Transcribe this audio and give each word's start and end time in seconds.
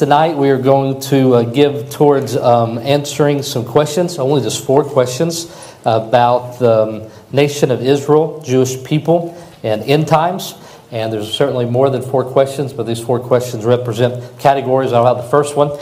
Tonight 0.00 0.34
we 0.38 0.48
are 0.48 0.56
going 0.56 0.98
to 0.98 1.34
uh, 1.34 1.42
give 1.42 1.90
towards 1.90 2.34
um, 2.34 2.78
answering 2.78 3.42
some 3.42 3.66
questions, 3.66 4.18
only 4.18 4.40
just 4.40 4.64
four 4.64 4.82
questions 4.82 5.54
about 5.82 6.58
the 6.58 7.04
um, 7.04 7.10
nation 7.34 7.70
of 7.70 7.82
Israel, 7.82 8.40
Jewish 8.40 8.82
people, 8.82 9.36
and 9.62 9.82
end 9.82 10.08
times. 10.08 10.54
And 10.90 11.12
there's 11.12 11.30
certainly 11.30 11.66
more 11.66 11.90
than 11.90 12.00
four 12.00 12.24
questions, 12.24 12.72
but 12.72 12.84
these 12.84 12.98
four 12.98 13.20
questions 13.20 13.66
represent 13.66 14.38
categories. 14.38 14.94
I'll 14.94 15.04
have 15.04 15.22
the 15.22 15.30
first 15.30 15.54
one. 15.54 15.78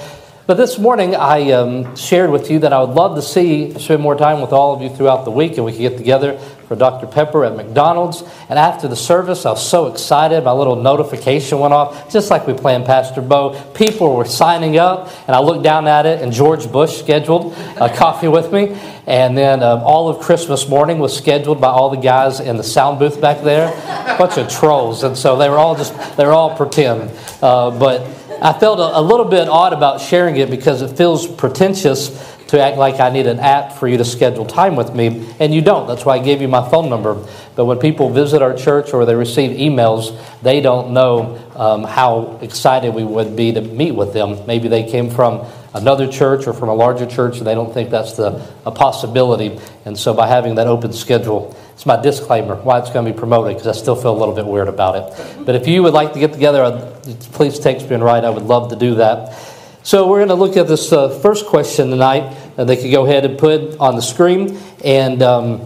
But 0.49 0.55
this 0.55 0.81
morning, 0.81 1.15
I 1.15 1.53
um, 1.53 1.95
shared 1.95 2.31
with 2.31 2.51
you 2.51 2.59
that 2.59 2.73
I 2.73 2.83
would 2.83 2.97
love 2.97 3.15
to 3.15 3.23
see, 3.23 3.79
spend 3.79 4.03
more 4.03 4.17
time 4.17 4.41
with 4.41 4.53
all 4.53 4.75
of 4.75 4.83
you 4.83 4.89
throughout 4.89 5.27
the 5.27 5.31
week, 5.31 5.59
and 5.59 5.65
we 5.65 5.71
could 5.71 5.81
get 5.81 5.97
together 5.97 6.41
for 6.69 6.77
Dr. 6.77 7.07
Pepper 7.07 7.45
at 7.47 7.57
McDonald's. 7.57 8.23
And 8.51 8.59
after 8.59 8.87
the 8.87 8.95
service, 8.95 9.47
I 9.47 9.51
was 9.51 9.67
so 9.67 9.87
excited. 9.87 10.45
My 10.45 10.53
little 10.53 10.77
notification 10.77 11.59
went 11.59 11.73
off, 11.73 12.13
just 12.13 12.31
like 12.31 12.47
we 12.47 12.53
planned, 12.53 12.85
Pastor 12.85 13.23
Bo. 13.23 13.61
People 13.73 14.15
were 14.15 14.27
signing 14.27 14.77
up, 14.77 15.11
and 15.27 15.35
I 15.35 15.41
looked 15.41 15.63
down 15.65 15.89
at 15.89 16.05
it, 16.05 16.21
and 16.21 16.31
George 16.31 16.71
Bush 16.71 16.99
scheduled 16.99 17.55
a 17.81 17.89
coffee 17.97 18.29
with 18.29 18.53
me. 18.53 18.79
And 19.07 19.37
then 19.37 19.63
um, 19.63 19.81
all 19.81 20.11
of 20.11 20.21
Christmas 20.21 20.69
morning 20.69 20.99
was 20.99 21.17
scheduled 21.17 21.61
by 21.61 21.69
all 21.69 21.89
the 21.89 21.97
guys 21.97 22.41
in 22.41 22.59
the 22.59 22.63
sound 22.63 22.99
booth 22.99 23.19
back 23.19 23.43
there. 23.43 23.69
A 24.15 24.19
bunch 24.19 24.37
of 24.37 24.51
trolls. 24.51 25.03
And 25.03 25.17
so 25.17 25.37
they 25.37 25.49
were 25.49 25.57
all 25.57 25.75
just, 25.75 25.95
they 26.19 26.27
were 26.27 26.33
all 26.33 26.55
pretend. 26.55 27.11
Uh, 27.41 27.71
but 27.71 28.03
I 28.43 28.53
felt 28.53 28.79
a, 28.79 28.99
a, 28.99 29.01
little 29.01 29.25
bit 29.25 29.49
odd 29.49 29.73
about 29.73 30.01
sharing 30.01 30.37
it 30.37 30.51
because 30.51 30.83
it 30.83 30.97
feels 30.97 31.27
pretentious 31.27 32.38
to 32.49 32.61
act 32.61 32.79
like 32.79 32.99
I 32.99 33.11
need 33.11 33.27
an 33.27 33.41
app 33.41 33.73
for 33.73 33.87
you 33.87 33.99
to 33.99 34.05
schedule 34.05 34.47
time 34.47 34.75
with 34.75 34.95
me, 34.95 35.29
and 35.39 35.55
you 35.55 35.61
don't. 35.61 35.87
That's 35.87 36.05
why 36.05 36.17
I 36.17 36.19
gave 36.19 36.41
you 36.41 36.49
my 36.49 36.69
phone 36.69 36.89
number. 36.89 37.27
But 37.55 37.67
when 37.67 37.79
people 37.79 38.09
visit 38.09 38.41
our 38.41 38.55
church 38.55 38.95
or 38.95 39.05
they 39.05 39.15
receive 39.15 39.59
emails, 39.59 40.19
they 40.43 40.61
don't 40.61 40.93
know 40.93 41.39
um, 41.55 41.85
how 41.85 42.39
excited 42.41 42.95
we 42.95 43.05
would 43.05 43.37
be 43.37 43.53
to 43.53 43.61
meet 43.61 43.93
with 43.93 44.15
them. 44.15 44.47
Maybe 44.47 44.69
they 44.69 44.89
came 44.89 45.11
from 45.11 45.47
another 45.75 46.11
church 46.11 46.47
or 46.47 46.55
from 46.55 46.71
a 46.71 46.75
larger 46.75 47.05
church, 47.05 47.37
and 47.37 47.47
they 47.47 47.55
don't 47.55 47.73
think 47.73 47.91
that's 47.91 48.15
the, 48.15 48.47
a 48.65 48.71
possibility. 48.71 49.59
And 49.85 49.99
so 49.99 50.15
by 50.15 50.27
having 50.27 50.55
that 50.55 50.67
open 50.67 50.95
schedule, 50.95 51.55
it's 51.75 51.85
my 51.85 52.01
disclaimer 52.01 52.57
why 52.57 52.79
it's 52.79 52.91
going 52.91 53.05
to 53.05 53.13
be 53.13 53.19
promoted 53.19 53.57
because 53.57 53.69
I 53.69 53.79
still 53.79 53.95
feel 53.95 54.17
a 54.17 54.19
little 54.19 54.35
bit 54.35 54.47
weird 54.47 54.69
about 54.69 54.97
it. 54.97 55.45
But 55.45 55.55
if 55.55 55.69
you 55.69 55.83
would 55.83 55.93
like 55.93 56.15
to 56.15 56.19
get 56.19 56.33
together, 56.33 56.99
please 57.33 57.59
text 57.59 57.89
me 57.91 57.97
and 57.97 58.03
write. 58.03 58.25
I 58.25 58.31
would 58.31 58.45
love 58.45 58.71
to 58.71 58.77
do 58.77 58.95
that. 58.95 59.58
So 59.89 60.07
we're 60.07 60.19
going 60.19 60.29
to 60.29 60.35
look 60.35 60.59
at 60.59 60.69
this 60.69 60.93
uh, 60.93 61.09
first 61.09 61.47
question 61.47 61.89
tonight. 61.89 62.37
Uh, 62.59 62.65
they 62.65 62.77
could 62.77 62.91
go 62.91 63.07
ahead 63.07 63.25
and 63.25 63.39
put 63.39 63.79
on 63.79 63.97
the 63.97 64.03
screen. 64.03 64.59
And 64.85 65.23
um, 65.23 65.61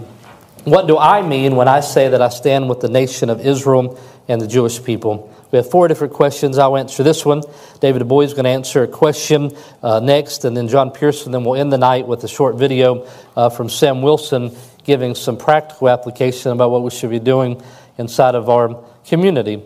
what 0.62 0.86
do 0.86 0.96
I 0.96 1.22
mean 1.22 1.56
when 1.56 1.66
I 1.66 1.80
say 1.80 2.08
that 2.08 2.22
I 2.22 2.28
stand 2.28 2.68
with 2.68 2.78
the 2.78 2.88
nation 2.88 3.30
of 3.30 3.44
Israel 3.44 3.98
and 4.28 4.40
the 4.40 4.46
Jewish 4.46 4.80
people? 4.84 5.28
We 5.50 5.56
have 5.56 5.68
four 5.68 5.88
different 5.88 6.12
questions. 6.12 6.56
I'll 6.56 6.76
answer 6.76 7.02
this 7.02 7.26
one. 7.26 7.42
David 7.80 8.06
Bois 8.06 8.20
is 8.20 8.32
going 8.32 8.44
to 8.44 8.50
answer 8.50 8.84
a 8.84 8.86
question 8.86 9.56
uh, 9.82 9.98
next, 9.98 10.44
and 10.44 10.56
then 10.56 10.68
John 10.68 10.92
Pearson. 10.92 11.32
Then 11.32 11.42
we'll 11.42 11.56
end 11.56 11.72
the 11.72 11.78
night 11.78 12.06
with 12.06 12.22
a 12.22 12.28
short 12.28 12.54
video 12.54 13.08
uh, 13.34 13.50
from 13.50 13.68
Sam 13.68 14.02
Wilson 14.02 14.56
giving 14.84 15.16
some 15.16 15.36
practical 15.36 15.88
application 15.88 16.52
about 16.52 16.70
what 16.70 16.84
we 16.84 16.90
should 16.90 17.10
be 17.10 17.18
doing 17.18 17.60
inside 17.98 18.36
of 18.36 18.48
our 18.48 18.84
community. 19.04 19.64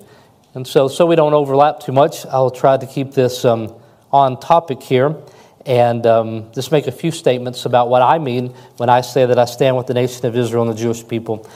And 0.54 0.66
so, 0.66 0.88
so 0.88 1.04
we 1.04 1.14
don't 1.14 1.34
overlap 1.34 1.80
too 1.80 1.92
much, 1.92 2.24
I'll 2.24 2.50
try 2.50 2.78
to 2.78 2.86
keep 2.86 3.12
this 3.12 3.44
um, 3.44 3.74
on 4.12 4.40
topic 4.40 4.82
here 4.82 5.16
and 5.64 6.06
um, 6.06 6.52
just 6.52 6.70
make 6.70 6.86
a 6.86 6.92
few 6.92 7.10
statements 7.10 7.64
about 7.66 7.88
what 7.88 8.02
I 8.02 8.18
mean 8.18 8.54
when 8.76 8.88
I 8.88 9.00
say 9.00 9.26
that 9.26 9.38
I 9.38 9.46
stand 9.46 9.76
with 9.76 9.86
the 9.86 9.94
nation 9.94 10.26
of 10.26 10.36
Israel 10.36 10.62
and 10.62 10.72
the 10.72 10.80
Jewish 10.80 11.06
people. 11.06 11.48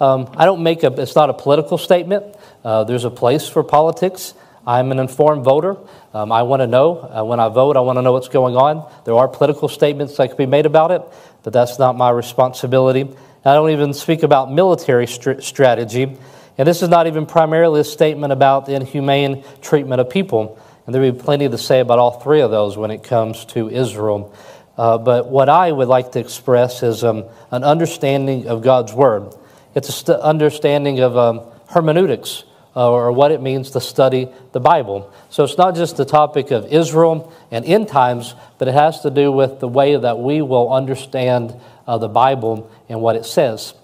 Um, 0.00 0.30
I 0.36 0.44
don't 0.44 0.62
make 0.62 0.82
a, 0.84 0.92
it's 1.00 1.16
not 1.16 1.28
a 1.28 1.34
political 1.34 1.76
statement. 1.76 2.24
Uh, 2.64 2.84
there's 2.84 3.04
a 3.04 3.10
place 3.10 3.48
for 3.48 3.62
politics. 3.62 4.34
I'm 4.66 4.92
an 4.92 4.98
informed 4.98 5.44
voter. 5.44 5.76
Um, 6.14 6.30
I 6.32 6.42
want 6.42 6.60
to 6.60 6.66
know. 6.66 6.98
Uh, 6.98 7.24
when 7.24 7.40
I 7.40 7.48
vote, 7.48 7.76
I 7.76 7.80
want 7.80 7.96
to 7.96 8.02
know 8.02 8.12
what's 8.12 8.28
going 8.28 8.56
on. 8.56 8.90
There 9.04 9.14
are 9.14 9.28
political 9.28 9.68
statements 9.68 10.16
that 10.16 10.28
can 10.28 10.36
be 10.36 10.46
made 10.46 10.66
about 10.66 10.90
it 10.90 11.02
but 11.42 11.52
that's 11.52 11.78
not 11.78 11.96
my 11.96 12.10
responsibility. 12.10 13.08
I 13.44 13.54
don't 13.54 13.70
even 13.70 13.94
speak 13.94 14.22
about 14.22 14.52
military 14.52 15.06
st- 15.06 15.42
strategy. 15.42 16.16
And 16.58 16.68
this 16.68 16.82
is 16.82 16.88
not 16.88 17.06
even 17.06 17.24
primarily 17.24 17.80
a 17.80 17.84
statement 17.84 18.32
about 18.32 18.66
the 18.66 18.74
inhumane 18.74 19.44
treatment 19.62 20.00
of 20.00 20.10
people. 20.10 20.58
And 20.88 20.94
there 20.94 21.02
will 21.02 21.12
be 21.12 21.20
plenty 21.20 21.46
to 21.50 21.58
say 21.58 21.80
about 21.80 21.98
all 21.98 22.12
three 22.12 22.40
of 22.40 22.50
those 22.50 22.78
when 22.78 22.90
it 22.90 23.02
comes 23.02 23.44
to 23.44 23.68
Israel. 23.68 24.34
Uh, 24.78 24.96
but 24.96 25.28
what 25.28 25.50
I 25.50 25.70
would 25.70 25.86
like 25.86 26.12
to 26.12 26.18
express 26.18 26.82
is 26.82 27.04
um, 27.04 27.24
an 27.50 27.62
understanding 27.62 28.48
of 28.48 28.62
God's 28.62 28.94
Word. 28.94 29.34
It's 29.74 29.88
an 29.88 29.94
st- 29.94 30.20
understanding 30.20 31.00
of 31.00 31.14
um, 31.14 31.42
hermeneutics, 31.68 32.44
uh, 32.74 32.90
or 32.90 33.12
what 33.12 33.32
it 33.32 33.42
means 33.42 33.72
to 33.72 33.82
study 33.82 34.30
the 34.52 34.60
Bible. 34.60 35.12
So 35.28 35.44
it's 35.44 35.58
not 35.58 35.74
just 35.74 35.98
the 35.98 36.06
topic 36.06 36.52
of 36.52 36.72
Israel 36.72 37.34
and 37.50 37.66
end 37.66 37.88
times, 37.88 38.34
but 38.56 38.66
it 38.66 38.72
has 38.72 39.02
to 39.02 39.10
do 39.10 39.30
with 39.30 39.60
the 39.60 39.68
way 39.68 39.94
that 39.94 40.18
we 40.18 40.40
will 40.40 40.72
understand 40.72 41.54
uh, 41.86 41.98
the 41.98 42.08
Bible 42.08 42.70
and 42.88 43.02
what 43.02 43.14
it 43.14 43.26
says. 43.26 43.74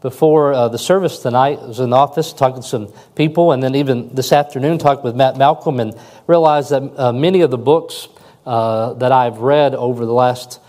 Before 0.00 0.52
uh, 0.52 0.68
the 0.68 0.78
service 0.78 1.18
tonight, 1.18 1.58
I 1.60 1.66
was 1.66 1.80
in 1.80 1.90
the 1.90 1.96
office 1.96 2.32
talking 2.32 2.62
to 2.62 2.68
some 2.68 2.92
people, 3.16 3.50
and 3.50 3.60
then 3.60 3.74
even 3.74 4.14
this 4.14 4.32
afternoon 4.32 4.78
talked 4.78 5.02
with 5.02 5.16
Matt 5.16 5.36
Malcolm, 5.36 5.80
and 5.80 5.92
realized 6.28 6.70
that 6.70 6.82
uh, 6.96 7.12
many 7.12 7.40
of 7.40 7.50
the 7.50 7.58
books 7.58 8.06
uh, 8.46 8.92
that 8.94 9.10
I've 9.10 9.38
read 9.38 9.74
over 9.74 10.06
the 10.06 10.12
last 10.12 10.60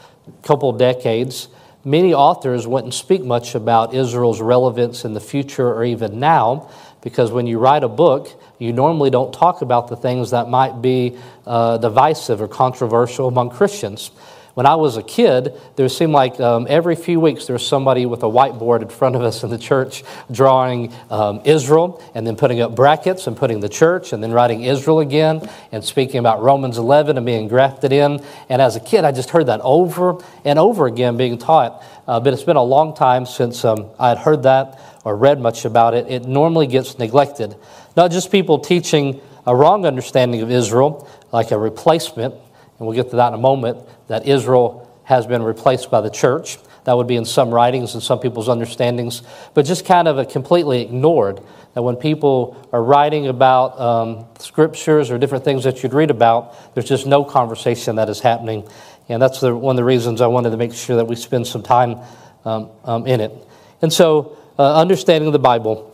couple 0.42 0.72
decades, 0.74 1.48
many 1.86 2.12
authors 2.12 2.66
wouldn't 2.66 2.96
speak 2.96 3.24
much 3.24 3.54
about 3.54 3.94
Israel's 3.94 4.42
relevance 4.42 5.06
in 5.06 5.14
the 5.14 5.22
future 5.22 5.68
or 5.68 5.84
even 5.84 6.20
now 6.20 6.72
because 7.02 7.32
when 7.32 7.48
you 7.48 7.60
write 7.60 7.84
a 7.84 7.88
book, 7.88 8.30
you 8.58 8.74
normally 8.74 9.10
don't 9.10 9.34
talk 9.34 9.62
about 9.62 9.88
the 9.88 9.96
things 9.96 10.32
that 10.32 10.50
might 10.50 10.82
be 10.82 11.18
uh, 11.46 11.78
divisive 11.78 12.42
or 12.42 12.48
controversial 12.48 13.28
among 13.28 13.52
Christians. 13.52 14.12
When 14.60 14.66
I 14.66 14.76
was 14.76 14.98
a 14.98 15.04
kid, 15.04 15.54
there 15.78 15.88
seemed 15.88 16.12
like 16.12 16.38
um, 16.42 16.68
every 16.70 16.98
few 16.98 17.22
weeks 17.22 17.46
there 17.46 17.54
was 17.54 17.66
somebody 17.66 18.06
with 18.06 18.24
a 18.24 18.26
whiteboard 18.26 18.82
in 18.82 18.90
front 18.90 19.16
of 19.16 19.22
us 19.22 19.42
in 19.42 19.50
the 19.50 19.58
church 19.58 20.04
drawing 20.30 20.94
um, 21.10 21.40
Israel 21.46 22.04
and 22.14 22.28
then 22.28 22.36
putting 22.36 22.60
up 22.60 22.76
brackets 22.76 23.26
and 23.26 23.38
putting 23.38 23.62
the 23.62 23.70
church 23.70 24.12
and 24.12 24.22
then 24.22 24.34
writing 24.34 24.64
Israel 24.64 25.00
again 25.00 25.50
and 25.72 25.82
speaking 25.82 26.20
about 26.20 26.42
Romans 26.42 26.78
11 26.78 27.16
and 27.16 27.26
being 27.26 27.48
grafted 27.48 27.94
in. 27.94 28.22
And 28.50 28.62
as 28.62 28.76
a 28.76 28.82
kid, 28.82 29.06
I 29.06 29.14
just 29.14 29.30
heard 29.30 29.46
that 29.46 29.62
over 29.62 30.18
and 30.44 30.60
over 30.60 30.88
again 30.88 31.16
being 31.16 31.38
taught. 31.38 31.82
Uh, 32.06 32.20
but 32.20 32.34
it's 32.34 32.44
been 32.44 32.58
a 32.58 32.62
long 32.62 32.94
time 32.94 33.26
since 33.26 33.64
um, 33.64 33.90
I 33.98 34.10
had 34.10 34.18
heard 34.18 34.44
that 34.44 34.78
or 35.06 35.16
read 35.16 35.40
much 35.40 35.64
about 35.64 35.94
it, 35.94 36.06
it 36.10 36.26
normally 36.26 36.68
gets 36.68 37.00
neglected. 37.00 37.56
Not 37.96 38.12
just 38.12 38.30
people 38.30 38.60
teaching 38.60 39.22
a 39.48 39.56
wrong 39.56 39.86
understanding 39.86 40.42
of 40.42 40.52
Israel, 40.52 41.08
like 41.32 41.52
a 41.52 41.58
replacement, 41.58 42.36
and 42.80 42.88
we'll 42.88 42.96
get 42.96 43.10
to 43.12 43.18
that 43.18 43.28
in 43.28 43.34
a 43.36 43.38
moment, 43.38 43.78
that 44.08 44.26
Israel 44.26 44.90
has 45.04 45.28
been 45.28 45.44
replaced 45.44 45.92
by 45.92 46.02
the 46.02 46.10
church. 46.10 46.58
That 46.86 46.96
would 46.96 47.08
be 47.08 47.18
in 47.18 47.26
some 47.26 47.54
writings 47.54 47.94
and 47.94 48.02
some 48.02 48.20
people's 48.20 48.48
understandings, 48.48 49.22
but 49.54 49.66
just 49.66 49.86
kind 49.86 50.08
of 50.08 50.18
a 50.18 50.26
completely 50.26 50.82
ignored. 50.82 51.42
That 51.74 51.84
when 51.84 51.98
people 51.98 52.68
are 52.72 52.82
writing 52.82 53.28
about 53.28 53.80
um, 53.80 54.26
scriptures 54.40 55.12
or 55.12 55.18
different 55.18 55.44
things 55.44 55.66
that 55.66 55.84
you'd 55.84 55.94
read 55.94 56.10
about, 56.10 56.74
there's 56.74 56.88
just 56.88 57.06
no 57.06 57.24
conversation 57.24 57.98
that 57.98 58.10
is 58.10 58.22
happening. 58.22 58.68
And 59.08 59.22
that's 59.22 59.40
the, 59.40 59.56
one 59.56 59.74
of 59.74 59.78
the 59.78 59.84
reasons 59.84 60.22
I 60.22 60.28
wanted 60.28 60.52
to 60.52 60.58
make 60.58 60.74
sure 60.74 60.96
that 60.96 61.06
we 61.06 61.16
spend 61.16 61.46
some 61.46 61.64
time 61.64 62.00
um, 62.46 62.70
um, 62.86 63.06
in 63.06 63.20
it. 63.20 63.34
And 63.82 63.92
so 63.92 64.38
uh, 64.58 64.76
understanding 64.76 65.32
the 65.32 65.40
Bible. 65.40 65.89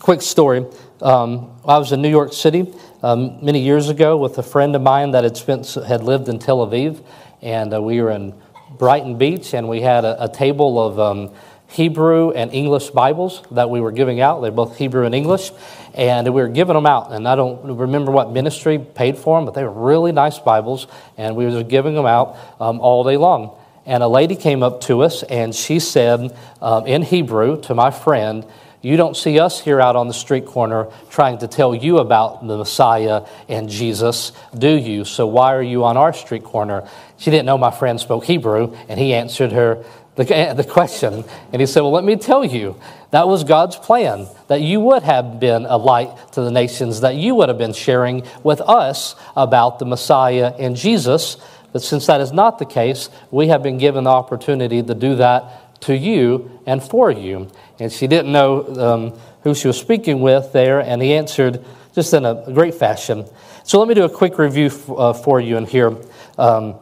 Quick 0.00 0.20
story. 0.20 0.66
Um, 1.00 1.58
I 1.64 1.78
was 1.78 1.90
in 1.90 2.02
New 2.02 2.10
York 2.10 2.34
City 2.34 2.72
um, 3.02 3.42
many 3.42 3.62
years 3.62 3.88
ago 3.88 4.18
with 4.18 4.36
a 4.36 4.42
friend 4.42 4.76
of 4.76 4.82
mine 4.82 5.12
that 5.12 5.24
had 5.24 5.38
spent 5.38 5.66
had 5.86 6.02
lived 6.02 6.28
in 6.28 6.38
Tel 6.38 6.58
Aviv, 6.58 7.02
and 7.40 7.72
uh, 7.72 7.80
we 7.80 8.02
were 8.02 8.10
in 8.10 8.34
Brighton 8.76 9.16
Beach, 9.16 9.54
and 9.54 9.70
we 9.70 9.80
had 9.80 10.04
a, 10.04 10.24
a 10.24 10.28
table 10.28 10.78
of 10.78 11.00
um, 11.00 11.30
Hebrew 11.68 12.32
and 12.32 12.52
English 12.52 12.90
Bibles 12.90 13.42
that 13.52 13.70
we 13.70 13.80
were 13.80 13.90
giving 13.90 14.20
out. 14.20 14.42
They're 14.42 14.50
both 14.50 14.76
Hebrew 14.76 15.06
and 15.06 15.14
English, 15.14 15.50
and 15.94 16.26
we 16.26 16.42
were 16.42 16.48
giving 16.48 16.74
them 16.74 16.86
out. 16.86 17.10
And 17.12 17.26
I 17.26 17.34
don't 17.34 17.78
remember 17.78 18.12
what 18.12 18.30
ministry 18.30 18.78
paid 18.78 19.16
for 19.16 19.38
them, 19.38 19.46
but 19.46 19.54
they 19.54 19.64
were 19.64 19.70
really 19.70 20.12
nice 20.12 20.38
Bibles, 20.38 20.88
and 21.16 21.36
we 21.36 21.46
were 21.46 21.62
giving 21.62 21.94
them 21.94 22.06
out 22.06 22.36
um, 22.60 22.80
all 22.80 23.02
day 23.02 23.16
long. 23.16 23.56
And 23.86 24.02
a 24.02 24.08
lady 24.08 24.36
came 24.36 24.62
up 24.62 24.82
to 24.82 25.02
us 25.02 25.22
and 25.22 25.54
she 25.54 25.78
said 25.78 26.36
um, 26.60 26.86
in 26.88 27.02
Hebrew 27.02 27.62
to 27.62 27.74
my 27.74 27.92
friend, 27.92 28.44
You 28.86 28.96
don't 28.96 29.16
see 29.16 29.40
us 29.40 29.60
here 29.60 29.80
out 29.80 29.96
on 29.96 30.06
the 30.06 30.14
street 30.14 30.46
corner 30.46 30.86
trying 31.10 31.38
to 31.38 31.48
tell 31.48 31.74
you 31.74 31.98
about 31.98 32.46
the 32.46 32.56
Messiah 32.56 33.26
and 33.48 33.68
Jesus, 33.68 34.30
do 34.56 34.68
you? 34.68 35.04
So 35.04 35.26
why 35.26 35.56
are 35.56 35.62
you 35.62 35.82
on 35.82 35.96
our 35.96 36.12
street 36.12 36.44
corner? 36.44 36.88
She 37.16 37.32
didn't 37.32 37.46
know 37.46 37.58
my 37.58 37.72
friend 37.72 37.98
spoke 37.98 38.24
Hebrew, 38.26 38.76
and 38.88 39.00
he 39.00 39.12
answered 39.12 39.50
her 39.50 39.84
the, 40.14 40.22
the 40.56 40.62
question. 40.62 41.24
And 41.52 41.60
he 41.60 41.66
said, 41.66 41.80
Well, 41.80 41.90
let 41.90 42.04
me 42.04 42.14
tell 42.14 42.44
you, 42.44 42.80
that 43.10 43.26
was 43.26 43.42
God's 43.42 43.74
plan, 43.74 44.28
that 44.46 44.60
you 44.60 44.78
would 44.78 45.02
have 45.02 45.40
been 45.40 45.66
a 45.66 45.76
light 45.76 46.10
to 46.34 46.42
the 46.42 46.52
nations, 46.52 47.00
that 47.00 47.16
you 47.16 47.34
would 47.34 47.48
have 47.48 47.58
been 47.58 47.72
sharing 47.72 48.22
with 48.44 48.60
us 48.60 49.16
about 49.34 49.80
the 49.80 49.84
Messiah 49.84 50.54
and 50.60 50.76
Jesus 50.76 51.38
but 51.76 51.82
since 51.82 52.06
that 52.06 52.22
is 52.22 52.32
not 52.32 52.58
the 52.58 52.64
case, 52.64 53.10
we 53.30 53.48
have 53.48 53.62
been 53.62 53.76
given 53.76 54.04
the 54.04 54.10
opportunity 54.10 54.82
to 54.82 54.94
do 54.94 55.16
that 55.16 55.65
to 55.80 55.96
you 55.96 56.60
and 56.66 56.82
for 56.82 57.10
you. 57.10 57.50
And 57.78 57.92
she 57.92 58.06
didn't 58.06 58.32
know 58.32 58.66
um, 58.76 59.20
who 59.42 59.54
she 59.54 59.66
was 59.66 59.78
speaking 59.78 60.20
with 60.20 60.52
there, 60.52 60.80
and 60.80 61.02
he 61.02 61.14
answered, 61.14 61.64
just 61.94 62.12
in 62.12 62.24
a 62.24 62.44
great 62.52 62.74
fashion. 62.74 63.26
So 63.64 63.78
let 63.78 63.88
me 63.88 63.94
do 63.94 64.04
a 64.04 64.10
quick 64.10 64.38
review 64.38 64.66
f- 64.66 64.90
uh, 64.90 65.12
for 65.12 65.40
you 65.40 65.56
in 65.56 65.64
here. 65.64 65.96
Um, 66.36 66.76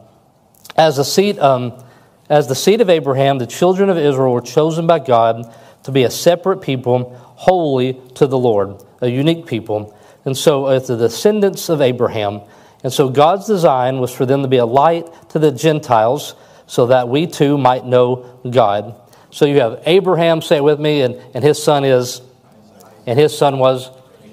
as, 0.75 0.97
the 0.97 1.05
seed, 1.05 1.39
um, 1.39 1.83
as 2.29 2.47
the 2.47 2.55
seed 2.55 2.81
of 2.81 2.89
Abraham, 2.89 3.37
the 3.37 3.47
children 3.47 3.89
of 3.89 3.97
Israel 3.97 4.33
were 4.33 4.41
chosen 4.41 4.87
by 4.87 4.99
God 4.99 5.53
to 5.83 5.91
be 5.91 6.03
a 6.03 6.11
separate 6.11 6.61
people, 6.61 7.15
holy 7.35 8.01
to 8.15 8.27
the 8.27 8.37
Lord, 8.37 8.83
a 9.01 9.07
unique 9.07 9.45
people. 9.45 9.97
And 10.25 10.35
so, 10.35 10.67
as 10.67 10.87
the 10.87 10.97
descendants 10.97 11.69
of 11.69 11.81
Abraham, 11.81 12.41
and 12.83 12.91
so 12.91 13.09
God's 13.09 13.47
design 13.47 13.99
was 13.99 14.13
for 14.13 14.25
them 14.25 14.41
to 14.41 14.47
be 14.47 14.57
a 14.57 14.65
light 14.65 15.07
to 15.29 15.39
the 15.39 15.51
Gentiles 15.51 16.35
so 16.67 16.87
that 16.87 17.09
we 17.09 17.27
too 17.27 17.57
might 17.57 17.85
know 17.85 18.39
God. 18.49 18.95
So 19.31 19.45
you 19.45 19.59
have 19.59 19.81
Abraham, 19.85 20.41
say 20.41 20.57
it 20.57 20.63
with 20.63 20.79
me, 20.79 21.01
and, 21.01 21.15
and 21.33 21.43
his 21.43 21.61
son 21.61 21.83
is, 21.83 22.21
and 23.05 23.19
his 23.19 23.37
son 23.37 23.59
was 23.59 23.91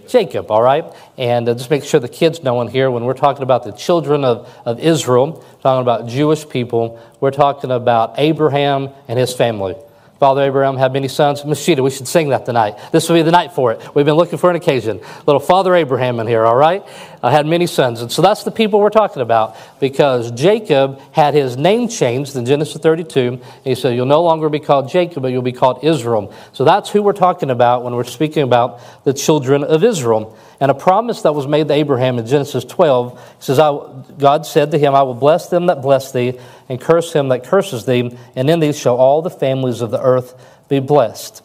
Jacob, 0.08 0.50
all 0.50 0.62
right? 0.62 0.84
And 1.16 1.48
uh, 1.48 1.54
just 1.54 1.70
make 1.70 1.84
sure 1.84 1.98
the 2.00 2.08
kids 2.08 2.42
know 2.42 2.60
in 2.60 2.68
here 2.68 2.90
when 2.90 3.04
we're 3.04 3.14
talking 3.14 3.42
about 3.42 3.64
the 3.64 3.72
children 3.72 4.24
of, 4.24 4.48
of 4.64 4.78
Israel, 4.78 5.44
talking 5.62 5.82
about 5.82 6.06
Jewish 6.06 6.48
people, 6.48 7.00
we're 7.20 7.30
talking 7.30 7.70
about 7.70 8.14
Abraham 8.18 8.90
and 9.08 9.18
his 9.18 9.34
family. 9.34 9.74
Father 10.22 10.42
Abraham 10.42 10.76
had 10.76 10.92
many 10.92 11.08
sons. 11.08 11.44
Miss 11.44 11.66
we 11.66 11.90
should 11.90 12.06
sing 12.06 12.28
that 12.28 12.46
tonight. 12.46 12.78
This 12.92 13.08
will 13.08 13.16
be 13.16 13.22
the 13.22 13.32
night 13.32 13.54
for 13.54 13.72
it. 13.72 13.92
We've 13.92 14.04
been 14.04 14.14
looking 14.14 14.38
for 14.38 14.50
an 14.50 14.54
occasion. 14.54 15.00
Little 15.26 15.40
Father 15.40 15.74
Abraham 15.74 16.20
in 16.20 16.28
here, 16.28 16.44
all 16.44 16.54
right? 16.54 16.84
I 17.24 17.32
had 17.32 17.44
many 17.44 17.66
sons. 17.66 18.02
And 18.02 18.12
so 18.12 18.22
that's 18.22 18.44
the 18.44 18.52
people 18.52 18.78
we're 18.78 18.90
talking 18.90 19.20
about 19.20 19.56
because 19.80 20.30
Jacob 20.30 21.00
had 21.10 21.34
his 21.34 21.56
name 21.56 21.88
changed 21.88 22.36
in 22.36 22.46
Genesis 22.46 22.80
32. 22.80 23.40
he 23.64 23.74
said, 23.74 23.96
You'll 23.96 24.06
no 24.06 24.22
longer 24.22 24.48
be 24.48 24.60
called 24.60 24.88
Jacob, 24.88 25.24
but 25.24 25.32
you'll 25.32 25.42
be 25.42 25.50
called 25.50 25.82
Israel. 25.82 26.32
So 26.52 26.62
that's 26.62 26.88
who 26.88 27.02
we're 27.02 27.14
talking 27.14 27.50
about 27.50 27.82
when 27.82 27.96
we're 27.96 28.04
speaking 28.04 28.44
about 28.44 28.80
the 29.02 29.12
children 29.12 29.64
of 29.64 29.82
Israel. 29.82 30.38
And 30.60 30.70
a 30.70 30.74
promise 30.74 31.22
that 31.22 31.34
was 31.34 31.48
made 31.48 31.66
to 31.66 31.74
Abraham 31.74 32.20
in 32.20 32.26
Genesis 32.26 32.64
12 32.64 33.36
says, 33.40 33.58
God 33.58 34.46
said 34.46 34.70
to 34.70 34.78
him, 34.78 34.94
I 34.94 35.02
will 35.02 35.14
bless 35.14 35.48
them 35.48 35.66
that 35.66 35.82
bless 35.82 36.12
thee, 36.12 36.38
and 36.72 36.80
curse 36.80 37.12
him 37.12 37.28
that 37.28 37.44
curses 37.44 37.84
thee, 37.84 38.16
and 38.34 38.48
in 38.48 38.60
thee 38.60 38.72
shall 38.72 38.96
all 38.96 39.20
the 39.20 39.30
families 39.30 39.82
of 39.82 39.90
the 39.90 40.00
earth 40.00 40.34
be 40.70 40.80
blessed. 40.80 41.42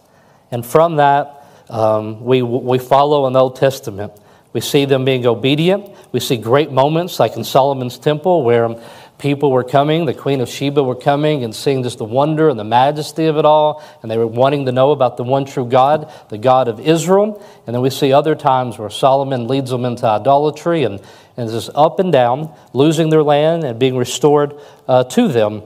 And 0.52 0.66
from 0.66 0.96
that, 0.96 1.46
um, 1.70 2.24
we, 2.24 2.42
we 2.42 2.80
follow 2.80 3.30
the 3.30 3.38
Old 3.38 3.58
Testament. 3.58 4.14
We 4.54 4.62
see 4.62 4.86
them 4.86 5.04
being 5.04 5.26
obedient. 5.26 5.94
We 6.14 6.22
see 6.22 6.38
great 6.38 6.72
moments 6.72 7.20
like 7.20 7.36
in 7.36 7.44
Solomon's 7.44 8.00
temple 8.00 8.44
where 8.44 8.82
people 9.18 9.52
were 9.52 9.64
coming, 9.64 10.06
the 10.06 10.14
Queen 10.14 10.42
of 10.42 10.50
Sheba 10.50 10.84
were 10.84 10.96
coming 10.96 11.44
and 11.44 11.56
seeing 11.56 11.84
just 11.84 11.98
the 11.98 12.06
wonder 12.06 12.50
and 12.50 12.60
the 12.60 12.64
majesty 12.64 13.26
of 13.26 13.38
it 13.38 13.46
all, 13.46 13.84
and 14.02 14.12
they 14.12 14.18
were 14.18 14.28
wanting 14.28 14.66
to 14.68 14.72
know 14.72 14.92
about 14.92 15.18
the 15.18 15.24
one 15.24 15.46
true 15.46 15.66
God, 15.66 16.12
the 16.30 16.38
God 16.38 16.68
of 16.68 16.80
Israel. 16.80 17.44
And 17.66 17.74
then 17.74 17.82
we 17.82 17.90
see 17.90 18.14
other 18.14 18.36
times 18.36 18.78
where 18.78 18.90
Solomon 18.90 19.48
leads 19.48 19.72
them 19.72 19.86
into 19.86 20.06
idolatry 20.06 20.84
and, 20.84 21.02
and 21.36 21.50
just 21.50 21.70
up 21.74 22.00
and 22.00 22.12
down, 22.12 22.54
losing 22.74 23.10
their 23.10 23.24
land 23.24 23.64
and 23.64 23.80
being 23.80 23.98
restored 23.98 24.54
uh, 24.88 25.04
to 25.06 25.28
them. 25.28 25.64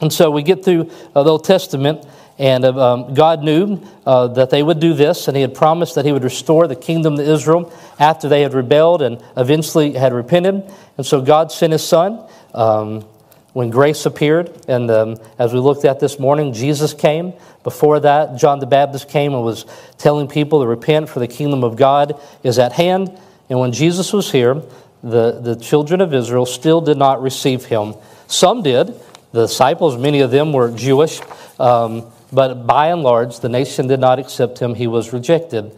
And 0.00 0.12
so 0.12 0.30
we 0.30 0.42
get 0.42 0.64
through 0.64 0.90
uh, 1.14 1.22
the 1.22 1.30
Old 1.30 1.44
Testament, 1.44 2.04
and 2.38 2.64
um, 2.64 3.14
God 3.14 3.44
knew 3.44 3.80
uh, 4.04 4.28
that 4.28 4.50
they 4.50 4.62
would 4.62 4.80
do 4.80 4.94
this, 4.94 5.28
and 5.28 5.36
He 5.36 5.42
had 5.42 5.54
promised 5.54 5.94
that 5.94 6.04
He 6.04 6.12
would 6.12 6.24
restore 6.24 6.66
the 6.66 6.74
kingdom 6.74 7.16
to 7.16 7.22
Israel 7.22 7.72
after 8.00 8.28
they 8.28 8.40
had 8.40 8.54
rebelled 8.54 9.02
and 9.02 9.22
eventually 9.36 9.92
had 9.92 10.12
repented. 10.12 10.68
And 10.96 11.06
so 11.06 11.20
God 11.20 11.52
sent 11.52 11.72
His 11.72 11.86
Son. 11.86 12.26
Um, 12.54 13.04
when 13.52 13.68
grace 13.68 14.06
appeared, 14.06 14.50
and 14.66 14.90
um, 14.90 15.16
as 15.38 15.52
we 15.52 15.60
looked 15.60 15.84
at 15.84 16.00
this 16.00 16.18
morning, 16.18 16.54
Jesus 16.54 16.94
came. 16.94 17.34
Before 17.64 18.00
that, 18.00 18.36
John 18.38 18.60
the 18.60 18.66
Baptist 18.66 19.10
came 19.10 19.34
and 19.34 19.44
was 19.44 19.66
telling 19.98 20.26
people 20.26 20.62
to 20.62 20.66
repent, 20.66 21.10
for 21.10 21.20
the 21.20 21.28
kingdom 21.28 21.62
of 21.62 21.76
God 21.76 22.18
is 22.42 22.58
at 22.58 22.72
hand. 22.72 23.16
And 23.50 23.60
when 23.60 23.72
Jesus 23.72 24.12
was 24.12 24.32
here, 24.32 24.62
the, 25.02 25.38
the 25.40 25.56
children 25.56 26.00
of 26.00 26.14
Israel 26.14 26.46
still 26.46 26.80
did 26.80 26.96
not 26.96 27.20
receive 27.20 27.66
him. 27.66 27.94
Some 28.26 28.62
did. 28.62 28.94
The 29.32 29.46
disciples, 29.46 29.98
many 29.98 30.20
of 30.20 30.30
them 30.30 30.52
were 30.52 30.70
Jewish, 30.70 31.20
um, 31.58 32.06
but 32.32 32.66
by 32.66 32.88
and 32.88 33.02
large, 33.02 33.40
the 33.40 33.48
nation 33.48 33.86
did 33.86 34.00
not 34.00 34.18
accept 34.18 34.58
him. 34.58 34.74
He 34.74 34.86
was 34.86 35.12
rejected. 35.12 35.76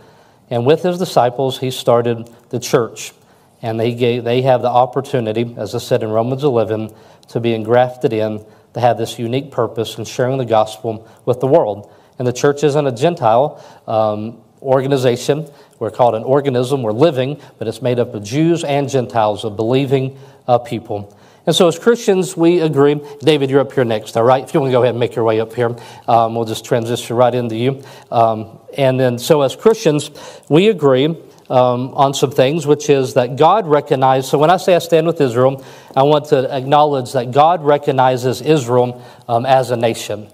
And 0.51 0.65
with 0.65 0.83
his 0.83 0.99
disciples, 0.99 1.59
he 1.59 1.71
started 1.71 2.31
the 2.51 2.61
church 2.61 3.13
and 3.65 3.81
they, 3.81 3.95
gave, 3.95 4.25
they 4.25 4.43
have 4.43 4.61
the 4.61 4.69
opportunity, 4.69 5.55
as 5.57 5.75
I 5.75 5.79
said 5.79 6.03
in 6.03 6.11
Romans 6.11 6.45
11, 6.45 6.95
to 7.29 7.41
be 7.41 7.55
engrafted 7.55 8.13
in, 8.13 8.45
to 8.75 8.81
have 8.81 8.99
this 8.99 9.19
unique 9.19 9.51
purpose 9.51 9.97
in 9.97 10.05
sharing 10.05 10.37
the 10.37 10.45
gospel 10.45 11.09
with 11.25 11.41
the 11.41 11.47
world. 11.47 11.91
And 12.19 12.29
the 12.29 12.33
church 12.35 12.63
isn't 12.63 12.87
a 12.87 12.93
Gentile 12.93 13.65
um, 13.87 14.43
organization. 14.61 15.51
We're 15.79 15.91
called 15.91 16.15
an 16.15 16.25
organism. 16.25 16.83
We're 16.83 16.93
living, 16.93 17.41
but 17.59 17.67
it's 17.67 17.81
made 17.81 17.99
up 17.99 18.13
of 18.13 18.23
Jews 18.23 18.65
and 18.65 18.87
Gentiles, 18.87 19.47
of 19.47 19.57
believing 19.57 20.19
uh, 20.47 20.59
people. 20.59 21.17
And 21.47 21.57
so, 21.57 21.67
as 21.67 21.79
Christians, 21.79 22.37
we 22.37 22.61
agree. 22.61 23.01
David, 23.21 23.49
you're 23.49 23.61
up 23.61 23.73
here 23.73 23.85
next, 23.85 24.15
all 24.19 24.25
right? 24.25 24.45
If 24.45 24.53
you 24.53 24.61
want 24.61 24.73
to 24.73 24.73
go 24.73 24.83
ahead 24.83 24.95
and 24.95 25.01
make 25.01 25.17
your 25.17 25.25
way 25.25 25.41
up 25.41 25.55
here, 25.55 25.75
um, 26.07 26.35
we'll 26.35 26.45
just 26.45 26.67
transition 26.67 27.17
right 27.17 27.35
into 27.35 27.57
you. 27.57 27.83
Um, 28.11 28.59
and 28.77 29.01
then, 29.01 29.19
so 29.19 29.41
as 29.41 29.57
Christians, 29.57 30.11
we 30.51 30.69
agree 30.69 31.17
um, 31.51 31.93
on 31.95 32.15
some 32.15 32.31
things, 32.31 32.67
which 32.67 32.89
is 32.89 33.15
that 33.15 33.37
God 33.37 33.67
recognizes. 33.67 34.31
So 34.31 34.39
when 34.39 34.51
I 34.51 34.57
say 34.57 34.75
I 34.75 34.79
stand 34.79 35.07
with 35.07 35.21
Israel, 35.21 35.65
I 35.95 36.03
want 36.03 36.27
to 36.27 36.55
acknowledge 36.55 37.13
that 37.13 37.33
God 37.33 37.63
recognizes 37.63 38.41
Israel 38.41 39.03
um, 39.29 39.45
as 39.47 39.71
a 39.71 39.77
nation. 39.77 40.29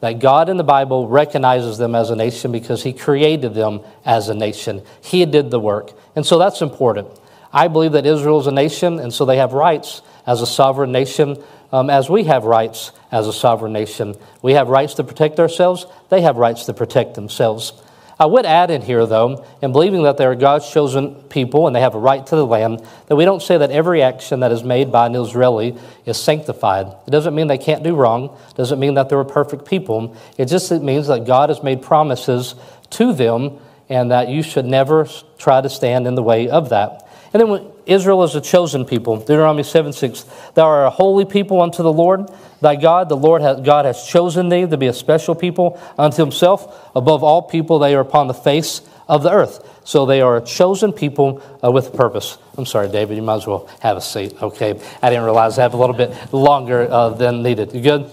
That 0.00 0.18
God 0.18 0.48
in 0.48 0.56
the 0.56 0.64
Bible 0.64 1.08
recognizes 1.08 1.78
them 1.78 1.94
as 1.94 2.10
a 2.10 2.16
nation 2.16 2.52
because 2.52 2.82
He 2.82 2.92
created 2.92 3.54
them 3.54 3.80
as 4.04 4.28
a 4.28 4.34
nation. 4.34 4.82
He 5.00 5.24
did 5.24 5.50
the 5.50 5.60
work. 5.60 5.92
And 6.16 6.24
so 6.24 6.38
that's 6.38 6.62
important. 6.62 7.08
I 7.52 7.68
believe 7.68 7.92
that 7.92 8.04
Israel 8.04 8.40
is 8.40 8.46
a 8.46 8.52
nation, 8.52 8.98
and 8.98 9.14
so 9.14 9.24
they 9.24 9.36
have 9.36 9.52
rights 9.52 10.02
as 10.26 10.42
a 10.42 10.46
sovereign 10.46 10.90
nation, 10.90 11.42
um, 11.72 11.88
as 11.88 12.10
we 12.10 12.24
have 12.24 12.44
rights 12.44 12.90
as 13.12 13.28
a 13.28 13.32
sovereign 13.32 13.72
nation. 13.72 14.16
We 14.42 14.54
have 14.54 14.68
rights 14.68 14.94
to 14.94 15.04
protect 15.04 15.38
ourselves, 15.38 15.86
they 16.08 16.22
have 16.22 16.36
rights 16.36 16.64
to 16.66 16.74
protect 16.74 17.14
themselves. 17.14 17.72
I 18.18 18.26
would 18.26 18.46
add 18.46 18.70
in 18.70 18.82
here, 18.82 19.06
though, 19.06 19.44
in 19.60 19.72
believing 19.72 20.04
that 20.04 20.16
they 20.16 20.24
are 20.24 20.34
God's 20.34 20.70
chosen 20.70 21.14
people 21.24 21.66
and 21.66 21.74
they 21.74 21.80
have 21.80 21.94
a 21.94 21.98
right 21.98 22.24
to 22.26 22.36
the 22.36 22.46
land, 22.46 22.86
that 23.06 23.16
we 23.16 23.24
don't 23.24 23.42
say 23.42 23.58
that 23.58 23.70
every 23.70 24.02
action 24.02 24.40
that 24.40 24.52
is 24.52 24.62
made 24.62 24.92
by 24.92 25.06
an 25.06 25.16
Israeli 25.16 25.76
is 26.06 26.16
sanctified. 26.16 26.86
It 27.06 27.10
doesn't 27.10 27.34
mean 27.34 27.48
they 27.48 27.58
can't 27.58 27.82
do 27.82 27.96
wrong. 27.96 28.36
It 28.50 28.56
doesn't 28.56 28.78
mean 28.78 28.94
that 28.94 29.08
they're 29.08 29.20
a 29.20 29.24
perfect 29.24 29.64
people. 29.64 30.16
It 30.38 30.46
just 30.46 30.70
means 30.70 31.08
that 31.08 31.26
God 31.26 31.48
has 31.48 31.62
made 31.62 31.82
promises 31.82 32.54
to 32.90 33.12
them 33.12 33.58
and 33.88 34.10
that 34.10 34.28
you 34.28 34.42
should 34.42 34.64
never 34.64 35.08
try 35.38 35.60
to 35.60 35.68
stand 35.68 36.06
in 36.06 36.14
the 36.14 36.22
way 36.22 36.48
of 36.48 36.68
that. 36.70 37.08
And 37.32 37.42
then 37.42 37.72
Israel 37.84 38.22
is 38.22 38.36
a 38.36 38.40
chosen 38.40 38.84
people, 38.84 39.18
Deuteronomy 39.18 39.64
7 39.64 39.92
6, 39.92 40.24
thou 40.54 40.66
art 40.66 40.86
a 40.86 40.90
holy 40.90 41.24
people 41.24 41.60
unto 41.60 41.82
the 41.82 41.92
Lord 41.92 42.30
thy 42.64 42.74
God. 42.74 43.08
The 43.08 43.16
Lord 43.16 43.42
God 43.64 43.84
has 43.84 44.04
chosen 44.04 44.48
thee 44.48 44.66
to 44.66 44.76
be 44.76 44.88
a 44.88 44.92
special 44.92 45.36
people 45.36 45.80
unto 45.96 46.20
himself. 46.22 46.90
Above 46.96 47.22
all 47.22 47.42
people, 47.42 47.78
they 47.78 47.94
are 47.94 48.00
upon 48.00 48.26
the 48.26 48.34
face 48.34 48.80
of 49.06 49.22
the 49.22 49.30
earth. 49.30 49.70
So 49.84 50.06
they 50.06 50.22
are 50.22 50.38
a 50.38 50.40
chosen 50.40 50.92
people 50.92 51.42
uh, 51.62 51.70
with 51.70 51.94
purpose. 51.94 52.38
I'm 52.56 52.66
sorry, 52.66 52.88
David, 52.88 53.16
you 53.16 53.22
might 53.22 53.36
as 53.36 53.46
well 53.46 53.68
have 53.80 53.96
a 53.96 54.00
seat. 54.00 54.42
Okay. 54.42 54.80
I 55.02 55.10
didn't 55.10 55.24
realize 55.24 55.58
I 55.58 55.62
have 55.62 55.74
a 55.74 55.76
little 55.76 55.94
bit 55.94 56.32
longer 56.32 56.90
uh, 56.90 57.10
than 57.10 57.42
needed. 57.42 57.74
You 57.74 57.82
good? 57.82 58.10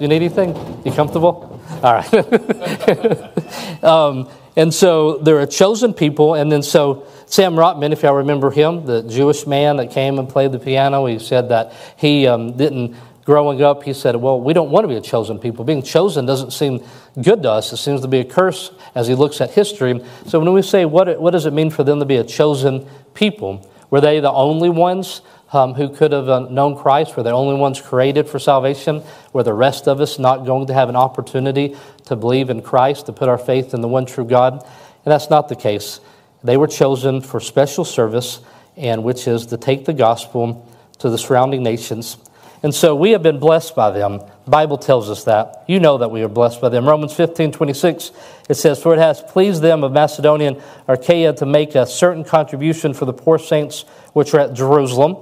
You 0.00 0.08
need 0.08 0.16
anything? 0.16 0.48
You 0.84 0.92
comfortable? 0.92 1.60
All 1.82 1.94
right. 1.94 3.84
um, 3.84 4.28
and 4.56 4.74
so 4.74 5.18
they're 5.18 5.40
a 5.40 5.46
chosen 5.46 5.94
people. 5.94 6.34
And 6.34 6.50
then 6.50 6.62
so 6.62 7.06
Sam 7.26 7.54
Rotman, 7.54 7.92
if 7.92 8.02
y'all 8.02 8.16
remember 8.16 8.50
him, 8.50 8.84
the 8.84 9.02
Jewish 9.02 9.46
man 9.46 9.76
that 9.76 9.90
came 9.90 10.18
and 10.18 10.28
played 10.28 10.52
the 10.52 10.58
piano, 10.58 11.06
he 11.06 11.18
said 11.18 11.48
that 11.48 11.72
he 11.96 12.26
um, 12.26 12.56
didn't, 12.56 12.94
growing 13.24 13.62
up, 13.62 13.82
he 13.82 13.92
said, 13.92 14.16
Well, 14.16 14.40
we 14.40 14.52
don't 14.52 14.70
want 14.70 14.84
to 14.84 14.88
be 14.88 14.96
a 14.96 15.00
chosen 15.00 15.38
people. 15.38 15.64
Being 15.64 15.82
chosen 15.82 16.26
doesn't 16.26 16.52
seem 16.52 16.84
good 17.20 17.42
to 17.42 17.50
us. 17.50 17.72
It 17.72 17.78
seems 17.78 18.00
to 18.02 18.08
be 18.08 18.20
a 18.20 18.24
curse 18.24 18.70
as 18.94 19.08
he 19.08 19.14
looks 19.14 19.40
at 19.40 19.50
history. 19.50 20.02
So 20.26 20.38
when 20.38 20.52
we 20.52 20.62
say, 20.62 20.84
What, 20.84 21.20
what 21.20 21.30
does 21.30 21.46
it 21.46 21.52
mean 21.52 21.70
for 21.70 21.84
them 21.84 22.00
to 22.00 22.04
be 22.04 22.16
a 22.16 22.24
chosen 22.24 22.88
people? 23.14 23.68
Were 23.90 24.00
they 24.00 24.20
the 24.20 24.32
only 24.32 24.70
ones 24.70 25.20
um, 25.52 25.74
who 25.74 25.88
could 25.90 26.12
have 26.12 26.28
uh, 26.28 26.40
known 26.48 26.76
Christ? 26.76 27.16
Were 27.16 27.22
the 27.22 27.30
only 27.30 27.54
ones 27.54 27.80
created 27.80 28.28
for 28.28 28.38
salvation? 28.38 29.02
Were 29.32 29.42
the 29.42 29.52
rest 29.52 29.86
of 29.86 30.00
us 30.00 30.18
not 30.18 30.46
going 30.46 30.66
to 30.68 30.74
have 30.74 30.88
an 30.88 30.96
opportunity 30.96 31.76
to 32.06 32.16
believe 32.16 32.48
in 32.48 32.62
Christ, 32.62 33.06
to 33.06 33.12
put 33.12 33.28
our 33.28 33.38
faith 33.38 33.74
in 33.74 33.82
the 33.82 33.88
one 33.88 34.06
true 34.06 34.24
God? 34.24 34.54
And 34.54 35.12
that's 35.12 35.30
not 35.30 35.48
the 35.48 35.56
case. 35.56 36.00
They 36.42 36.56
were 36.56 36.66
chosen 36.66 37.20
for 37.20 37.38
special 37.38 37.84
service, 37.84 38.40
and 38.76 39.04
which 39.04 39.28
is 39.28 39.46
to 39.46 39.56
take 39.56 39.84
the 39.84 39.92
gospel 39.92 40.68
to 40.98 41.10
the 41.10 41.18
surrounding 41.18 41.62
nations. 41.62 42.16
And 42.62 42.72
so 42.72 42.94
we 42.94 43.10
have 43.10 43.22
been 43.22 43.40
blessed 43.40 43.74
by 43.74 43.90
them. 43.90 44.18
The 44.44 44.50
Bible 44.50 44.78
tells 44.78 45.10
us 45.10 45.24
that. 45.24 45.64
You 45.66 45.80
know 45.80 45.98
that 45.98 46.10
we 46.12 46.22
are 46.22 46.28
blessed 46.28 46.60
by 46.60 46.68
them. 46.68 46.88
Romans 46.88 47.12
15, 47.12 47.50
26, 47.50 48.12
it 48.48 48.54
says, 48.54 48.80
For 48.80 48.94
it 48.94 48.98
has 48.98 49.20
pleased 49.20 49.62
them 49.62 49.82
of 49.82 49.92
Macedonia 49.92 50.48
and 50.48 50.62
Achaia 50.86 51.32
to 51.34 51.46
make 51.46 51.74
a 51.74 51.86
certain 51.86 52.22
contribution 52.22 52.94
for 52.94 53.04
the 53.04 53.12
poor 53.12 53.38
saints 53.38 53.82
which 54.12 54.32
are 54.32 54.40
at 54.40 54.54
Jerusalem. 54.54 55.16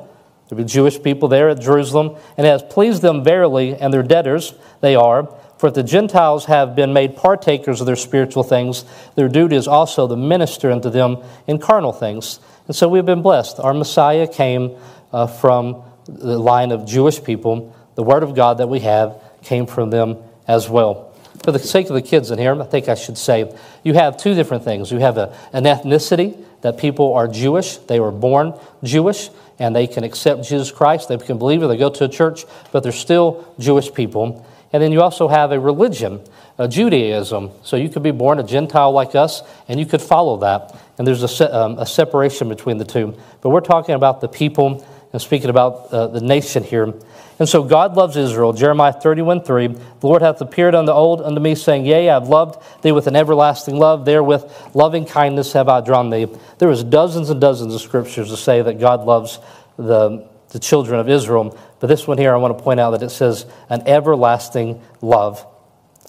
There 0.49 0.59
be 0.59 0.65
Jewish 0.65 1.03
people 1.03 1.29
there 1.29 1.49
at 1.49 1.61
Jerusalem. 1.61 2.17
And 2.37 2.47
it 2.47 2.51
has 2.51 2.63
pleased 2.63 3.01
them 3.01 3.25
verily, 3.25 3.75
and 3.75 3.95
their 3.95 4.03
debtors 4.03 4.53
they 4.83 4.95
are, 4.95 5.27
For 5.57 5.69
if 5.69 5.75
the 5.75 5.83
Gentiles 5.83 6.45
have 6.47 6.77
been 6.77 6.93
made 6.93 7.17
partakers 7.17 7.81
of 7.81 7.87
their 7.87 7.97
spiritual 7.97 8.43
things, 8.43 8.85
their 9.15 9.29
duty 9.29 9.57
is 9.57 9.69
also 9.69 10.07
to 10.09 10.17
minister 10.17 10.71
unto 10.71 10.91
them 10.91 11.19
in 11.47 11.59
carnal 11.59 11.93
things. 11.93 12.41
And 12.67 12.77
so 12.77 12.87
we've 12.87 13.07
been 13.07 13.23
blessed. 13.23 13.61
Our 13.61 13.73
Messiah 13.75 14.27
came 14.27 14.77
uh, 15.13 15.27
from 15.27 15.83
the 16.19 16.39
line 16.39 16.73
of 16.73 16.87
Jewish 16.87 17.23
people. 17.23 17.75
The 17.95 18.03
Word 18.03 18.23
of 18.23 18.35
God 18.35 18.59
that 18.59 18.69
we 18.69 18.81
have 18.81 19.21
came 19.43 19.67
from 19.67 19.91
them 19.91 20.19
as 20.47 20.69
well. 20.69 21.15
For 21.45 21.53
the 21.53 21.59
sake 21.59 21.89
of 21.89 21.95
the 21.95 22.03
kids 22.03 22.31
in 22.31 22.39
here, 22.39 22.61
I 22.61 22.67
think 22.67 22.89
I 22.89 22.95
should 22.95 23.17
say 23.17 23.51
you 23.83 23.95
have 23.95 24.17
two 24.17 24.35
different 24.35 24.65
things. 24.65 24.91
You 24.93 24.99
have 24.99 25.17
a, 25.17 25.35
an 25.53 25.65
ethnicity 25.65 26.45
that 26.61 26.77
people 26.77 27.15
are 27.15 27.27
Jewish, 27.27 27.79
they 27.79 28.01
were 28.01 28.11
born 28.11 28.53
Jewish, 28.83 29.31
and 29.59 29.75
they 29.75 29.87
can 29.87 30.05
accept 30.05 30.47
Jesus 30.47 30.71
Christ, 30.71 31.09
they 31.09 31.17
can 31.17 31.39
believe 31.39 31.63
it, 31.63 31.69
they 31.69 31.77
go 31.77 31.91
to 31.91 32.05
a 32.05 32.09
church, 32.09 32.45
but 32.73 32.83
they're 32.83 32.93
still 32.93 33.55
Jewish 33.59 33.93
people. 33.93 34.47
And 34.73 34.83
then 34.83 34.93
you 34.93 35.03
also 35.03 35.27
have 35.29 35.53
a 35.53 35.59
religion, 35.59 36.21
a 36.59 36.69
Judaism. 36.69 37.51
So 37.65 37.77
you 37.77 37.89
could 37.89 38.03
be 38.03 38.13
born 38.13 38.39
a 38.39 38.43
Gentile 38.43 38.93
like 38.93 39.15
us, 39.15 39.43
and 39.67 39.81
you 39.81 39.87
could 39.87 40.03
follow 40.03 40.37
that. 40.39 40.79
And 40.99 41.07
there's 41.07 41.41
a, 41.41 41.57
um, 41.57 41.79
a 41.79 41.87
separation 41.87 42.49
between 42.49 42.79
the 42.79 42.85
two. 42.85 43.17
But 43.41 43.51
we're 43.51 43.63
talking 43.63 43.95
about 43.95 44.21
the 44.21 44.29
people 44.29 44.87
and 45.13 45.21
speaking 45.21 45.51
about 45.51 45.93
uh, 45.93 46.07
the 46.07 46.21
nation 46.21 46.63
here. 46.63 46.95
And 47.41 47.49
so 47.49 47.63
God 47.63 47.97
loves 47.97 48.17
Israel. 48.17 48.53
Jeremiah 48.53 48.93
31 48.93 49.43
3. 49.43 49.69
The 49.69 49.81
Lord 50.03 50.21
hath 50.21 50.41
appeared 50.43 50.75
unto 50.75 50.93
old 50.93 51.23
unto 51.23 51.41
me, 51.41 51.55
saying, 51.55 51.87
Yea, 51.87 52.11
I 52.11 52.15
have 52.15 52.29
loved 52.29 52.63
thee 52.83 52.93
with 52.93 53.07
an 53.07 53.17
everlasting 53.17 53.79
love. 53.79 54.05
Therewith 54.05 54.45
loving 54.75 55.07
kindness 55.07 55.55
have 55.55 55.69
I 55.69 55.81
drawn 55.81 56.11
thee. 56.11 56.27
There 56.59 56.71
is 56.71 56.85
dozens 56.85 57.31
and 57.31 57.41
dozens 57.41 57.75
of 57.75 57.81
scriptures 57.81 58.29
to 58.29 58.37
say 58.37 58.61
that 58.61 58.79
God 58.79 59.05
loves 59.05 59.39
the, 59.79 60.29
the 60.51 60.59
children 60.59 61.01
of 61.01 61.09
Israel. 61.09 61.59
But 61.81 61.87
this 61.87 62.07
one 62.07 62.19
here, 62.19 62.35
I 62.35 62.37
want 62.37 62.57
to 62.59 62.63
point 62.63 62.79
out 62.79 62.91
that 62.91 63.03
it 63.03 63.11
says 63.11 63.47
an 63.71 63.89
everlasting 63.89 64.83
love. 65.01 65.47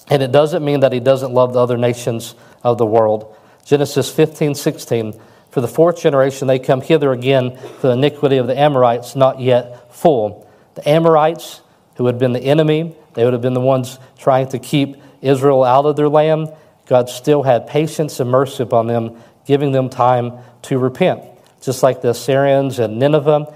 And 0.08 0.22
it 0.22 0.32
doesn't 0.32 0.62
mean 0.62 0.80
that 0.80 0.92
he 0.92 1.00
doesn't 1.00 1.32
love 1.32 1.54
the 1.54 1.60
other 1.60 1.78
nations 1.78 2.34
of 2.62 2.76
the 2.76 2.86
world. 2.86 3.34
Genesis 3.64 4.10
15 4.14 4.54
16. 4.54 5.20
For 5.52 5.60
the 5.60 5.68
fourth 5.68 6.00
generation 6.00 6.48
they 6.48 6.58
come 6.58 6.80
hither 6.80 7.12
again 7.12 7.56
for 7.56 7.88
the 7.88 7.92
iniquity 7.92 8.38
of 8.38 8.46
the 8.46 8.58
Amorites, 8.58 9.14
not 9.14 9.38
yet 9.38 9.94
full. 9.94 10.50
The 10.74 10.88
Amorites, 10.88 11.60
who 11.96 12.06
had 12.06 12.18
been 12.18 12.32
the 12.32 12.40
enemy, 12.40 12.96
they 13.12 13.22
would 13.22 13.34
have 13.34 13.42
been 13.42 13.52
the 13.52 13.60
ones 13.60 13.98
trying 14.18 14.48
to 14.48 14.58
keep 14.58 14.96
Israel 15.20 15.62
out 15.62 15.84
of 15.84 15.94
their 15.94 16.08
land. 16.08 16.50
God 16.86 17.10
still 17.10 17.42
had 17.42 17.66
patience 17.66 18.18
and 18.18 18.30
mercy 18.30 18.62
upon 18.62 18.86
them, 18.86 19.22
giving 19.44 19.72
them 19.72 19.90
time 19.90 20.32
to 20.62 20.78
repent. 20.78 21.22
Just 21.60 21.82
like 21.82 22.00
the 22.00 22.10
Assyrians 22.10 22.78
and 22.78 22.98
Nineveh, 22.98 23.52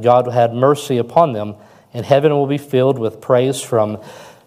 God 0.00 0.28
had 0.28 0.54
mercy 0.54 0.98
upon 0.98 1.32
them, 1.32 1.56
and 1.92 2.06
heaven 2.06 2.30
will 2.30 2.46
be 2.46 2.56
filled 2.56 3.00
with 3.00 3.20
praise 3.20 3.60
from 3.60 4.00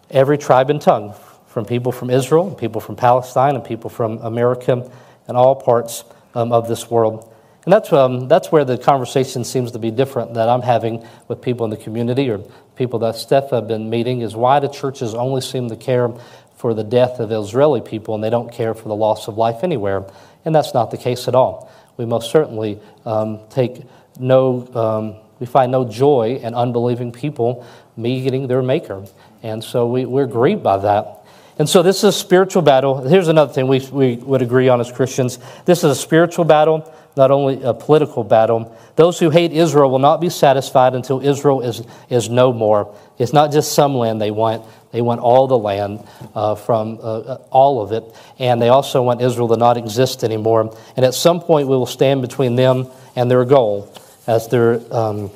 every 0.10 0.38
tribe 0.38 0.70
and 0.70 0.82
tongue, 0.82 1.14
from 1.48 1.66
people 1.66 1.92
from 1.92 2.10
Israel, 2.10 2.56
people 2.56 2.80
from 2.80 2.96
Palestine, 2.96 3.56
and 3.56 3.66
people 3.66 3.90
from 3.90 4.20
America, 4.20 4.90
and 5.28 5.36
all 5.36 5.56
parts 5.56 6.06
um, 6.36 6.52
of 6.52 6.68
this 6.68 6.92
world. 6.92 7.32
And 7.66 7.74
that's, 7.74 7.92
um, 7.92 8.28
that's 8.28 8.52
where 8.52 8.64
the 8.64 8.78
conversation 8.78 9.44
seems 9.44 9.72
to 9.72 9.80
be 9.80 9.90
different 9.90 10.36
that 10.36 10.48
I'm 10.48 10.62
having 10.62 11.04
with 11.28 11.42
people 11.42 11.64
in 11.66 11.72
the 11.72 11.78
community 11.78 12.30
or 12.30 12.40
people 12.76 13.00
that 13.00 13.16
Steph 13.16 13.50
have 13.50 13.68
been 13.68 13.90
meeting 13.90 14.22
is 14.22 14.36
why 14.36 14.60
do 14.60 14.68
churches 14.68 15.16
only 15.16 15.42
seem 15.42 15.70
to 15.70 15.76
care 15.76 16.12
for 16.58 16.76
the 16.76 16.84
death 16.84 17.20
of 17.20 17.32
Israeli 17.32 17.82
people 17.82 18.14
and 18.14 18.24
they 18.24 18.30
don't 18.30 18.52
care 18.52 18.76
for 18.76 18.88
the 18.88 18.96
loss 18.96 19.28
of 19.28 19.38
life 19.38 19.64
anywhere? 19.64 20.06
And 20.46 20.54
that's 20.54 20.76
not 20.76 20.92
the 20.92 20.98
case 20.98 21.28
at 21.28 21.34
all. 21.34 21.72
We 21.98 22.06
most 22.06 22.30
certainly 22.30 22.80
um, 23.04 23.40
take 23.50 23.82
no, 24.20 24.68
um, 24.76 25.16
we 25.40 25.48
find 25.48 25.72
no 25.72 25.86
joy 25.86 26.40
in 26.42 26.54
unbelieving 26.54 27.12
people 27.12 27.66
meeting 27.98 28.48
their 28.48 28.62
Maker. 28.62 29.06
And 29.42 29.64
so 29.64 29.88
we, 29.88 30.06
we're 30.06 30.28
grieved 30.28 30.62
by 30.62 30.78
that. 30.78 31.15
And 31.58 31.70
so 31.70 31.82
this 31.84 31.98
is 31.98 32.04
a 32.04 32.12
spiritual 32.12 32.62
battle. 32.62 33.08
Here's 33.08 33.30
another 33.30 33.54
thing 33.54 33.68
we, 33.68 33.80
we 33.92 34.16
would 34.18 34.42
agree 34.42 34.68
on 34.68 34.82
as 34.82 34.92
Christians 34.92 35.40
this 35.66 35.80
is 35.80 35.92
a 35.92 35.96
spiritual 35.96 36.44
battle, 36.44 36.92
not 37.16 37.32
only 37.32 37.64
a 37.64 37.74
political 37.74 38.24
battle. 38.24 38.76
Those 38.98 39.20
who 39.20 39.30
hate 39.30 39.54
Israel 39.54 39.90
will 39.90 40.00
not 40.00 40.20
be 40.20 40.30
satisfied 40.30 40.96
until 40.96 41.22
Israel 41.22 41.62
is, 41.62 41.84
is 42.10 42.30
no 42.30 42.52
more. 42.52 42.94
It's 43.18 43.34
not 43.34 43.52
just 43.52 43.74
some 43.74 43.96
land 43.96 44.22
they 44.22 44.32
want, 44.32 44.66
they 44.92 45.02
want 45.02 45.22
all 45.22 45.48
the 45.48 45.58
land 45.58 46.06
uh, 46.34 46.56
from 46.56 47.00
uh, 47.02 47.20
uh 47.20 47.38
all 47.52 47.82
of 47.82 47.92
it. 47.92 48.04
And 48.38 48.62
they 48.62 48.70
also 48.70 49.02
want 49.02 49.22
Israel 49.22 49.48
to 49.50 49.58
not 49.58 49.78
exist 49.78 50.24
anymore. 50.24 50.76
And 50.98 51.06
at 51.06 51.14
some 51.14 51.40
point, 51.42 51.68
we 51.68 51.76
will 51.76 51.86
stand 51.86 52.22
between 52.22 52.56
them 52.56 52.88
and 53.16 53.32
their 53.32 53.46
goal 53.46 53.94
as 54.28 54.48
their. 54.50 54.82
Um, 54.94 55.32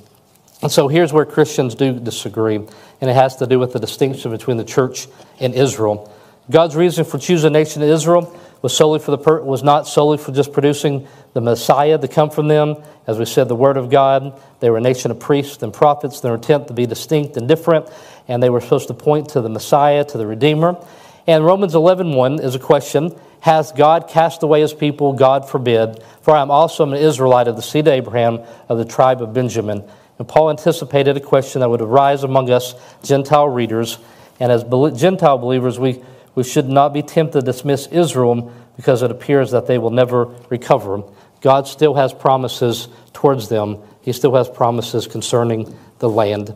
and 0.62 0.72
so 0.72 0.90
here's 0.90 1.14
where 1.14 1.26
Christians 1.26 1.76
do 1.76 1.98
disagree, 2.00 2.60
and 3.02 3.10
it 3.10 3.14
has 3.14 3.36
to 3.38 3.48
do 3.48 3.60
with 3.60 3.74
the 3.74 3.80
distinction 3.80 4.32
between 4.32 4.58
the 4.58 4.64
church 4.64 5.08
and 5.40 5.54
Israel. 5.54 6.14
God's 6.52 6.76
reason 6.76 7.06
for 7.06 7.20
choosing 7.20 7.54
the 7.54 7.60
nation 7.60 7.82
of 7.84 7.90
Israel 7.90 8.36
was 8.62 8.76
solely 8.76 9.00
for 9.00 9.12
the 9.12 9.18
per- 9.18 9.42
was 9.42 9.64
not 9.64 9.88
solely 9.88 10.18
for 10.18 10.32
just 10.32 10.52
producing 10.52 11.08
the 11.34 11.42
Messiah 11.42 11.98
to 11.98 12.08
come 12.08 12.30
from 12.30 12.48
them. 12.48 12.76
As 13.08 13.18
we 13.18 13.26
said, 13.26 13.48
the 13.48 13.56
Word 13.56 13.78
of 13.78 13.90
God. 13.90 14.40
They 14.60 14.70
were 14.70 14.78
a 14.78 14.82
nation 14.82 15.12
of 15.12 15.20
priests 15.20 15.64
and 15.64 15.74
prophets. 15.74 16.20
Their 16.20 16.36
intent 16.36 16.68
to 16.68 16.74
be 16.74 16.86
distinct 16.86 17.38
and 17.38 17.48
different, 17.48 17.88
and 18.28 18.42
they 18.42 18.50
were 18.50 18.62
supposed 18.62 18.88
to 18.88 18.94
point 18.94 19.30
to 19.30 19.42
the 19.42 19.50
Messiah, 19.50 20.04
to 20.06 20.18
the 20.18 20.28
Redeemer. 20.28 20.84
And 21.28 21.46
Romans 21.46 21.74
11.1 21.74 22.16
1 22.16 22.40
is 22.40 22.56
a 22.56 22.60
question 22.60 23.16
Has 23.42 23.72
God 23.72 24.08
cast 24.10 24.44
away 24.44 24.62
his 24.62 24.74
people? 24.74 25.14
God 25.14 25.48
forbid. 25.48 26.04
For 26.22 26.36
I 26.36 26.42
am 26.42 26.52
also 26.52 26.84
an 26.84 26.94
Israelite 26.94 27.48
of 27.48 27.56
the 27.56 27.62
seed 27.62 27.88
of 27.88 27.94
Abraham, 27.94 28.40
of 28.68 28.78
the 28.78 28.86
tribe 28.86 29.22
of 29.22 29.34
Benjamin. 29.34 29.84
And 30.20 30.28
Paul 30.28 30.50
anticipated 30.50 31.16
a 31.18 31.22
question 31.22 31.62
that 31.62 31.70
would 31.70 31.82
arise 31.82 32.24
among 32.24 32.52
us 32.52 32.76
Gentile 33.04 33.48
readers. 33.48 33.98
And 34.40 34.52
as 34.52 34.64
Gentile 35.00 35.38
believers, 35.38 35.80
we, 35.80 36.04
we 36.36 36.44
should 36.44 36.68
not 36.68 36.94
be 36.94 37.02
tempted 37.02 37.40
to 37.40 37.46
dismiss 37.46 37.88
Israel 37.88 38.54
because 38.76 39.02
it 39.02 39.12
appears 39.12 39.52
that 39.52 39.66
they 39.66 39.78
will 39.78 39.90
never 39.90 40.26
recover. 40.50 41.04
God 41.42 41.68
still 41.68 41.96
has 41.96 42.14
promises 42.14 42.90
towards 43.14 43.50
them, 43.50 43.80
He 44.02 44.14
still 44.14 44.36
has 44.36 44.50
promises 44.50 45.08
concerning 45.08 45.74
the 46.00 46.10
land. 46.10 46.54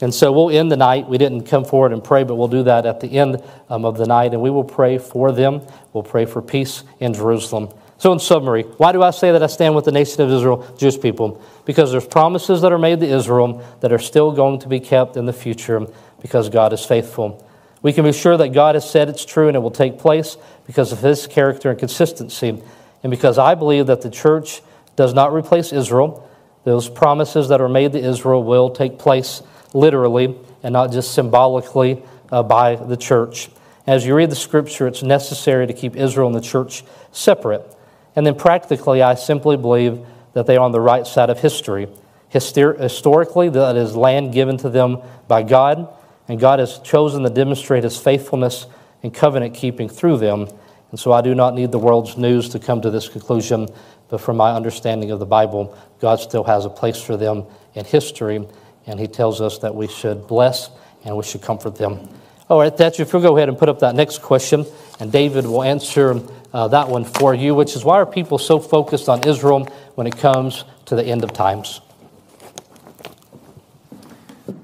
And 0.00 0.12
so 0.12 0.32
we'll 0.32 0.50
end 0.50 0.72
the 0.72 0.76
night. 0.76 1.08
We 1.08 1.18
didn't 1.18 1.44
come 1.44 1.64
forward 1.64 1.92
and 1.92 2.02
pray, 2.02 2.24
but 2.24 2.34
we'll 2.34 2.48
do 2.48 2.64
that 2.64 2.84
at 2.84 3.00
the 3.00 3.08
end 3.08 3.42
um, 3.68 3.84
of 3.84 3.96
the 3.96 4.06
night, 4.06 4.32
and 4.32 4.42
we 4.42 4.50
will 4.50 4.64
pray 4.64 4.98
for 4.98 5.30
them. 5.30 5.62
We'll 5.92 6.02
pray 6.02 6.24
for 6.24 6.42
peace 6.42 6.82
in 6.98 7.14
Jerusalem. 7.14 7.68
So, 7.98 8.12
in 8.12 8.18
summary, 8.18 8.62
why 8.62 8.92
do 8.92 9.02
I 9.02 9.10
say 9.10 9.32
that 9.32 9.42
I 9.42 9.46
stand 9.46 9.74
with 9.74 9.84
the 9.84 9.92
nation 9.92 10.20
of 10.22 10.30
Israel, 10.30 10.74
Jewish 10.76 11.00
people? 11.00 11.40
Because 11.64 11.92
there's 11.92 12.06
promises 12.06 12.60
that 12.62 12.72
are 12.72 12.78
made 12.78 13.00
to 13.00 13.06
Israel 13.06 13.64
that 13.80 13.92
are 13.92 13.98
still 13.98 14.32
going 14.32 14.58
to 14.60 14.68
be 14.68 14.80
kept 14.80 15.16
in 15.16 15.26
the 15.26 15.32
future 15.32 15.86
because 16.20 16.48
God 16.48 16.72
is 16.72 16.84
faithful. 16.84 17.46
We 17.82 17.92
can 17.92 18.04
be 18.04 18.12
sure 18.12 18.36
that 18.36 18.48
God 18.48 18.74
has 18.74 18.88
said 18.88 19.08
it's 19.08 19.24
true 19.24 19.46
and 19.46 19.56
it 19.56 19.60
will 19.60 19.70
take 19.70 19.98
place 19.98 20.36
because 20.66 20.90
of 20.90 21.00
his 21.00 21.26
character 21.26 21.70
and 21.70 21.78
consistency. 21.78 22.62
And 23.02 23.10
because 23.10 23.38
I 23.38 23.54
believe 23.54 23.86
that 23.86 24.00
the 24.00 24.10
church 24.10 24.62
does 24.96 25.12
not 25.12 25.34
replace 25.34 25.72
Israel, 25.72 26.28
those 26.64 26.88
promises 26.88 27.48
that 27.50 27.60
are 27.60 27.68
made 27.68 27.92
to 27.92 27.98
Israel 27.98 28.42
will 28.42 28.70
take 28.70 28.98
place 28.98 29.42
literally 29.74 30.34
and 30.62 30.72
not 30.72 30.92
just 30.92 31.12
symbolically 31.12 32.02
uh, 32.32 32.42
by 32.42 32.76
the 32.76 32.96
church. 32.96 33.50
As 33.86 34.06
you 34.06 34.14
read 34.14 34.30
the 34.30 34.36
scripture, 34.36 34.86
it's 34.86 35.02
necessary 35.02 35.66
to 35.66 35.74
keep 35.74 35.94
Israel 35.94 36.26
and 36.26 36.34
the 36.34 36.40
church 36.40 36.84
separate. 37.12 37.73
And 38.16 38.26
then 38.26 38.34
practically, 38.34 39.02
I 39.02 39.14
simply 39.14 39.56
believe 39.56 40.04
that 40.34 40.46
they 40.46 40.56
are 40.56 40.64
on 40.64 40.72
the 40.72 40.80
right 40.80 41.06
side 41.06 41.30
of 41.30 41.40
history. 41.40 41.88
Hyster- 42.32 42.78
historically, 42.78 43.48
that 43.48 43.76
is 43.76 43.96
land 43.96 44.32
given 44.32 44.56
to 44.58 44.68
them 44.68 44.98
by 45.28 45.42
God, 45.42 45.88
and 46.28 46.40
God 46.40 46.58
has 46.58 46.78
chosen 46.80 47.22
to 47.22 47.30
demonstrate 47.30 47.84
his 47.84 47.96
faithfulness 47.96 48.66
and 49.02 49.12
covenant 49.12 49.54
keeping 49.54 49.88
through 49.88 50.18
them. 50.18 50.48
And 50.90 50.98
so 50.98 51.12
I 51.12 51.20
do 51.20 51.34
not 51.34 51.54
need 51.54 51.72
the 51.72 51.78
world's 51.78 52.16
news 52.16 52.48
to 52.50 52.58
come 52.58 52.80
to 52.82 52.90
this 52.90 53.08
conclusion, 53.08 53.68
but 54.08 54.20
from 54.20 54.36
my 54.36 54.52
understanding 54.52 55.10
of 55.10 55.18
the 55.18 55.26
Bible, 55.26 55.76
God 56.00 56.20
still 56.20 56.44
has 56.44 56.64
a 56.64 56.70
place 56.70 57.00
for 57.00 57.16
them 57.16 57.44
in 57.74 57.84
history, 57.84 58.46
and 58.86 59.00
he 59.00 59.06
tells 59.06 59.40
us 59.40 59.58
that 59.58 59.74
we 59.74 59.88
should 59.88 60.26
bless 60.26 60.70
and 61.04 61.16
we 61.16 61.22
should 61.22 61.42
comfort 61.42 61.76
them. 61.76 62.08
All 62.48 62.58
right, 62.60 62.76
Thatcher, 62.76 63.02
if 63.02 63.12
you'll 63.12 63.22
go 63.22 63.36
ahead 63.36 63.48
and 63.48 63.56
put 63.56 63.68
up 63.68 63.78
that 63.80 63.94
next 63.94 64.22
question, 64.22 64.66
and 65.00 65.10
David 65.10 65.46
will 65.46 65.62
answer 65.62 66.20
uh, 66.54 66.68
that 66.68 66.88
one 66.88 67.04
for 67.04 67.34
you, 67.34 67.52
which 67.52 67.74
is 67.74 67.84
why 67.84 67.96
are 67.96 68.06
people 68.06 68.38
so 68.38 68.60
focused 68.60 69.08
on 69.08 69.26
Israel 69.26 69.64
when 69.96 70.06
it 70.06 70.16
comes 70.16 70.64
to 70.86 70.94
the 70.94 71.04
end 71.04 71.24
of 71.24 71.32
times? 71.32 71.80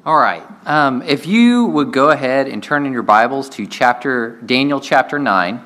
All 0.07 0.17
right. 0.17 0.45
Um, 0.67 1.03
if 1.03 1.27
you 1.27 1.67
would 1.67 1.93
go 1.93 2.11
ahead 2.11 2.47
and 2.47 2.63
turn 2.63 2.87
in 2.87 2.93
your 2.93 3.03
Bibles 3.03 3.51
to 3.51 3.67
chapter 3.67 4.41
Daniel 4.47 4.81
chapter 4.81 5.19
9, 5.19 5.61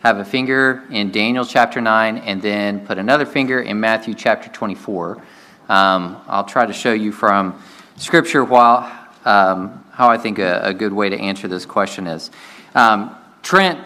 have 0.00 0.18
a 0.18 0.24
finger 0.24 0.84
in 0.90 1.10
Daniel 1.10 1.46
chapter 1.46 1.80
9, 1.80 2.18
and 2.18 2.42
then 2.42 2.86
put 2.86 2.98
another 2.98 3.24
finger 3.24 3.60
in 3.60 3.80
Matthew 3.80 4.12
chapter 4.14 4.50
24. 4.50 5.22
Um, 5.68 6.20
I'll 6.26 6.44
try 6.44 6.66
to 6.66 6.72
show 6.72 6.92
you 6.92 7.12
from 7.12 7.62
Scripture 7.96 8.44
while, 8.44 8.92
um, 9.24 9.84
how 9.92 10.10
I 10.10 10.18
think 10.18 10.38
a, 10.38 10.60
a, 10.64 10.74
good 10.74 10.92
way 10.92 11.08
to 11.08 11.18
answer 11.18 11.48
this 11.48 11.64
question 11.64 12.06
is. 12.06 12.30
Um, 12.74 13.16
Trent 13.42 13.78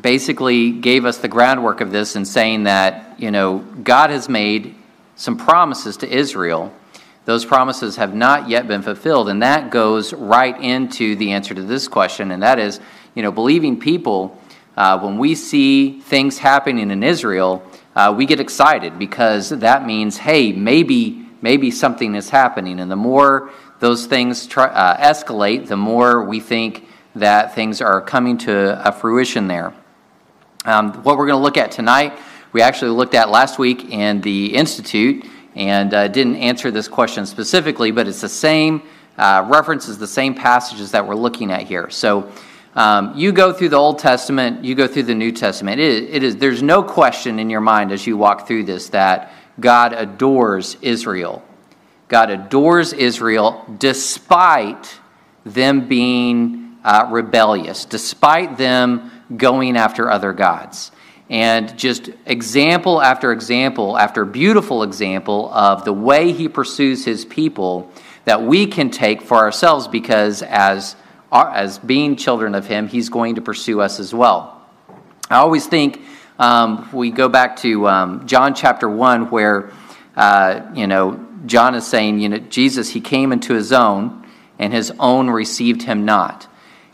basically 0.00 0.72
gave 0.72 1.04
us 1.04 1.18
the 1.18 1.28
groundwork 1.28 1.80
of 1.80 1.92
this 1.92 2.16
in 2.16 2.24
saying 2.24 2.64
that, 2.64 3.20
you 3.20 3.30
know, 3.30 3.58
God 3.58 4.10
has 4.10 4.28
made 4.28 4.74
some 5.16 5.36
promises 5.36 5.96
to 5.98 6.08
Israel 6.08 6.72
those 7.24 7.44
promises 7.44 7.96
have 7.96 8.14
not 8.14 8.48
yet 8.48 8.66
been 8.66 8.82
fulfilled. 8.82 9.28
And 9.28 9.42
that 9.42 9.70
goes 9.70 10.12
right 10.12 10.58
into 10.60 11.14
the 11.16 11.32
answer 11.32 11.54
to 11.54 11.62
this 11.62 11.86
question, 11.88 12.30
and 12.30 12.42
that 12.42 12.58
is, 12.58 12.80
you 13.14 13.22
know, 13.22 13.30
believing 13.30 13.78
people, 13.78 14.38
uh, 14.76 14.98
when 14.98 15.18
we 15.18 15.34
see 15.34 16.00
things 16.00 16.38
happening 16.38 16.90
in 16.90 17.02
Israel, 17.02 17.62
uh, 17.94 18.12
we 18.16 18.26
get 18.26 18.40
excited 18.40 18.98
because 18.98 19.50
that 19.50 19.86
means, 19.86 20.16
hey, 20.16 20.52
maybe, 20.52 21.26
maybe 21.42 21.70
something 21.70 22.14
is 22.14 22.30
happening. 22.30 22.80
And 22.80 22.90
the 22.90 22.96
more 22.96 23.50
those 23.80 24.06
things 24.06 24.46
try, 24.46 24.66
uh, 24.66 24.96
escalate, 24.96 25.68
the 25.68 25.76
more 25.76 26.24
we 26.24 26.40
think 26.40 26.88
that 27.14 27.54
things 27.54 27.80
are 27.82 28.00
coming 28.00 28.38
to 28.38 28.88
a 28.88 28.90
fruition 28.90 29.46
there. 29.46 29.74
Um, 30.64 30.92
what 31.02 31.18
we're 31.18 31.26
going 31.26 31.38
to 31.38 31.42
look 31.42 31.56
at 31.56 31.72
tonight, 31.72 32.16
we 32.52 32.62
actually 32.62 32.92
looked 32.92 33.14
at 33.14 33.30
last 33.30 33.58
week 33.58 33.90
in 33.90 34.20
the 34.20 34.54
Institute 34.54 35.24
and 35.56 35.92
uh, 35.92 36.06
didn't 36.06 36.36
answer 36.36 36.70
this 36.70 36.86
question 36.86 37.26
specifically, 37.26 37.90
but 37.90 38.06
it's 38.06 38.20
the 38.20 38.28
same 38.28 38.82
uh, 39.18 39.44
references, 39.48 39.98
the 39.98 40.06
same 40.06 40.34
passages 40.34 40.92
that 40.92 41.04
we're 41.04 41.16
looking 41.16 41.50
at 41.50 41.62
here. 41.62 41.90
So 41.90 42.30
um, 42.76 43.12
you 43.16 43.32
go 43.32 43.52
through 43.52 43.70
the 43.70 43.76
Old 43.76 43.98
Testament, 43.98 44.64
you 44.64 44.76
go 44.76 44.86
through 44.86 45.02
the 45.02 45.16
New 45.16 45.32
Testament. 45.32 45.80
It, 45.80 46.04
it 46.04 46.22
is, 46.22 46.36
there's 46.36 46.62
no 46.62 46.84
question 46.84 47.40
in 47.40 47.50
your 47.50 47.60
mind 47.60 47.90
as 47.90 48.06
you 48.06 48.16
walk 48.16 48.46
through 48.46 48.62
this 48.64 48.88
that 48.90 49.32
God 49.58 49.92
adores 49.92 50.76
Israel. 50.80 51.44
God 52.06 52.30
adores 52.30 52.92
Israel 52.92 53.64
despite 53.78 55.00
them 55.44 55.88
being 55.88 56.76
uh, 56.84 57.08
rebellious, 57.10 57.84
despite 57.84 58.56
them 58.58 59.11
going 59.36 59.76
after 59.76 60.10
other 60.10 60.32
gods. 60.32 60.92
And 61.30 61.76
just 61.78 62.10
example 62.26 63.00
after 63.00 63.32
example 63.32 63.96
after 63.96 64.24
beautiful 64.24 64.82
example 64.82 65.52
of 65.52 65.84
the 65.84 65.92
way 65.92 66.32
he 66.32 66.48
pursues 66.48 67.04
his 67.04 67.24
people 67.24 67.90
that 68.24 68.42
we 68.42 68.66
can 68.66 68.90
take 68.90 69.22
for 69.22 69.38
ourselves 69.38 69.88
because 69.88 70.42
as 70.42 70.96
as 71.32 71.78
being 71.78 72.16
children 72.16 72.54
of 72.54 72.66
him 72.66 72.88
he's 72.88 73.08
going 73.08 73.36
to 73.36 73.40
pursue 73.40 73.80
us 73.80 73.98
as 73.98 74.12
well. 74.12 74.60
I 75.30 75.36
always 75.36 75.66
think 75.66 76.02
um, 76.38 76.88
we 76.92 77.10
go 77.10 77.28
back 77.30 77.56
to 77.58 77.88
um, 77.88 78.26
john 78.26 78.54
chapter 78.54 78.88
1 78.88 79.30
where 79.30 79.72
uh, 80.16 80.60
you 80.74 80.86
know 80.86 81.24
john 81.46 81.74
is 81.74 81.86
saying 81.86 82.20
you 82.20 82.28
know 82.28 82.38
jesus 82.38 82.90
he 82.90 83.00
came 83.00 83.32
into 83.32 83.54
his 83.54 83.72
own 83.72 84.22
and 84.62 84.72
his 84.72 84.92
own 85.00 85.28
received 85.28 85.82
him 85.82 86.04
not. 86.04 86.46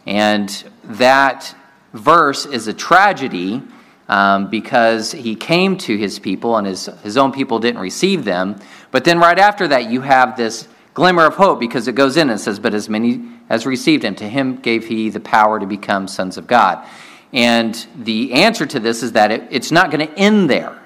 And 0.07 0.49
that 0.85 1.54
verse 1.92 2.47
is 2.47 2.68
a 2.68 2.73
tragedy 2.73 3.62
um, 4.09 4.49
because 4.49 5.12
he 5.12 5.35
came 5.35 5.76
to 5.78 5.97
his 5.97 6.18
people 6.18 6.57
and 6.57 6.66
his, 6.66 6.87
his 7.02 7.16
own 7.16 7.33
people 7.33 7.59
didn't 7.59 7.80
receive 7.80 8.25
them. 8.25 8.57
But 8.90 9.04
then 9.04 9.18
right 9.18 9.38
after 9.38 9.68
that, 9.68 9.90
you 9.90 10.00
have 10.00 10.37
this 10.37 10.66
glimmer 10.95 11.26
of 11.26 11.35
hope 11.35 11.61
because 11.61 11.88
it 11.88 11.95
goes 11.95 12.16
in 12.16 12.30
and 12.30 12.40
says, 12.40 12.59
But 12.59 12.75
as 12.75 12.88
many 12.88 13.23
as 13.49 13.66
received 13.66 14.04
him, 14.04 14.14
to 14.16 14.28
him 14.28 14.57
gave 14.57 14.87
he 14.87 15.11
the 15.11 15.21
power 15.21 15.61
to 15.61 15.66
become 15.66 16.09
sons 16.09 16.37
of 16.37 16.47
God. 16.47 16.87
And 17.33 17.87
the 17.97 18.33
answer 18.33 18.64
to 18.66 18.80
this 18.80 19.02
is 19.02 19.12
that 19.12 19.30
it, 19.30 19.49
it's 19.50 19.71
not 19.71 19.90
going 19.90 20.07
to 20.07 20.18
end 20.18 20.49
there. 20.49 20.78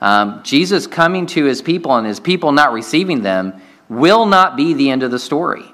Um, 0.00 0.42
Jesus 0.42 0.86
coming 0.86 1.26
to 1.26 1.44
his 1.44 1.62
people 1.62 1.94
and 1.94 2.06
his 2.06 2.18
people 2.18 2.52
not 2.52 2.72
receiving 2.72 3.22
them 3.22 3.60
will 3.88 4.26
not 4.26 4.56
be 4.56 4.74
the 4.74 4.90
end 4.90 5.02
of 5.02 5.10
the 5.10 5.18
story. 5.18 5.64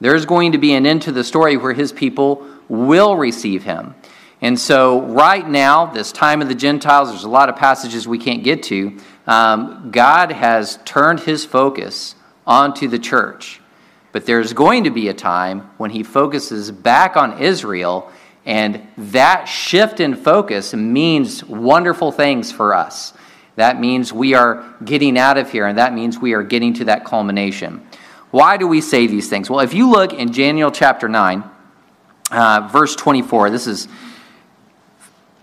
There's 0.00 0.24
going 0.24 0.52
to 0.52 0.58
be 0.58 0.72
an 0.74 0.86
end 0.86 1.02
to 1.02 1.12
the 1.12 1.24
story 1.24 1.56
where 1.56 1.72
his 1.72 1.92
people 1.92 2.46
will 2.68 3.16
receive 3.16 3.64
him. 3.64 3.94
And 4.44 4.60
so, 4.60 5.00
right 5.00 5.48
now, 5.48 5.86
this 5.86 6.12
time 6.12 6.42
of 6.42 6.48
the 6.48 6.54
Gentiles, 6.54 7.08
there's 7.08 7.24
a 7.24 7.30
lot 7.30 7.48
of 7.48 7.56
passages 7.56 8.06
we 8.06 8.18
can't 8.18 8.44
get 8.44 8.64
to. 8.64 8.98
Um, 9.26 9.88
God 9.90 10.32
has 10.32 10.78
turned 10.84 11.20
his 11.20 11.46
focus 11.46 12.14
onto 12.46 12.86
the 12.86 12.98
church. 12.98 13.62
But 14.12 14.26
there's 14.26 14.52
going 14.52 14.84
to 14.84 14.90
be 14.90 15.08
a 15.08 15.14
time 15.14 15.70
when 15.78 15.88
he 15.88 16.02
focuses 16.02 16.70
back 16.70 17.16
on 17.16 17.40
Israel, 17.40 18.12
and 18.44 18.86
that 18.98 19.46
shift 19.46 19.98
in 19.98 20.14
focus 20.14 20.74
means 20.74 21.42
wonderful 21.42 22.12
things 22.12 22.52
for 22.52 22.74
us. 22.74 23.14
That 23.56 23.80
means 23.80 24.12
we 24.12 24.34
are 24.34 24.74
getting 24.84 25.16
out 25.16 25.38
of 25.38 25.50
here, 25.50 25.66
and 25.66 25.78
that 25.78 25.94
means 25.94 26.18
we 26.18 26.34
are 26.34 26.42
getting 26.42 26.74
to 26.74 26.84
that 26.84 27.06
culmination. 27.06 27.82
Why 28.30 28.58
do 28.58 28.68
we 28.68 28.82
say 28.82 29.06
these 29.06 29.30
things? 29.30 29.48
Well, 29.48 29.60
if 29.60 29.72
you 29.72 29.90
look 29.90 30.12
in 30.12 30.32
Daniel 30.32 30.70
chapter 30.70 31.08
9, 31.08 31.44
uh, 32.30 32.68
verse 32.70 32.94
24, 32.94 33.48
this 33.48 33.66
is 33.66 33.88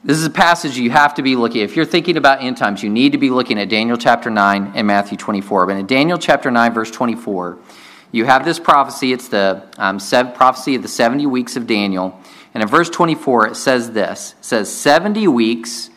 this 0.03 0.17
is 0.17 0.25
a 0.25 0.31
passage 0.31 0.77
you 0.77 0.89
have 0.89 1.13
to 1.15 1.21
be 1.21 1.35
looking 1.35 1.61
at. 1.61 1.65
If 1.65 1.75
you're 1.75 1.85
thinking 1.85 2.17
about 2.17 2.41
end 2.41 2.57
times, 2.57 2.81
you 2.81 2.89
need 2.89 3.11
to 3.11 3.19
be 3.19 3.29
looking 3.29 3.59
at 3.59 3.69
Daniel 3.69 3.97
chapter 3.97 4.31
9 4.31 4.71
and 4.73 4.87
Matthew 4.87 5.15
24. 5.15 5.67
But 5.67 5.77
in 5.77 5.85
Daniel 5.85 6.17
chapter 6.17 6.49
9, 6.49 6.73
verse 6.73 6.89
24, 6.89 7.59
you 8.11 8.25
have 8.25 8.43
this 8.43 8.57
prophecy. 8.57 9.13
It's 9.13 9.27
the 9.27 9.63
um, 9.77 9.99
prophecy 10.33 10.73
of 10.73 10.81
the 10.81 10.87
70 10.87 11.27
weeks 11.27 11.55
of 11.55 11.67
Daniel. 11.67 12.19
And 12.55 12.63
in 12.63 12.67
verse 12.67 12.89
24, 12.89 13.49
it 13.49 13.55
says 13.55 13.91
this 13.91 14.33
it 14.39 14.45
says, 14.45 14.75
70 14.75 15.27
weeks, 15.27 15.91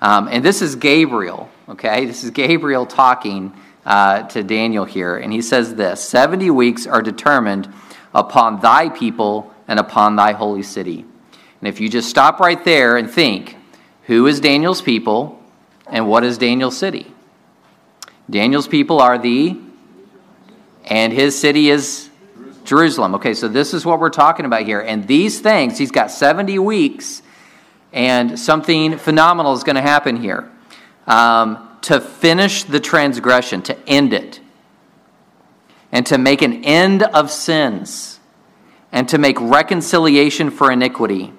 um, 0.00 0.28
and 0.28 0.44
this 0.44 0.62
is 0.62 0.76
Gabriel, 0.76 1.50
okay? 1.68 2.06
This 2.06 2.22
is 2.22 2.30
Gabriel 2.30 2.86
talking 2.86 3.52
uh, 3.84 4.22
to 4.28 4.44
Daniel 4.44 4.84
here. 4.84 5.16
And 5.16 5.32
he 5.32 5.42
says 5.42 5.74
this 5.74 6.00
70 6.00 6.48
weeks 6.50 6.86
are 6.86 7.02
determined 7.02 7.68
upon 8.14 8.60
thy 8.60 8.88
people 8.88 9.52
and 9.66 9.80
upon 9.80 10.14
thy 10.14 10.30
holy 10.30 10.62
city 10.62 11.04
and 11.60 11.68
if 11.68 11.80
you 11.80 11.88
just 11.88 12.08
stop 12.08 12.40
right 12.40 12.62
there 12.64 12.96
and 12.96 13.10
think, 13.10 13.56
who 14.04 14.26
is 14.26 14.40
Daniel's 14.40 14.80
people 14.80 15.42
and 15.86 16.08
what 16.08 16.24
is 16.24 16.38
Daniel's 16.38 16.76
city? 16.76 17.12
Daniel's 18.30 18.68
people 18.68 19.00
are 19.00 19.18
the, 19.18 19.58
and 20.84 21.12
his 21.12 21.38
city 21.38 21.70
is 21.70 22.10
Jerusalem. 22.64 23.14
Okay, 23.16 23.34
so 23.34 23.48
this 23.48 23.74
is 23.74 23.84
what 23.84 23.98
we're 23.98 24.10
talking 24.10 24.44
about 24.44 24.62
here. 24.62 24.80
And 24.80 25.06
these 25.06 25.40
things, 25.40 25.78
he's 25.78 25.90
got 25.90 26.10
70 26.10 26.58
weeks, 26.58 27.22
and 27.92 28.38
something 28.38 28.98
phenomenal 28.98 29.54
is 29.54 29.64
going 29.64 29.76
to 29.76 29.82
happen 29.82 30.16
here. 30.16 30.50
Um, 31.06 31.64
to 31.82 32.00
finish 32.00 32.64
the 32.64 32.80
transgression, 32.80 33.62
to 33.62 33.88
end 33.88 34.12
it, 34.12 34.40
and 35.90 36.04
to 36.06 36.18
make 36.18 36.42
an 36.42 36.64
end 36.64 37.02
of 37.02 37.30
sins, 37.30 38.20
and 38.92 39.08
to 39.08 39.16
make 39.16 39.40
reconciliation 39.40 40.50
for 40.50 40.70
iniquity 40.70 41.32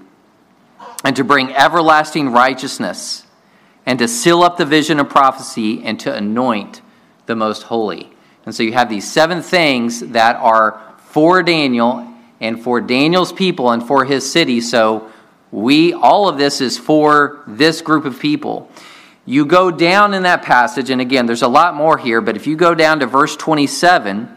and 1.04 1.16
to 1.16 1.24
bring 1.24 1.52
everlasting 1.54 2.30
righteousness, 2.30 3.26
and 3.86 4.00
to 4.00 4.08
seal 4.08 4.44
up 4.44 4.58
the 4.58 4.66
vision 4.66 5.00
of 5.00 5.10
prophecy, 5.10 5.84
and 5.84 6.00
to 6.00 6.14
anoint 6.14 6.82
the 7.26 7.36
most 7.36 7.64
holy. 7.64 8.12
And 8.46 8.54
so 8.54 8.64
you 8.64 8.74
have 8.74 8.90
these 8.90 9.10
seven 9.10 9.42
things 9.42 10.00
that 10.00 10.36
are 10.38 10.82
for 10.98 11.44
Daniel 11.44 12.08
and 12.42 12.62
for 12.62 12.82
Daniel's 12.82 13.34
people 13.34 13.72
and 13.72 13.86
for 13.86 14.06
his 14.06 14.30
city. 14.30 14.62
So 14.62 15.12
we 15.52 15.94
all 15.94 16.28
of 16.28 16.38
this 16.38 16.62
is 16.62 16.78
for 16.78 17.44
this 17.48 17.82
group 17.82 18.06
of 18.06 18.20
people. 18.20 18.72
You 19.26 19.46
go 19.46 19.70
down 19.70 20.14
in 20.14 20.24
that 20.24 20.42
passage, 20.42 20.90
and 20.90 21.02
again, 21.02 21.26
there's 21.26 21.44
a 21.44 21.48
lot 21.48 21.76
more 21.76 21.98
here, 21.98 22.22
but 22.22 22.36
if 22.36 22.48
you 22.48 22.56
go 22.56 22.74
down 22.74 23.00
to 23.02 23.06
verse 23.06 23.36
27, 23.36 24.30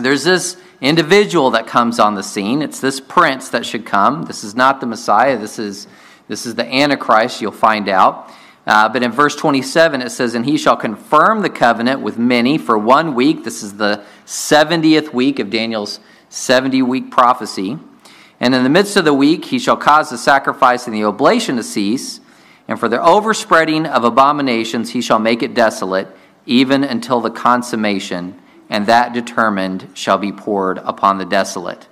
there's 0.00 0.24
this 0.24 0.56
individual 0.80 1.50
that 1.50 1.66
comes 1.66 1.98
on 1.98 2.14
the 2.14 2.22
scene. 2.22 2.62
It's 2.62 2.80
this 2.80 3.00
prince 3.00 3.50
that 3.50 3.66
should 3.66 3.84
come. 3.84 4.22
This 4.22 4.44
is 4.44 4.54
not 4.54 4.80
the 4.80 4.86
Messiah. 4.86 5.38
This 5.38 5.58
is, 5.58 5.86
this 6.28 6.46
is 6.46 6.54
the 6.54 6.66
Antichrist, 6.66 7.40
you'll 7.40 7.52
find 7.52 7.88
out. 7.88 8.30
Uh, 8.66 8.88
but 8.88 9.02
in 9.02 9.10
verse 9.10 9.34
27, 9.36 10.02
it 10.02 10.10
says, 10.10 10.34
And 10.34 10.44
he 10.44 10.56
shall 10.56 10.76
confirm 10.76 11.42
the 11.42 11.50
covenant 11.50 12.00
with 12.02 12.18
many 12.18 12.58
for 12.58 12.78
one 12.78 13.14
week. 13.14 13.44
This 13.44 13.62
is 13.62 13.76
the 13.76 14.04
70th 14.26 15.12
week 15.12 15.38
of 15.38 15.50
Daniel's 15.50 16.00
70 16.28 16.82
week 16.82 17.10
prophecy. 17.10 17.78
And 18.38 18.54
in 18.54 18.62
the 18.62 18.70
midst 18.70 18.96
of 18.96 19.04
the 19.04 19.14
week, 19.14 19.46
he 19.46 19.58
shall 19.58 19.76
cause 19.76 20.10
the 20.10 20.18
sacrifice 20.18 20.86
and 20.86 20.94
the 20.94 21.04
oblation 21.04 21.56
to 21.56 21.62
cease. 21.62 22.20
And 22.68 22.78
for 22.78 22.88
the 22.88 23.02
overspreading 23.02 23.86
of 23.86 24.04
abominations, 24.04 24.90
he 24.90 25.00
shall 25.00 25.18
make 25.18 25.42
it 25.42 25.54
desolate, 25.54 26.08
even 26.46 26.84
until 26.84 27.20
the 27.20 27.30
consummation 27.30 28.40
and 28.70 28.86
that 28.86 29.12
determined 29.12 29.88
shall 29.94 30.16
be 30.16 30.32
poured 30.32 30.78
upon 30.78 31.18
the 31.18 31.24
desolate. 31.24 31.88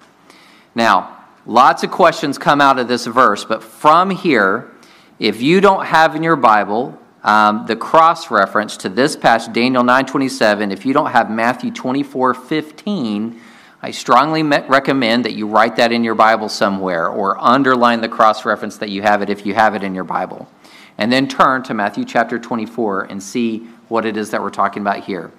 Now, 0.74 1.24
lots 1.44 1.82
of 1.82 1.90
questions 1.90 2.38
come 2.38 2.60
out 2.60 2.78
of 2.78 2.86
this 2.86 3.04
verse, 3.04 3.44
but 3.44 3.62
from 3.62 4.10
here, 4.10 4.70
if 5.18 5.42
you 5.42 5.60
don't 5.60 5.84
have 5.84 6.14
in 6.14 6.22
your 6.22 6.36
Bible 6.36 6.96
um, 7.24 7.66
the 7.66 7.74
cross 7.74 8.30
reference 8.30 8.76
to 8.78 8.88
this 8.88 9.16
passage, 9.16 9.52
Daniel 9.52 9.82
9:27, 9.82 10.70
if 10.70 10.86
you 10.86 10.94
don't 10.94 11.10
have 11.10 11.28
Matthew 11.28 11.72
24:15, 11.72 13.40
I 13.82 13.90
strongly 13.90 14.42
recommend 14.42 15.24
that 15.24 15.34
you 15.34 15.46
write 15.46 15.76
that 15.76 15.92
in 15.92 16.04
your 16.04 16.14
Bible 16.14 16.48
somewhere 16.48 17.08
or 17.08 17.38
underline 17.38 18.00
the 18.00 18.08
cross 18.08 18.44
reference 18.44 18.76
that 18.78 18.88
you 18.88 19.02
have 19.02 19.22
it 19.22 19.30
if 19.30 19.44
you 19.44 19.54
have 19.54 19.74
it 19.74 19.82
in 19.82 19.94
your 19.94 20.04
Bible. 20.04 20.48
And 20.96 21.12
then 21.12 21.28
turn 21.28 21.62
to 21.64 21.74
Matthew 21.74 22.04
chapter 22.04 22.40
24 22.40 23.04
and 23.04 23.22
see 23.22 23.68
what 23.88 24.04
it 24.04 24.16
is 24.16 24.30
that 24.30 24.42
we're 24.42 24.50
talking 24.50 24.82
about 24.82 25.04
here. 25.04 25.30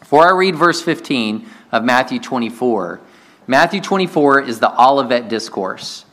Before 0.00 0.26
I 0.26 0.36
read 0.36 0.54
verse 0.54 0.80
15 0.80 1.48
of 1.72 1.84
Matthew 1.84 2.18
24, 2.18 3.00
Matthew 3.46 3.80
24 3.80 4.42
is 4.42 4.60
the 4.60 4.70
Olivet 4.80 5.28
Discourse. 5.28 6.04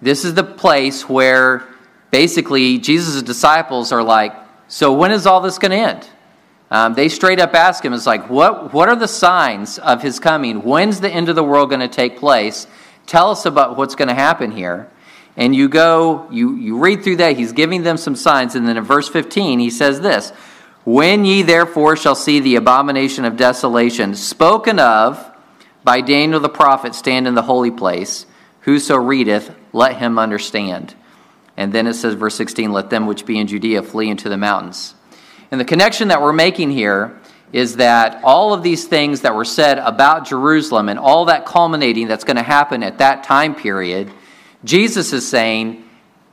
This 0.00 0.24
is 0.24 0.34
the 0.34 0.44
place 0.44 1.08
where 1.08 1.64
basically 2.10 2.78
Jesus' 2.78 3.22
disciples 3.22 3.92
are 3.92 4.02
like, 4.02 4.34
So 4.68 4.92
when 4.92 5.10
is 5.10 5.26
all 5.26 5.40
this 5.40 5.58
going 5.58 5.72
to 5.72 5.76
end? 5.76 6.08
um, 6.72 6.94
they 6.94 7.10
straight 7.10 7.38
up 7.38 7.52
ask 7.52 7.84
him, 7.84 7.92
it's 7.92 8.06
like, 8.06 8.30
what, 8.30 8.72
what 8.72 8.88
are 8.88 8.96
the 8.96 9.06
signs 9.06 9.78
of 9.78 10.00
his 10.00 10.18
coming? 10.18 10.62
When's 10.62 11.00
the 11.00 11.10
end 11.10 11.28
of 11.28 11.36
the 11.36 11.44
world 11.44 11.68
going 11.68 11.82
to 11.82 11.88
take 11.88 12.16
place? 12.16 12.66
Tell 13.06 13.30
us 13.30 13.44
about 13.44 13.76
what's 13.76 13.94
going 13.94 14.08
to 14.08 14.14
happen 14.14 14.50
here. 14.50 14.90
And 15.36 15.54
you 15.54 15.68
go, 15.68 16.26
you, 16.30 16.56
you 16.56 16.78
read 16.78 17.04
through 17.04 17.16
that, 17.16 17.36
he's 17.36 17.52
giving 17.52 17.82
them 17.82 17.98
some 17.98 18.16
signs. 18.16 18.54
And 18.54 18.66
then 18.66 18.78
in 18.78 18.84
verse 18.84 19.06
15, 19.06 19.58
he 19.58 19.68
says 19.68 20.00
this 20.00 20.32
When 20.84 21.24
ye 21.24 21.42
therefore 21.42 21.96
shall 21.96 22.14
see 22.14 22.40
the 22.40 22.56
abomination 22.56 23.24
of 23.24 23.36
desolation 23.36 24.14
spoken 24.14 24.78
of 24.78 25.30
by 25.84 26.00
Daniel 26.00 26.40
the 26.40 26.48
prophet 26.48 26.94
stand 26.94 27.26
in 27.28 27.34
the 27.34 27.42
holy 27.42 27.70
place, 27.70 28.26
whoso 28.62 28.96
readeth, 28.96 29.54
let 29.72 29.96
him 29.96 30.18
understand. 30.18 30.94
And 31.56 31.72
then 31.72 31.86
it 31.86 31.94
says, 31.94 32.14
verse 32.14 32.34
16, 32.34 32.72
let 32.72 32.90
them 32.90 33.06
which 33.06 33.26
be 33.26 33.38
in 33.38 33.46
Judea 33.46 33.82
flee 33.82 34.08
into 34.08 34.28
the 34.28 34.36
mountains. 34.36 34.94
And 35.50 35.60
the 35.60 35.64
connection 35.64 36.08
that 36.08 36.22
we're 36.22 36.32
making 36.32 36.70
here 36.70 37.18
is 37.52 37.76
that 37.76 38.20
all 38.24 38.54
of 38.54 38.62
these 38.62 38.86
things 38.86 39.20
that 39.20 39.34
were 39.34 39.44
said 39.44 39.78
about 39.78 40.26
Jerusalem 40.26 40.88
and 40.88 40.98
all 40.98 41.26
that 41.26 41.44
culminating 41.44 42.08
that's 42.08 42.24
going 42.24 42.38
to 42.38 42.42
happen 42.42 42.82
at 42.82 42.98
that 42.98 43.22
time 43.24 43.54
period, 43.54 44.10
Jesus 44.64 45.12
is 45.12 45.28
saying, 45.28 45.84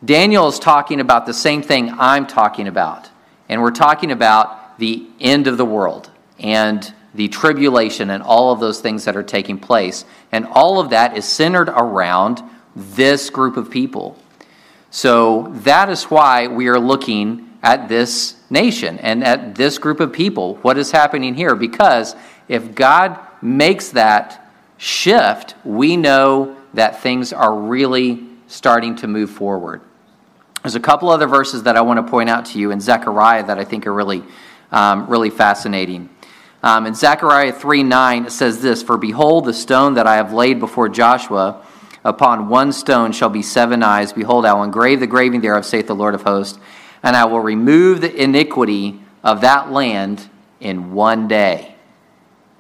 Daniel 0.04 0.48
is 0.48 0.58
talking 0.58 1.02
about 1.02 1.26
the 1.26 1.34
same 1.34 1.62
thing 1.62 1.94
I'm 2.00 2.26
talking 2.26 2.68
about. 2.68 3.10
And 3.50 3.62
we're 3.62 3.72
talking 3.72 4.12
about 4.12 4.78
the 4.80 5.08
end 5.20 5.48
of 5.48 5.58
the 5.58 5.66
world 5.66 6.10
and 6.40 6.94
the 7.14 7.28
tribulation 7.28 8.12
and 8.12 8.22
all 8.24 8.52
of 8.52 8.60
those 8.60 8.80
things 8.80 9.06
that 9.06 9.18
are 9.18 9.24
taking 9.24 9.58
place. 9.58 10.06
And 10.32 10.46
all 10.46 10.80
of 10.80 10.92
that 10.92 11.18
is 11.18 11.26
centered 11.26 11.70
around 11.70 12.42
this 12.76 13.30
group 13.30 13.58
of 13.58 13.70
people. 13.70 14.18
So 14.92 15.52
that 15.58 15.90
is 15.90 16.06
why 16.06 16.48
we 16.48 16.68
are 16.68 16.80
looking 16.80 17.50
at 17.62 17.90
this 17.90 18.36
nation 18.50 19.00
and 19.00 19.24
at 19.24 19.56
this 19.56 19.78
group 19.78 20.00
of 20.00 20.14
people. 20.14 20.56
What 20.58 20.78
is 20.78 20.92
happening 20.92 21.34
here? 21.34 21.56
Because 21.56 22.16
if 22.48 22.74
God 22.74 23.20
makes 23.42 23.90
that 23.90 24.52
shift, 24.78 25.56
we 25.66 25.98
know 25.98 26.56
that 26.74 27.02
things 27.02 27.34
are 27.34 27.54
really 27.54 28.24
starting 28.48 28.96
to 28.98 29.08
move 29.08 29.30
forward. 29.30 29.82
There's 30.64 30.76
a 30.76 30.80
couple 30.80 31.10
other 31.10 31.28
verses 31.28 31.64
that 31.64 31.78
I 31.78 31.82
want 31.82 32.06
to 32.06 32.10
point 32.10 32.30
out 32.30 32.46
to 32.48 32.60
you 32.60 32.72
in 32.72 32.80
Zechariah 32.80 33.46
that 33.48 33.58
I 33.58 33.64
think 33.64 33.88
are 33.88 33.94
really, 33.94 34.24
um, 34.72 35.08
really 35.08 35.30
fascinating. 35.30 36.10
Um, 36.62 36.86
in 36.86 36.96
Zechariah 36.96 37.54
3 37.54 37.84
9, 37.84 38.26
it 38.26 38.32
says 38.32 38.62
this 38.62 38.84
For 38.84 38.98
behold, 38.98 39.46
the 39.46 39.54
stone 39.54 39.94
that 39.94 40.08
I 40.08 40.16
have 40.16 40.34
laid 40.34 40.60
before 40.60 40.90
Joshua, 40.90 41.66
upon 42.04 42.50
one 42.50 42.74
stone 42.74 43.12
shall 43.12 43.30
be 43.30 43.42
seven 43.42 43.84
eyes. 43.84 44.12
Behold, 44.12 44.46
I 44.46 44.54
will 44.54 44.64
engrave 44.64 45.00
the 45.00 45.08
graving 45.08 45.42
thereof, 45.42 45.66
saith 45.66 45.88
the 45.88 45.96
Lord 45.96 46.16
of 46.16 46.24
hosts 46.24 46.60
and 47.04 47.16
I 47.16 47.26
will 47.26 47.40
remove 47.40 48.02
the 48.02 48.14
iniquity 48.14 49.00
of 49.24 49.42
that 49.42 49.72
land 49.72 50.30
in 50.60 50.94
one 50.94 51.28
day. 51.28 51.76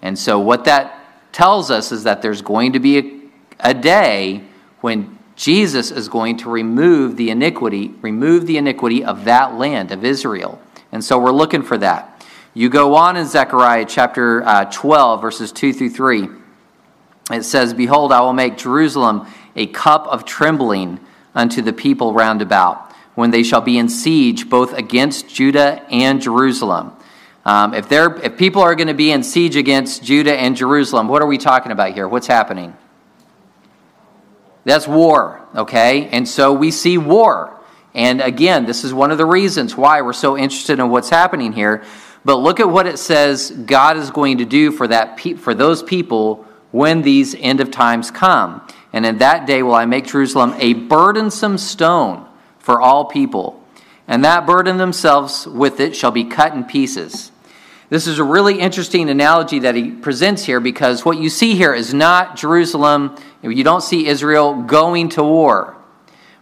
And 0.01 0.17
so, 0.17 0.39
what 0.39 0.65
that 0.65 0.95
tells 1.31 1.69
us 1.71 1.91
is 1.91 2.03
that 2.03 2.21
there's 2.21 2.41
going 2.41 2.73
to 2.73 2.79
be 2.79 2.97
a, 2.97 3.69
a 3.71 3.73
day 3.73 4.43
when 4.81 5.18
Jesus 5.39 5.89
is 5.89 6.09
going 6.09 6.35
to 6.35 6.49
remove 6.49 7.15
the 7.15 7.29
iniquity, 7.29 7.93
remove 8.01 8.45
the 8.45 8.57
iniquity 8.57 9.05
of 9.05 9.23
that 9.23 9.55
land 9.55 9.89
of 9.93 10.03
Israel. 10.03 10.61
And 10.91 11.01
so 11.01 11.17
we're 11.17 11.31
looking 11.31 11.63
for 11.63 11.77
that. 11.77 12.25
You 12.53 12.67
go 12.67 12.95
on 12.95 13.15
in 13.15 13.25
Zechariah 13.25 13.85
chapter 13.87 14.45
uh, 14.45 14.65
12, 14.65 15.21
verses 15.21 15.53
2 15.53 15.71
through 15.71 15.91
3. 15.91 16.27
It 17.31 17.43
says, 17.43 17.73
Behold, 17.73 18.11
I 18.11 18.19
will 18.19 18.33
make 18.33 18.57
Jerusalem 18.57 19.27
a 19.55 19.67
cup 19.67 20.07
of 20.07 20.25
trembling 20.25 20.99
unto 21.33 21.61
the 21.61 21.71
people 21.71 22.13
round 22.13 22.41
about 22.41 22.91
when 23.15 23.31
they 23.31 23.43
shall 23.43 23.61
be 23.61 23.77
in 23.77 23.87
siege 23.87 24.49
both 24.49 24.73
against 24.73 25.29
Judah 25.29 25.85
and 25.89 26.21
Jerusalem. 26.21 26.91
Um, 27.45 27.73
if, 27.73 27.89
if 27.89 28.37
people 28.37 28.61
are 28.61 28.75
going 28.75 28.87
to 28.89 28.93
be 28.93 29.13
in 29.13 29.23
siege 29.23 29.55
against 29.55 30.03
Judah 30.03 30.35
and 30.35 30.57
Jerusalem, 30.57 31.07
what 31.07 31.21
are 31.21 31.27
we 31.27 31.37
talking 31.37 31.71
about 31.71 31.93
here? 31.93 32.09
What's 32.09 32.27
happening? 32.27 32.75
That's 34.65 34.87
war, 34.87 35.41
okay? 35.55 36.07
And 36.07 36.27
so 36.27 36.53
we 36.53 36.71
see 36.71 36.97
war. 36.97 37.59
And 37.93 38.21
again, 38.21 38.65
this 38.65 38.83
is 38.83 38.93
one 38.93 39.11
of 39.11 39.17
the 39.17 39.25
reasons 39.25 39.75
why 39.75 40.01
we're 40.01 40.13
so 40.13 40.37
interested 40.37 40.79
in 40.79 40.89
what's 40.89 41.09
happening 41.09 41.53
here. 41.53 41.83
But 42.25 42.37
look 42.37 42.59
at 42.59 42.69
what 42.69 42.85
it 42.85 42.99
says 42.99 43.51
God 43.51 43.97
is 43.97 44.11
going 44.11 44.39
to 44.39 44.45
do 44.45 44.71
for, 44.71 44.87
that 44.87 45.17
pe- 45.17 45.35
for 45.35 45.53
those 45.53 45.81
people 45.81 46.45
when 46.71 47.01
these 47.01 47.33
end 47.35 47.61
of 47.61 47.71
times 47.71 48.11
come. 48.11 48.61
And 48.93 49.05
in 49.05 49.19
that 49.19 49.47
day 49.47 49.63
will 49.63 49.75
I 49.75 49.85
make 49.85 50.07
Jerusalem 50.07 50.53
a 50.59 50.73
burdensome 50.73 51.57
stone 51.57 52.27
for 52.59 52.81
all 52.81 53.05
people, 53.05 53.63
and 54.07 54.23
that 54.23 54.45
burden 54.45 54.77
themselves 54.77 55.47
with 55.47 55.79
it 55.79 55.95
shall 55.95 56.11
be 56.11 56.23
cut 56.23 56.53
in 56.53 56.63
pieces. 56.63 57.31
This 57.89 58.05
is 58.05 58.19
a 58.19 58.23
really 58.23 58.59
interesting 58.59 59.09
analogy 59.09 59.59
that 59.59 59.73
he 59.73 59.89
presents 59.89 60.45
here 60.45 60.59
because 60.59 61.03
what 61.03 61.17
you 61.17 61.27
see 61.27 61.55
here 61.55 61.73
is 61.73 61.91
not 61.91 62.35
Jerusalem, 62.35 63.15
you 63.41 63.63
don't 63.63 63.81
see 63.81 64.05
Israel 64.05 64.61
going 64.61 65.09
to 65.09 65.23
war. 65.23 65.75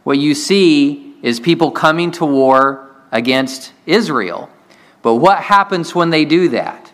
What 0.04 0.18
you 0.18 0.36
see 0.36 1.16
is 1.22 1.40
people 1.40 1.72
coming 1.72 2.12
to 2.12 2.26
war 2.26 2.90
against 3.14 3.72
Israel. 3.86 4.50
But 5.02 5.16
what 5.16 5.40
happens 5.40 5.96
when 5.96 6.10
they 6.10 6.26
do 6.26 6.50
that? 6.50 6.92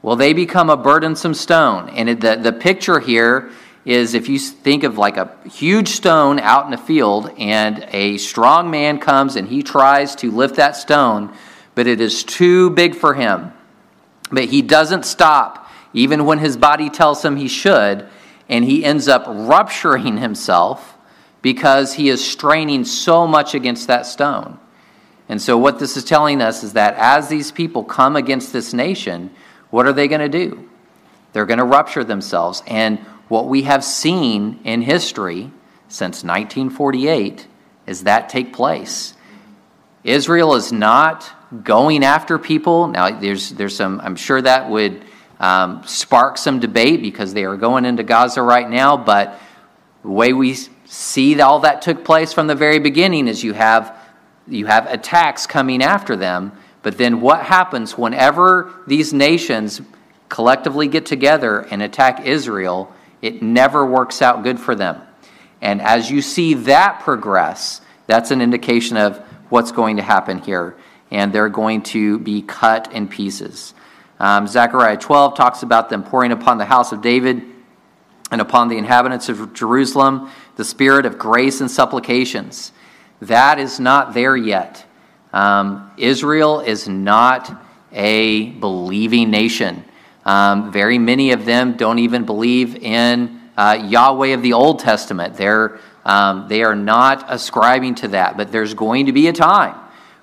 Well, 0.00 0.16
they 0.16 0.32
become 0.32 0.70
a 0.70 0.78
burdensome 0.78 1.34
stone. 1.34 1.90
And 1.90 2.20
the, 2.22 2.36
the 2.36 2.52
picture 2.52 3.00
here 3.00 3.50
is 3.84 4.14
if 4.14 4.30
you 4.30 4.38
think 4.38 4.82
of 4.82 4.96
like 4.96 5.18
a 5.18 5.36
huge 5.46 5.88
stone 5.88 6.38
out 6.38 6.66
in 6.66 6.72
a 6.72 6.78
field 6.78 7.32
and 7.38 7.86
a 7.92 8.16
strong 8.16 8.70
man 8.70 8.98
comes 8.98 9.36
and 9.36 9.46
he 9.46 9.62
tries 9.62 10.16
to 10.16 10.30
lift 10.30 10.56
that 10.56 10.74
stone, 10.74 11.34
but 11.74 11.86
it 11.86 12.00
is 12.00 12.24
too 12.24 12.70
big 12.70 12.94
for 12.94 13.12
him. 13.12 13.52
But 14.30 14.46
he 14.46 14.62
doesn't 14.62 15.04
stop, 15.04 15.68
even 15.92 16.24
when 16.24 16.38
his 16.38 16.56
body 16.56 16.88
tells 16.88 17.24
him 17.24 17.36
he 17.36 17.48
should, 17.48 18.08
and 18.48 18.64
he 18.64 18.84
ends 18.84 19.08
up 19.08 19.24
rupturing 19.26 20.18
himself 20.18 20.96
because 21.42 21.94
he 21.94 22.08
is 22.08 22.24
straining 22.24 22.84
so 22.84 23.26
much 23.26 23.54
against 23.54 23.86
that 23.86 24.06
stone. 24.06 24.58
And 25.28 25.40
so, 25.40 25.56
what 25.56 25.78
this 25.78 25.96
is 25.96 26.04
telling 26.04 26.42
us 26.42 26.64
is 26.64 26.72
that 26.72 26.94
as 26.96 27.28
these 27.28 27.52
people 27.52 27.84
come 27.84 28.16
against 28.16 28.52
this 28.52 28.74
nation, 28.74 29.30
what 29.70 29.86
are 29.86 29.92
they 29.92 30.08
going 30.08 30.20
to 30.20 30.28
do? 30.28 30.68
They're 31.32 31.46
going 31.46 31.58
to 31.58 31.64
rupture 31.64 32.02
themselves. 32.02 32.62
And 32.66 32.98
what 33.28 33.46
we 33.46 33.62
have 33.62 33.84
seen 33.84 34.58
in 34.64 34.82
history 34.82 35.52
since 35.86 36.24
1948 36.24 37.46
is 37.86 38.02
that 38.04 38.28
take 38.28 38.52
place. 38.52 39.14
Israel 40.02 40.54
is 40.54 40.72
not 40.72 41.30
going 41.64 42.04
after 42.04 42.38
people. 42.38 42.88
Now, 42.88 43.18
there's, 43.18 43.50
there's 43.50 43.76
some, 43.76 44.00
I'm 44.02 44.16
sure 44.16 44.40
that 44.40 44.70
would 44.70 45.04
um, 45.40 45.82
spark 45.86 46.38
some 46.38 46.60
debate 46.60 47.02
because 47.02 47.34
they 47.34 47.44
are 47.44 47.56
going 47.56 47.84
into 47.84 48.02
Gaza 48.02 48.42
right 48.42 48.68
now, 48.68 48.96
but 48.96 49.40
the 50.02 50.10
way 50.10 50.32
we 50.32 50.54
see 50.84 51.40
all 51.40 51.60
that 51.60 51.82
took 51.82 52.04
place 52.04 52.32
from 52.32 52.46
the 52.46 52.54
very 52.54 52.78
beginning 52.78 53.28
is 53.28 53.42
you 53.42 53.52
have, 53.52 53.96
you 54.46 54.66
have 54.66 54.86
attacks 54.86 55.46
coming 55.46 55.82
after 55.82 56.16
them. 56.16 56.52
But 56.82 56.98
then 56.98 57.20
what 57.20 57.42
happens 57.42 57.98
whenever 57.98 58.72
these 58.86 59.12
nations 59.12 59.80
collectively 60.28 60.88
get 60.88 61.04
together 61.04 61.60
and 61.70 61.82
attack 61.82 62.26
Israel? 62.26 62.92
It 63.20 63.42
never 63.42 63.84
works 63.84 64.22
out 64.22 64.42
good 64.42 64.58
for 64.58 64.74
them. 64.74 65.02
And 65.60 65.82
as 65.82 66.10
you 66.10 66.22
see 66.22 66.54
that 66.54 67.00
progress, 67.00 67.82
that's 68.06 68.30
an 68.30 68.40
indication 68.40 68.96
of 68.96 69.18
what's 69.50 69.72
going 69.72 69.96
to 69.96 70.02
happen 70.02 70.38
here. 70.38 70.76
And 71.10 71.32
they're 71.32 71.48
going 71.48 71.82
to 71.84 72.18
be 72.18 72.42
cut 72.42 72.92
in 72.92 73.08
pieces. 73.08 73.74
Um, 74.20 74.46
Zechariah 74.46 74.98
12 74.98 75.36
talks 75.36 75.62
about 75.62 75.88
them 75.88 76.04
pouring 76.04 76.30
upon 76.30 76.58
the 76.58 76.66
house 76.66 76.92
of 76.92 77.00
David 77.00 77.42
and 78.30 78.40
upon 78.40 78.68
the 78.68 78.76
inhabitants 78.76 79.28
of 79.28 79.54
Jerusalem 79.54 80.30
the 80.56 80.64
spirit 80.64 81.06
of 81.06 81.18
grace 81.18 81.62
and 81.62 81.70
supplications. 81.70 82.72
That 83.22 83.58
is 83.58 83.80
not 83.80 84.12
there 84.12 84.36
yet. 84.36 84.84
Um, 85.32 85.90
Israel 85.96 86.60
is 86.60 86.86
not 86.86 87.50
a 87.92 88.50
believing 88.50 89.30
nation. 89.30 89.84
Um, 90.26 90.70
very 90.70 90.98
many 90.98 91.32
of 91.32 91.46
them 91.46 91.78
don't 91.78 91.98
even 91.98 92.26
believe 92.26 92.76
in 92.76 93.40
uh, 93.56 93.86
Yahweh 93.88 94.34
of 94.34 94.42
the 94.42 94.52
Old 94.52 94.80
Testament. 94.80 95.36
They're, 95.36 95.80
um, 96.04 96.46
they 96.46 96.62
are 96.62 96.76
not 96.76 97.24
ascribing 97.28 97.94
to 97.96 98.08
that. 98.08 98.36
But 98.36 98.52
there's 98.52 98.74
going 98.74 99.06
to 99.06 99.12
be 99.12 99.28
a 99.28 99.32
time 99.32 99.79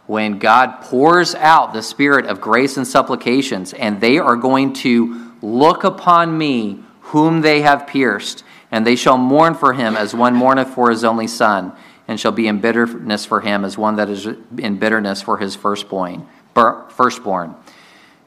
when 0.08 0.40
God 0.40 0.82
pours 0.82 1.36
out 1.36 1.74
the 1.74 1.84
spirit 1.84 2.26
of 2.26 2.42
grace 2.42 2.78
and 2.78 2.88
supplications, 2.88 3.74
and 3.74 4.02
they 4.02 4.18
are 4.18 4.36
going 4.36 4.74
to 4.74 5.32
look 5.42 5.84
upon 5.84 6.38
me, 6.38 6.80
whom 7.02 7.42
they 7.42 7.62
have 7.62 7.88
pierced, 7.88 8.44
and 8.72 8.88
they 8.88 8.96
shall 8.96 9.18
mourn 9.18 9.54
for 9.54 9.74
him 9.74 9.96
as 9.96 10.16
one 10.16 10.34
mourneth 10.34 10.70
for 10.70 10.90
his 10.90 11.04
only 11.04 11.28
son, 11.28 11.74
and 12.08 12.20
shall 12.20 12.32
be 12.32 12.48
in 12.48 12.60
bitterness 12.60 13.26
for 13.26 13.42
him 13.42 13.66
as 13.66 13.78
one 13.78 13.98
that 13.98 14.10
is 14.10 14.26
in 14.58 14.78
bitterness 14.78 15.22
for 15.22 15.38
his 15.38 15.56
firstborn. 15.56 16.26
Firstborn. 16.90 17.56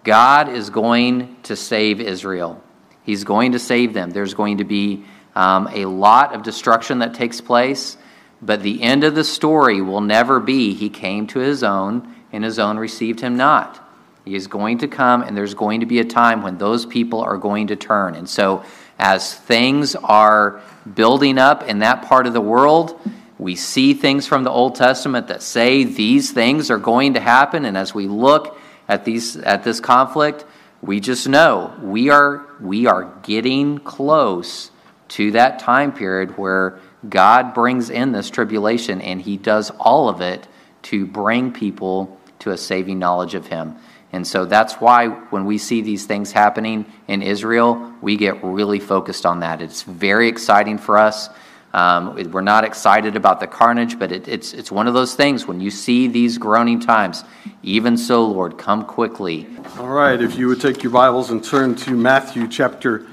God 0.04 0.48
is 0.48 0.70
going 0.70 1.36
to 1.44 1.56
save 1.56 2.00
Israel. 2.00 2.62
He's 3.02 3.24
going 3.24 3.52
to 3.52 3.58
save 3.58 3.92
them. 3.92 4.10
There's 4.10 4.34
going 4.34 4.58
to 4.58 4.64
be 4.64 5.04
um, 5.34 5.68
a 5.72 5.86
lot 5.86 6.34
of 6.34 6.42
destruction 6.42 7.00
that 7.00 7.14
takes 7.14 7.40
place, 7.40 7.96
but 8.42 8.62
the 8.62 8.82
end 8.82 9.04
of 9.04 9.14
the 9.14 9.24
story 9.24 9.80
will 9.80 10.00
never 10.00 10.40
be 10.40 10.74
He 10.74 10.88
came 10.88 11.26
to 11.28 11.38
His 11.40 11.62
own, 11.62 12.14
and 12.32 12.44
His 12.44 12.58
own 12.58 12.78
received 12.78 13.20
Him 13.20 13.36
not. 13.36 13.86
He 14.24 14.34
is 14.34 14.46
going 14.46 14.78
to 14.78 14.88
come, 14.88 15.22
and 15.22 15.36
there's 15.36 15.54
going 15.54 15.80
to 15.80 15.86
be 15.86 15.98
a 15.98 16.04
time 16.04 16.42
when 16.42 16.58
those 16.58 16.86
people 16.86 17.20
are 17.20 17.38
going 17.38 17.68
to 17.68 17.76
turn. 17.76 18.14
And 18.14 18.28
so, 18.28 18.64
as 18.98 19.34
things 19.34 19.96
are 19.96 20.60
building 20.94 21.38
up 21.38 21.62
in 21.64 21.78
that 21.78 22.02
part 22.02 22.26
of 22.26 22.34
the 22.34 22.40
world, 22.40 23.00
we 23.38 23.56
see 23.56 23.94
things 23.94 24.26
from 24.26 24.44
the 24.44 24.50
Old 24.50 24.74
Testament 24.74 25.28
that 25.28 25.42
say 25.42 25.84
these 25.84 26.30
things 26.30 26.70
are 26.70 26.78
going 26.78 27.14
to 27.14 27.20
happen. 27.20 27.64
And 27.64 27.76
as 27.76 27.94
we 27.94 28.06
look 28.06 28.60
at, 28.86 29.06
these, 29.06 29.36
at 29.36 29.64
this 29.64 29.80
conflict, 29.80 30.44
we 30.82 31.00
just 31.00 31.26
know 31.26 31.74
we 31.82 32.10
are, 32.10 32.46
we 32.60 32.86
are 32.86 33.12
getting 33.22 33.78
close 33.78 34.70
to 35.08 35.30
that 35.32 35.58
time 35.58 35.92
period 35.92 36.36
where 36.36 36.78
God 37.08 37.54
brings 37.54 37.90
in 37.90 38.12
this 38.12 38.30
tribulation 38.30 39.00
and 39.00 39.20
he 39.20 39.36
does 39.36 39.70
all 39.78 40.08
of 40.08 40.20
it 40.20 40.46
to 40.82 41.06
bring 41.06 41.52
people 41.52 42.18
to 42.40 42.50
a 42.50 42.56
saving 42.56 42.98
knowledge 42.98 43.34
of 43.34 43.46
him. 43.46 43.76
And 44.12 44.26
so 44.26 44.44
that's 44.44 44.74
why 44.74 45.06
when 45.06 45.44
we 45.44 45.56
see 45.58 45.82
these 45.82 46.04
things 46.04 46.32
happening 46.32 46.84
in 47.06 47.22
Israel, 47.22 47.92
we 48.00 48.16
get 48.16 48.42
really 48.42 48.80
focused 48.80 49.24
on 49.24 49.40
that. 49.40 49.62
It's 49.62 49.82
very 49.82 50.28
exciting 50.28 50.78
for 50.78 50.98
us. 50.98 51.28
Um, 51.72 52.16
we're 52.32 52.40
not 52.40 52.64
excited 52.64 53.14
about 53.14 53.38
the 53.38 53.46
carnage, 53.46 53.96
but 53.96 54.10
it, 54.10 54.26
it's, 54.26 54.52
it's 54.52 54.72
one 54.72 54.88
of 54.88 54.94
those 54.94 55.14
things 55.14 55.46
when 55.46 55.60
you 55.60 55.70
see 55.70 56.08
these 56.08 56.36
groaning 56.36 56.80
times, 56.80 57.22
even 57.62 57.96
so, 57.96 58.26
Lord, 58.26 58.58
come 58.58 58.84
quickly. 58.84 59.46
All 59.78 59.86
right, 59.86 60.20
if 60.20 60.36
you 60.36 60.48
would 60.48 60.60
take 60.60 60.82
your 60.82 60.90
Bibles 60.90 61.30
and 61.30 61.44
turn 61.44 61.76
to 61.76 61.92
Matthew 61.92 62.48
chapter 62.48 63.06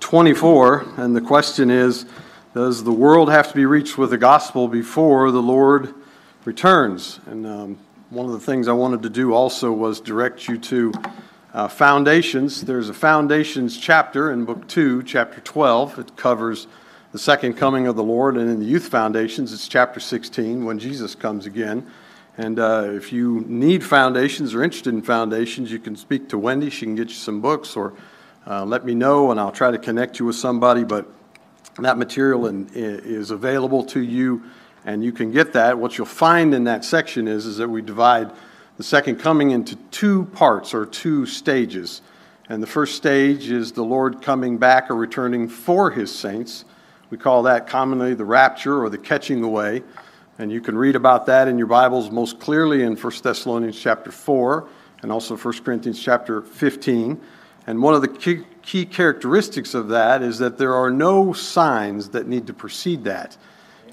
24, 0.00 0.86
and 0.96 1.14
the 1.14 1.20
question 1.20 1.70
is 1.70 2.04
Does 2.52 2.82
the 2.82 2.90
world 2.90 3.30
have 3.30 3.48
to 3.50 3.54
be 3.54 3.64
reached 3.64 3.96
with 3.96 4.10
the 4.10 4.18
gospel 4.18 4.66
before 4.66 5.30
the 5.30 5.40
Lord 5.40 5.94
returns? 6.44 7.20
And 7.26 7.46
um, 7.46 7.78
one 8.10 8.26
of 8.26 8.32
the 8.32 8.40
things 8.40 8.66
I 8.66 8.72
wanted 8.72 9.04
to 9.04 9.08
do 9.08 9.32
also 9.32 9.70
was 9.70 10.00
direct 10.00 10.48
you 10.48 10.58
to 10.58 10.92
uh, 11.54 11.68
foundations. 11.68 12.62
There's 12.62 12.88
a 12.88 12.94
foundations 12.94 13.78
chapter 13.78 14.32
in 14.32 14.46
book 14.46 14.66
2, 14.66 15.04
chapter 15.04 15.40
12. 15.40 16.00
It 16.00 16.16
covers 16.16 16.66
the 17.12 17.20
second 17.20 17.54
coming 17.54 17.86
of 17.86 17.94
the 17.94 18.02
Lord. 18.02 18.36
And 18.36 18.50
in 18.50 18.58
the 18.58 18.66
youth 18.66 18.88
foundations, 18.88 19.52
it's 19.52 19.68
chapter 19.68 20.00
16 20.00 20.64
when 20.64 20.80
Jesus 20.80 21.14
comes 21.14 21.46
again. 21.46 21.86
And 22.36 22.58
uh, 22.58 22.88
if 22.88 23.12
you 23.12 23.44
need 23.46 23.84
foundations 23.84 24.54
or 24.54 24.64
interested 24.64 24.92
in 24.92 25.02
foundations, 25.02 25.70
you 25.70 25.78
can 25.78 25.94
speak 25.94 26.28
to 26.30 26.38
Wendy. 26.38 26.68
She 26.68 26.84
can 26.84 26.96
get 26.96 27.10
you 27.10 27.14
some 27.14 27.40
books 27.40 27.76
or 27.76 27.94
uh, 28.44 28.64
let 28.64 28.84
me 28.84 28.96
know 28.96 29.30
and 29.30 29.38
I'll 29.38 29.52
try 29.52 29.70
to 29.70 29.78
connect 29.78 30.18
you 30.18 30.24
with 30.26 30.34
somebody. 30.34 30.82
But 30.82 31.06
that 31.78 31.98
material 31.98 32.46
is 32.46 33.30
available 33.30 33.84
to 33.84 34.00
you 34.00 34.42
and 34.84 35.04
you 35.04 35.12
can 35.12 35.30
get 35.30 35.52
that. 35.52 35.78
What 35.78 35.98
you'll 35.98 36.06
find 36.06 36.54
in 36.54 36.64
that 36.64 36.84
section 36.84 37.28
is, 37.28 37.46
is 37.46 37.58
that 37.58 37.68
we 37.68 37.82
divide 37.82 38.30
the 38.76 38.82
second 38.82 39.16
coming 39.16 39.50
into 39.50 39.76
two 39.90 40.24
parts 40.26 40.72
or 40.72 40.86
two 40.86 41.26
stages. 41.26 42.00
And 42.48 42.62
the 42.62 42.66
first 42.66 42.96
stage 42.96 43.50
is 43.50 43.72
the 43.72 43.84
Lord 43.84 44.22
coming 44.22 44.58
back 44.58 44.90
or 44.90 44.96
returning 44.96 45.48
for 45.48 45.90
his 45.90 46.12
saints. 46.12 46.64
We 47.10 47.18
call 47.18 47.42
that 47.44 47.66
commonly 47.66 48.14
the 48.14 48.24
rapture 48.24 48.82
or 48.82 48.88
the 48.88 48.98
catching 48.98 49.44
away. 49.44 49.82
And 50.38 50.50
you 50.50 50.60
can 50.60 50.76
read 50.76 50.96
about 50.96 51.26
that 51.26 51.48
in 51.48 51.58
your 51.58 51.66
Bibles 51.66 52.10
most 52.10 52.40
clearly 52.40 52.82
in 52.82 52.96
1 52.96 53.12
Thessalonians 53.22 53.78
chapter 53.78 54.10
4 54.10 54.66
and 55.02 55.12
also 55.12 55.36
1 55.36 55.62
Corinthians 55.62 56.02
chapter 56.02 56.40
15. 56.40 57.20
And 57.66 57.82
one 57.82 57.94
of 57.94 58.00
the 58.00 58.08
key, 58.08 58.44
key 58.62 58.84
characteristics 58.84 59.74
of 59.74 59.88
that 59.88 60.22
is 60.22 60.38
that 60.38 60.58
there 60.58 60.74
are 60.74 60.90
no 60.90 61.32
signs 61.32 62.10
that 62.10 62.26
need 62.26 62.46
to 62.46 62.52
precede 62.52 63.04
that. 63.04 63.36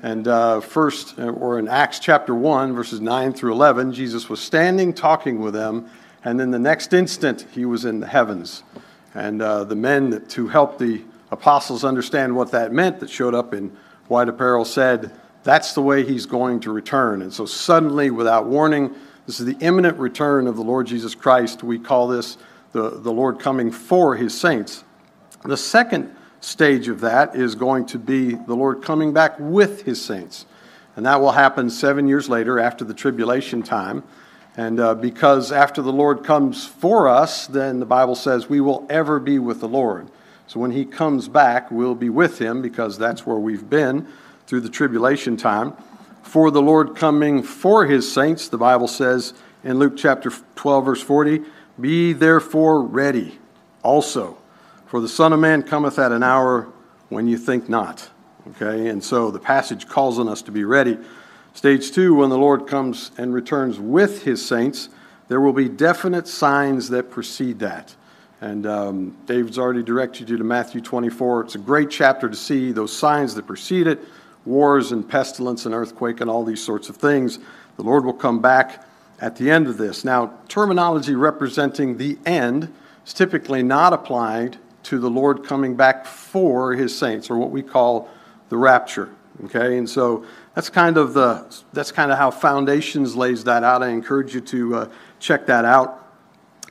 And 0.04 0.28
uh, 0.28 0.62
first, 0.62 1.18
uh, 1.18 1.30
or 1.30 1.58
in 1.58 1.68
Acts 1.68 2.00
chapter 2.00 2.36
1, 2.36 2.74
verses 2.74 3.02
9 3.02 3.34
through 3.34 3.54
11, 3.54 3.94
Jesus 3.94 4.30
was 4.30 4.40
standing 4.40 4.94
talking 4.94 5.40
with 5.40 5.54
them, 5.54 5.90
and 6.24 6.40
then 6.40 6.52
the 6.52 6.60
next 6.60 6.94
instant, 6.94 7.48
he 7.52 7.66
was 7.66 7.86
in 7.86 8.00
the 8.00 8.08
heavens. 8.08 8.64
And 9.16 9.42
uh, 9.42 9.64
the 9.64 9.76
men 9.76 10.12
that, 10.12 10.30
to 10.32 10.48
help 10.48 10.78
the 10.78 11.02
apostles 11.32 11.84
understand 11.84 12.36
what 12.36 12.52
that 12.52 12.72
meant 12.72 13.00
that 13.00 13.10
showed 13.10 13.34
up 13.34 13.54
in 13.54 13.76
white 14.08 14.30
apparel 14.30 14.66
said, 14.66 15.12
That's 15.44 15.74
the 15.74 15.82
way 15.82 16.06
he's 16.06 16.26
going 16.26 16.60
to 16.62 16.72
return. 16.72 17.22
And 17.22 17.34
so, 17.34 17.46
suddenly, 17.46 18.12
without 18.12 18.46
warning, 18.46 18.94
this 19.26 19.40
is 19.40 19.46
the 19.46 19.58
imminent 19.60 19.98
return 19.98 20.48
of 20.48 20.56
the 20.56 20.64
Lord 20.64 20.88
Jesus 20.88 21.16
Christ. 21.16 21.64
We 21.64 21.80
call 21.80 22.08
this 22.08 22.38
the, 22.72 22.90
the 22.90 23.12
Lord 23.12 23.40
coming 23.40 23.72
for 23.72 24.16
his 24.16 24.40
saints. 24.40 24.84
The 25.44 25.58
second 25.58 26.16
stage 26.42 26.88
of 26.88 27.02
that 27.02 27.36
is 27.36 27.56
going 27.56 27.86
to 27.88 28.00
be 28.00 28.36
the 28.36 28.56
Lord 28.56 28.82
coming 28.82 29.14
back 29.14 29.36
with 29.40 29.84
his 29.84 30.04
saints. 30.04 30.46
And 30.96 31.06
that 31.06 31.22
will 31.22 31.32
happen 31.32 31.70
seven 31.70 32.08
years 32.08 32.28
later 32.28 32.60
after 32.60 32.84
the 32.84 32.94
tribulation 32.94 33.62
time. 33.64 34.04
And 34.56 34.80
uh, 34.80 34.96
because 34.96 35.52
after 35.52 35.84
the 35.84 35.94
Lord 35.94 36.24
comes 36.24 36.66
for 36.66 37.08
us, 37.08 37.46
then 37.46 37.80
the 37.80 37.86
Bible 37.86 38.16
says 38.16 38.50
we 38.50 38.60
will 38.60 38.86
ever 38.90 39.20
be 39.20 39.38
with 39.38 39.60
the 39.60 39.68
Lord. 39.68 40.10
So 40.48 40.60
when 40.60 40.72
he 40.72 40.86
comes 40.86 41.28
back, 41.28 41.70
we'll 41.70 41.94
be 41.94 42.10
with 42.10 42.40
him 42.40 42.62
because 42.62 42.98
that's 42.98 43.26
where 43.26 43.38
we've 43.38 43.70
been 43.70 44.08
through 44.48 44.62
the 44.62 44.70
tribulation 44.70 45.38
time. 45.38 45.74
For 46.24 46.50
the 46.50 46.62
Lord 46.62 46.96
coming 46.96 47.44
for 47.44 47.86
his 47.86 48.12
saints, 48.12 48.50
the 48.50 48.58
Bible 48.58 48.88
says 48.88 49.34
in 49.64 49.78
Luke 49.78 49.96
chapter 49.96 50.32
12, 50.56 50.86
verse 50.86 51.02
40, 51.02 51.42
Be 51.80 52.14
therefore 52.14 52.82
ready 52.82 53.40
also 53.84 54.38
for 54.88 55.02
the 55.02 55.10
Son 55.10 55.34
of 55.34 55.40
Man 55.40 55.64
cometh 55.64 56.00
at 56.00 56.12
an 56.12 56.24
hour 56.24 56.70
when 57.10 57.28
you 57.28 57.38
think 57.38 57.70
not. 57.70 58.10
Okay, 58.52 58.88
and 58.88 59.04
so 59.04 59.30
the 59.30 59.40
passage 59.40 59.88
calls 59.88 60.18
on 60.18 60.30
us 60.30 60.42
to 60.44 60.52
be 60.52 60.64
ready. 60.64 60.98
Stage 61.54 61.92
two, 61.92 62.16
when 62.16 62.30
the 62.30 62.38
Lord 62.38 62.68
comes 62.68 63.12
and 63.18 63.34
returns 63.34 63.80
with 63.80 64.24
his 64.24 64.46
saints, 64.46 64.90
there 65.28 65.42
will 65.42 65.54
be 65.54 65.68
definite 65.68 66.28
signs 66.28 66.90
that 66.90 67.12
precede 67.12 67.60
that. 67.60 67.96
And 68.40 68.66
um, 68.66 69.18
David's 69.26 69.58
already 69.58 69.84
directed 69.84 70.30
you 70.30 70.38
to 70.38 70.44
Matthew 70.44 70.80
24. 70.80 71.42
It's 71.42 71.56
a 71.56 71.60
great 71.60 71.90
chapter 71.90 72.30
to 72.30 72.36
see 72.36 72.72
those 72.72 72.96
signs 72.96 73.36
that 73.36 73.46
precede 73.46 73.88
it 73.88 74.00
wars 74.46 74.94
and 74.94 75.08
pestilence 75.08 75.66
and 75.66 75.76
earthquake 75.76 76.22
and 76.22 76.30
all 76.30 76.46
these 76.46 76.64
sorts 76.64 76.88
of 76.88 76.96
things. 76.96 77.40
The 77.76 77.84
Lord 77.84 78.06
will 78.06 78.14
come 78.14 78.40
back 78.40 78.87
at 79.20 79.36
the 79.36 79.50
end 79.50 79.68
of 79.68 79.78
this. 79.78 80.06
Now, 80.06 80.34
terminology 80.48 81.16
representing 81.16 81.98
the 81.98 82.18
end 82.26 82.74
is 83.06 83.14
typically 83.14 83.64
not 83.64 83.94
applied 83.94 84.58
to 84.84 85.00
the 85.00 85.10
Lord 85.10 85.44
coming 85.44 85.76
back 85.76 86.06
for 86.06 86.74
his 86.74 86.98
saints, 86.98 87.30
or 87.30 87.38
what 87.38 87.52
we 87.52 87.62
call 87.62 88.10
the 88.50 88.58
rapture. 88.58 89.10
Okay, 89.46 89.78
and 89.78 89.88
so 89.88 90.26
that's 90.56 90.70
kind 90.70 90.98
of 90.98 91.14
the 91.14 91.46
that's 91.74 91.92
kind 91.92 92.12
of 92.12 92.18
how 92.18 92.32
Foundations 92.32 93.16
lays 93.16 93.44
that 93.44 93.64
out. 93.64 93.84
I 93.84 93.90
encourage 93.90 94.34
you 94.34 94.42
to 94.42 94.76
uh, 94.76 94.90
check 95.20 95.46
that 95.46 95.64
out. 95.64 96.04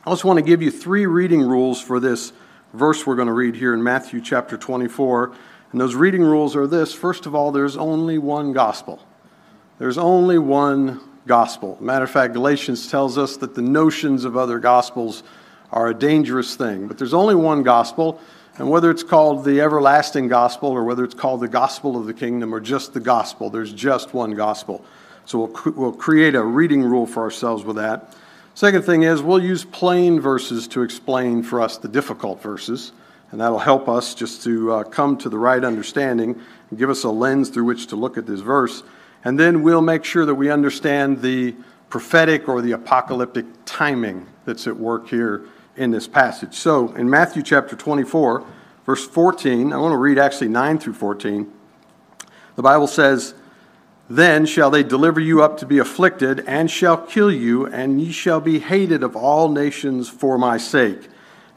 I 0.05 0.11
also 0.11 0.27
want 0.27 0.39
to 0.39 0.45
give 0.45 0.63
you 0.63 0.71
three 0.71 1.07
reading 1.07 1.43
rules 1.43 1.81
for 1.81 2.01
this 2.01 2.33
verse 2.73 3.07
we're 3.07 3.17
going 3.17 3.29
to 3.29 3.35
read 3.35 3.55
here 3.55 3.73
in 3.73 3.83
Matthew 3.83 4.21
chapter 4.21 4.57
24. 4.57 5.33
And 5.73 5.81
those 5.81 5.95
reading 5.95 6.23
rules 6.23 6.57
are 6.57 6.67
this 6.67 6.93
first 6.93 7.27
of 7.27 7.35
all, 7.35 7.53
there's 7.53 7.77
only 7.77 8.19
one 8.19 8.53
gospel. 8.53 9.01
There's 9.79 9.99
only 9.99 10.39
one 10.39 11.01
gospel. 11.27 11.77
Matter 11.81 12.05
of 12.05 12.11
fact, 12.11 12.35
Galatians 12.35 12.91
tells 12.91 13.19
us 13.19 13.37
that 13.39 13.55
the 13.55 13.63
notions 13.63 14.25
of 14.25 14.37
other 14.37 14.59
gospels 14.59 15.23
are 15.73 15.89
a 15.89 15.95
dangerous 15.95 16.57
thing. 16.57 16.87
But 16.87 16.99
there's 16.99 17.15
only 17.15 17.35
one 17.35 17.63
gospel, 17.63 18.21
and 18.57 18.71
whether 18.71 18.91
it's 18.91 19.03
called 19.03 19.45
the 19.45 19.61
everlasting 19.61 20.29
gospel 20.29 20.71
or 20.71 20.85
whether 20.85 21.05
it's 21.05 21.15
called 21.15 21.41
the 21.41 21.49
gospel 21.49 21.99
of 21.99 22.07
the 22.07 22.15
kingdom 22.15 22.55
or 22.55 22.61
just 22.61 22.95
the 22.95 23.01
gospel, 23.01 23.51
there's 23.51 23.73
just 23.73 24.15
one 24.15 24.33
gospel. 24.33 24.85
So 25.25 25.39
we'll, 25.41 25.75
we'll 25.75 25.93
create 25.93 26.35
a 26.35 26.43
reading 26.43 26.83
rule 26.83 27.07
for 27.07 27.23
ourselves 27.23 27.65
with 27.65 27.77
that. 27.77 28.15
Second 28.55 28.83
thing 28.83 29.03
is, 29.03 29.21
we'll 29.21 29.43
use 29.43 29.65
plain 29.65 30.19
verses 30.19 30.67
to 30.69 30.83
explain 30.83 31.43
for 31.43 31.61
us 31.61 31.77
the 31.77 31.89
difficult 31.89 32.41
verses, 32.41 32.93
and 33.31 33.41
that'll 33.41 33.59
help 33.59 33.89
us 33.89 34.15
just 34.15 34.45
to 34.45 34.73
uh, 34.73 34.85
come 34.85 35.19
to 35.19 35.29
the 35.29 35.37
right 35.37 35.63
understanding 35.63 36.41
and 36.71 36.79
give 36.79 36.89
us 36.89 37.05
a 37.05 37.11
lens 37.11 37.51
through 37.51 37.65
which 37.65 37.89
to 37.89 37.97
look 37.97 38.17
at 38.17 38.27
this 38.27 38.41
verse. 38.41 38.83
And 39.27 39.37
then 39.37 39.65
we'll 39.65 39.83
make 39.83 40.05
sure 40.05 40.25
that 40.25 40.37
we 40.37 40.53
understand 40.53 41.21
the 41.21 41.57
prophetic 41.91 42.49
or 42.49 42.63
the 42.63 42.71
apocalyptic 42.71 43.45
timing 43.65 44.25
that's 44.45 44.69
at 44.69 44.77
work 44.77 45.09
here 45.09 45.47
in 45.75 45.91
this 45.91 46.07
passage. 46.07 46.55
So 46.55 46.95
in 46.95 47.11
Matthew 47.11 47.43
chapter 47.43 47.75
24, 47.75 48.45
verse 48.85 49.05
14, 49.05 49.73
I 49.73 49.79
want 49.79 49.95
to 49.95 49.97
read 49.97 50.17
actually 50.17 50.47
9 50.47 50.79
through 50.79 50.93
14. 50.93 51.53
The 52.55 52.63
Bible 52.63 52.87
says, 52.87 53.35
Then 54.09 54.47
shall 54.47 54.71
they 54.71 54.85
deliver 54.85 55.19
you 55.19 55.43
up 55.43 55.59
to 55.59 55.67
be 55.67 55.79
afflicted, 55.79 56.45
and 56.47 56.71
shall 56.71 56.97
kill 56.97 57.33
you, 57.33 57.67
and 57.67 58.01
ye 58.01 58.13
shall 58.13 58.41
be 58.41 58.61
hated 58.61 59.03
of 59.03 59.17
all 59.17 59.49
nations 59.49 60.09
for 60.09 60.39
my 60.39 60.57
sake. 60.57 61.09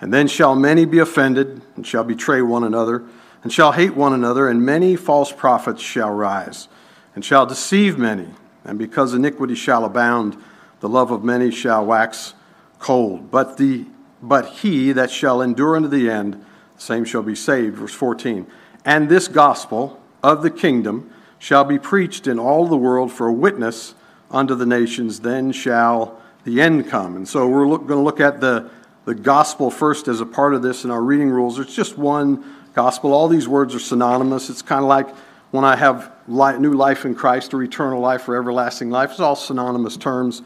And 0.01 0.11
then 0.11 0.27
shall 0.27 0.55
many 0.55 0.85
be 0.85 0.97
offended, 0.97 1.61
and 1.75 1.85
shall 1.85 2.03
betray 2.03 2.41
one 2.41 2.63
another, 2.63 3.03
and 3.43 3.53
shall 3.53 3.73
hate 3.73 3.93
one 3.93 4.13
another, 4.13 4.47
and 4.47 4.65
many 4.65 4.95
false 4.95 5.31
prophets 5.31 5.83
shall 5.83 6.09
rise, 6.09 6.67
and 7.19 7.25
shall 7.25 7.45
deceive 7.45 7.97
many. 7.97 8.29
And 8.63 8.79
because 8.79 9.13
iniquity 9.13 9.53
shall 9.53 9.83
abound, 9.83 10.41
the 10.79 10.87
love 10.87 11.11
of 11.11 11.21
many 11.21 11.51
shall 11.51 11.85
wax 11.85 12.33
cold. 12.79 13.29
But 13.29 13.57
the 13.57 13.87
but 14.21 14.47
he 14.47 14.93
that 14.93 15.11
shall 15.11 15.41
endure 15.41 15.75
unto 15.75 15.89
the 15.89 16.09
end, 16.09 16.35
the 16.75 16.81
same 16.81 17.03
shall 17.03 17.21
be 17.21 17.35
saved. 17.35 17.75
Verse 17.75 17.93
14. 17.93 18.47
And 18.85 19.09
this 19.09 19.27
gospel 19.27 20.01
of 20.23 20.43
the 20.43 20.49
kingdom 20.49 21.13
shall 21.39 21.65
be 21.65 21.77
preached 21.77 22.25
in 22.25 22.39
all 22.39 22.67
the 22.67 22.77
world 22.77 23.11
for 23.11 23.27
a 23.27 23.33
witness 23.33 23.95
unto 24.31 24.55
the 24.55 24.65
nations, 24.65 25.19
then 25.19 25.51
shall 25.51 26.21
the 26.45 26.61
end 26.61 26.87
come. 26.87 27.17
And 27.17 27.27
so 27.27 27.49
we're 27.49 27.67
look, 27.67 27.85
going 27.85 27.99
to 27.99 28.03
look 28.03 28.21
at 28.21 28.39
the, 28.39 28.69
the 29.03 29.15
gospel 29.15 29.69
first 29.69 30.07
as 30.07 30.21
a 30.21 30.25
part 30.25 30.53
of 30.53 30.61
this 30.61 30.85
in 30.85 30.89
our 30.89 31.01
reading 31.01 31.29
rules. 31.29 31.59
It's 31.59 31.75
just 31.75 31.97
one 31.97 32.63
gospel. 32.75 33.11
All 33.11 33.27
these 33.27 33.49
words 33.49 33.75
are 33.75 33.79
synonymous. 33.79 34.49
It's 34.49 34.61
kind 34.61 34.83
of 34.83 34.87
like 34.87 35.09
when 35.51 35.65
I 35.65 35.75
have 35.75 36.11
new 36.27 36.73
life 36.73 37.05
in 37.05 37.15
Christ 37.15 37.53
or 37.53 37.63
eternal 37.63 37.99
life 37.99 38.27
or 38.29 38.35
everlasting 38.35 38.89
life. 38.89 39.11
It's 39.11 39.19
all 39.19 39.35
synonymous 39.35 39.97
terms. 39.97 40.41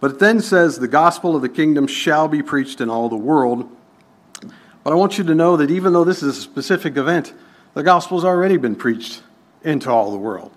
But 0.00 0.12
it 0.12 0.18
then 0.18 0.40
says, 0.40 0.78
the 0.78 0.88
gospel 0.88 1.34
of 1.34 1.42
the 1.42 1.48
kingdom 1.48 1.86
shall 1.86 2.28
be 2.28 2.42
preached 2.42 2.80
in 2.80 2.90
all 2.90 3.08
the 3.08 3.16
world. 3.16 3.68
But 4.40 4.92
I 4.92 4.96
want 4.96 5.16
you 5.18 5.24
to 5.24 5.34
know 5.34 5.56
that 5.56 5.70
even 5.70 5.92
though 5.92 6.04
this 6.04 6.22
is 6.22 6.36
a 6.36 6.40
specific 6.40 6.96
event, 6.96 7.32
the 7.72 7.82
gospel 7.82 8.18
has 8.18 8.24
already 8.24 8.58
been 8.58 8.76
preached 8.76 9.22
into 9.62 9.90
all 9.90 10.10
the 10.10 10.18
world. 10.18 10.52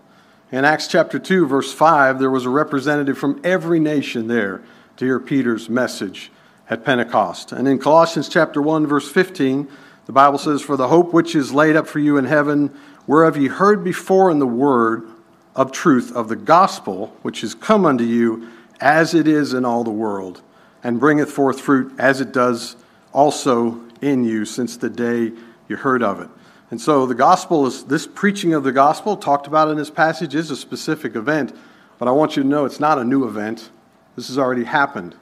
In 0.51 0.65
Acts 0.65 0.87
chapter 0.87 1.17
2, 1.17 1.47
verse 1.47 1.73
5, 1.73 2.19
there 2.19 2.29
was 2.29 2.45
a 2.45 2.49
representative 2.49 3.17
from 3.17 3.39
every 3.43 3.79
nation 3.79 4.27
there 4.27 4.61
to 4.97 5.05
hear 5.05 5.19
Peter's 5.19 5.69
message 5.69 6.31
at 6.69 6.83
Pentecost. 6.83 7.53
And 7.53 7.67
in 7.67 7.79
Colossians 7.79 8.27
chapter 8.29 8.61
1, 8.61 8.85
verse 8.85 9.09
15, 9.09 9.67
the 10.07 10.13
Bible 10.13 10.39
says, 10.39 10.61
For 10.61 10.77
the 10.77 10.87
hope 10.87 11.13
which 11.13 11.35
is 11.35 11.53
laid 11.53 11.75
up 11.75 11.85
for 11.85 11.99
you 11.99 12.17
in 12.17 12.25
heaven, 12.25 12.75
whereof 13.05 13.37
ye 13.37 13.47
heard 13.47 13.83
before 13.83 14.31
in 14.31 14.39
the 14.39 14.47
word 14.47 15.07
of 15.55 15.71
truth 15.71 16.15
of 16.15 16.29
the 16.29 16.35
gospel 16.35 17.15
which 17.21 17.43
is 17.43 17.53
come 17.53 17.85
unto 17.85 18.03
you, 18.03 18.49
as 18.79 19.13
it 19.13 19.27
is 19.27 19.53
in 19.53 19.65
all 19.65 19.83
the 19.83 19.91
world, 19.91 20.41
and 20.83 20.99
bringeth 20.99 21.29
forth 21.29 21.59
fruit 21.59 21.91
as 21.99 22.21
it 22.21 22.31
does 22.31 22.77
also 23.11 23.81
in 24.01 24.23
you 24.23 24.45
since 24.45 24.77
the 24.77 24.89
day 24.89 25.31
you 25.67 25.75
heard 25.75 26.01
of 26.01 26.21
it. 26.21 26.29
And 26.69 26.79
so 26.79 27.05
the 27.05 27.15
gospel 27.15 27.65
is 27.65 27.83
this 27.85 28.07
preaching 28.07 28.53
of 28.53 28.63
the 28.63 28.71
gospel 28.71 29.17
talked 29.17 29.47
about 29.47 29.69
in 29.69 29.77
this 29.77 29.89
passage 29.89 30.35
is 30.35 30.51
a 30.51 30.55
specific 30.55 31.15
event, 31.15 31.55
but 31.97 32.07
I 32.07 32.11
want 32.11 32.37
you 32.37 32.43
to 32.43 32.49
know 32.49 32.65
it's 32.65 32.79
not 32.79 32.97
a 32.97 33.03
new 33.03 33.27
event. 33.27 33.71
This 34.15 34.27
has 34.27 34.37
already 34.37 34.63
happened. 34.63 35.15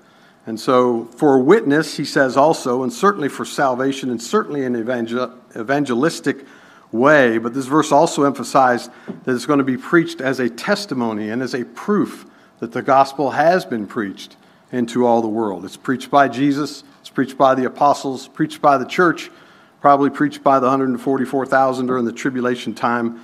And 0.46 0.60
so 0.60 1.06
for 1.16 1.40
witness, 1.40 1.98
he 1.98 2.06
says 2.06 2.38
also, 2.38 2.84
and 2.84 2.94
certainly 2.94 3.30
for 3.30 3.46
salvation, 3.46 4.12
and 4.12 4.22
certainly 4.22 4.64
in 4.64 4.76
evangel- 4.76 5.34
evangelistic 5.56 6.46
way, 6.92 7.38
but 7.38 7.54
this 7.54 7.66
verse 7.66 7.92
also 7.92 8.24
emphasized 8.24 8.92
that 9.24 9.36
it's 9.36 9.46
going 9.46 9.60
to 9.60 9.66
be 9.66 9.78
preached 9.78 10.22
as 10.22 10.40
a 10.40 10.50
testimony 10.50 11.30
and 11.30 11.42
as 11.42 11.54
a 11.54 11.66
proof 11.66 12.26
that 12.60 12.72
the 12.72 12.82
gospel 12.82 13.32
has 13.32 13.66
been 13.66 13.88
preached 13.88 14.38
into 14.72 15.06
all 15.06 15.22
the 15.22 15.28
world. 15.28 15.66
It's 15.66 15.78
preached 15.78 16.12
by 16.12 16.28
Jesus, 16.28 16.84
it's 17.02 17.10
preached 17.10 17.38
by 17.38 17.56
the 17.56 17.66
apostles, 17.66 18.28
preached 18.28 18.62
by 18.62 18.78
the 18.78 18.86
church, 18.86 19.32
probably 19.82 20.10
preached 20.10 20.44
by 20.44 20.60
the 20.60 20.68
144,000 20.68 21.88
during 21.88 22.06
the 22.06 22.14
tribulation 22.14 22.74
time. 22.74 23.24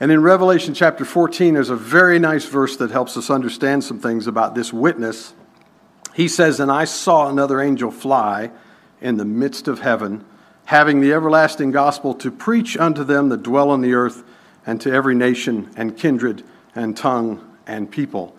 And 0.00 0.10
in 0.10 0.22
Revelation 0.22 0.74
chapter 0.74 1.04
14, 1.04 1.54
there's 1.54 1.70
a 1.70 1.76
very 1.76 2.18
nice 2.18 2.44
verse 2.44 2.76
that 2.76 2.90
helps 2.90 3.16
us 3.16 3.30
understand 3.30 3.84
some 3.84 4.00
things 4.00 4.26
about 4.26 4.54
this 4.54 4.72
witness. 4.72 5.34
He 6.14 6.28
says, 6.28 6.60
And 6.60 6.70
I 6.70 6.84
saw 6.84 7.28
another 7.28 7.60
angel 7.60 7.90
fly 7.90 8.50
in 9.00 9.16
the 9.16 9.24
midst 9.24 9.68
of 9.68 9.80
heaven 9.80 10.24
having 10.64 11.00
the 11.00 11.12
everlasting 11.12 11.70
gospel 11.70 12.14
to 12.14 12.30
preach 12.30 12.76
unto 12.76 13.04
them 13.04 13.28
that 13.30 13.42
dwell 13.42 13.70
on 13.70 13.80
the 13.80 13.94
earth 13.94 14.22
and 14.64 14.80
to 14.80 14.92
every 14.92 15.14
nation 15.14 15.70
and 15.76 15.96
kindred 15.96 16.42
and 16.74 16.96
tongue 16.96 17.56
and 17.66 17.90
people. 17.90 18.34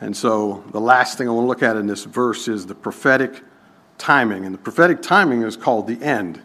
And 0.00 0.16
so 0.16 0.64
the 0.70 0.80
last 0.80 1.18
thing 1.18 1.28
I 1.28 1.32
want 1.32 1.44
to 1.44 1.48
look 1.48 1.62
at 1.62 1.76
in 1.76 1.86
this 1.86 2.04
verse 2.04 2.48
is 2.48 2.66
the 2.66 2.74
prophetic 2.74 3.42
timing. 3.98 4.44
And 4.44 4.54
the 4.54 4.58
prophetic 4.58 5.02
timing 5.02 5.42
is 5.42 5.56
called 5.56 5.86
the 5.86 6.02
end. 6.02 6.40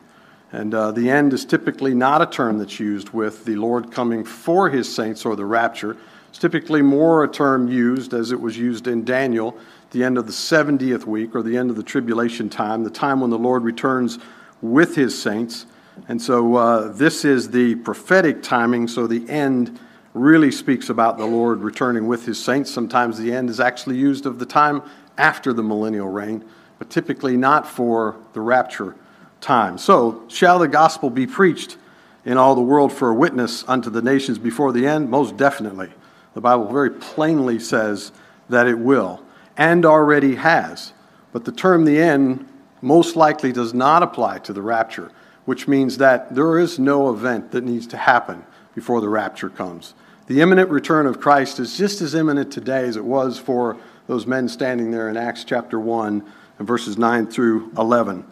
And 0.51 0.73
uh, 0.73 0.91
the 0.91 1.09
end 1.09 1.33
is 1.33 1.45
typically 1.45 1.95
not 1.95 2.21
a 2.21 2.25
term 2.25 2.57
that's 2.57 2.79
used 2.79 3.09
with 3.09 3.45
the 3.45 3.55
Lord 3.55 3.91
coming 3.91 4.23
for 4.23 4.69
his 4.69 4.93
saints 4.93 5.25
or 5.25 5.35
the 5.35 5.45
rapture. 5.45 5.97
It's 6.29 6.39
typically 6.39 6.81
more 6.81 7.23
a 7.23 7.27
term 7.27 7.67
used 7.67 8.13
as 8.13 8.31
it 8.31 8.39
was 8.39 8.57
used 8.57 8.87
in 8.87 9.03
Daniel, 9.05 9.57
the 9.93 10.03
end 10.03 10.17
of 10.17 10.25
the 10.25 10.33
70th 10.33 11.05
week 11.05 11.35
or 11.35 11.41
the 11.41 11.55
end 11.55 11.69
of 11.69 11.77
the 11.77 11.83
tribulation 11.83 12.49
time, 12.49 12.83
the 12.83 12.89
time 12.89 13.21
when 13.21 13.29
the 13.29 13.37
Lord 13.37 13.63
returns 13.63 14.19
with 14.61 14.95
his 14.95 15.19
saints. 15.19 15.65
And 16.07 16.21
so 16.21 16.55
uh, 16.55 16.91
this 16.91 17.23
is 17.23 17.51
the 17.51 17.75
prophetic 17.75 18.43
timing, 18.43 18.87
so 18.87 19.07
the 19.07 19.27
end 19.29 19.79
really 20.13 20.51
speaks 20.51 20.89
about 20.89 21.17
the 21.17 21.25
Lord 21.25 21.59
returning 21.59 22.07
with 22.07 22.25
his 22.25 22.43
saints. 22.43 22.71
Sometimes 22.71 23.17
the 23.17 23.33
end 23.33 23.49
is 23.49 23.59
actually 23.59 23.97
used 23.97 24.25
of 24.25 24.39
the 24.39 24.45
time 24.45 24.81
after 25.17 25.53
the 25.53 25.63
millennial 25.63 26.09
reign, 26.09 26.43
but 26.79 26.89
typically 26.89 27.37
not 27.37 27.67
for 27.67 28.17
the 28.33 28.41
rapture 28.41 28.95
time. 29.41 29.77
So, 29.77 30.23
shall 30.27 30.59
the 30.59 30.67
gospel 30.67 31.09
be 31.09 31.27
preached 31.27 31.77
in 32.25 32.37
all 32.37 32.55
the 32.55 32.61
world 32.61 32.91
for 32.91 33.09
a 33.09 33.13
witness 33.13 33.63
unto 33.67 33.89
the 33.89 34.01
nations 34.01 34.39
before 34.39 34.71
the 34.71 34.87
end? 34.87 35.09
Most 35.09 35.37
definitely. 35.37 35.91
The 36.33 36.41
Bible 36.41 36.71
very 36.71 36.89
plainly 36.89 37.59
says 37.59 38.11
that 38.49 38.67
it 38.67 38.77
will, 38.77 39.21
and 39.57 39.85
already 39.85 40.35
has. 40.35 40.93
But 41.31 41.45
the 41.45 41.51
term 41.51 41.85
the 41.85 41.99
end 41.99 42.47
most 42.81 43.15
likely 43.15 43.51
does 43.51 43.73
not 43.73 44.03
apply 44.03 44.39
to 44.39 44.53
the 44.53 44.61
rapture, 44.61 45.11
which 45.45 45.67
means 45.67 45.97
that 45.97 46.35
there 46.35 46.59
is 46.59 46.79
no 46.79 47.09
event 47.09 47.51
that 47.51 47.63
needs 47.63 47.87
to 47.87 47.97
happen 47.97 48.43
before 48.75 49.01
the 49.01 49.09
rapture 49.09 49.49
comes. 49.49 49.93
The 50.27 50.41
imminent 50.41 50.69
return 50.69 51.05
of 51.05 51.19
Christ 51.19 51.59
is 51.59 51.77
just 51.77 52.01
as 52.01 52.15
imminent 52.15 52.51
today 52.51 52.85
as 52.85 52.95
it 52.95 53.03
was 53.03 53.37
for 53.37 53.77
those 54.07 54.25
men 54.25 54.47
standing 54.47 54.91
there 54.91 55.09
in 55.09 55.17
Acts 55.17 55.43
chapter 55.43 55.79
1 55.79 56.23
and 56.59 56.67
verses 56.67 56.97
9 56.97 57.27
through 57.27 57.71
11. 57.77 58.25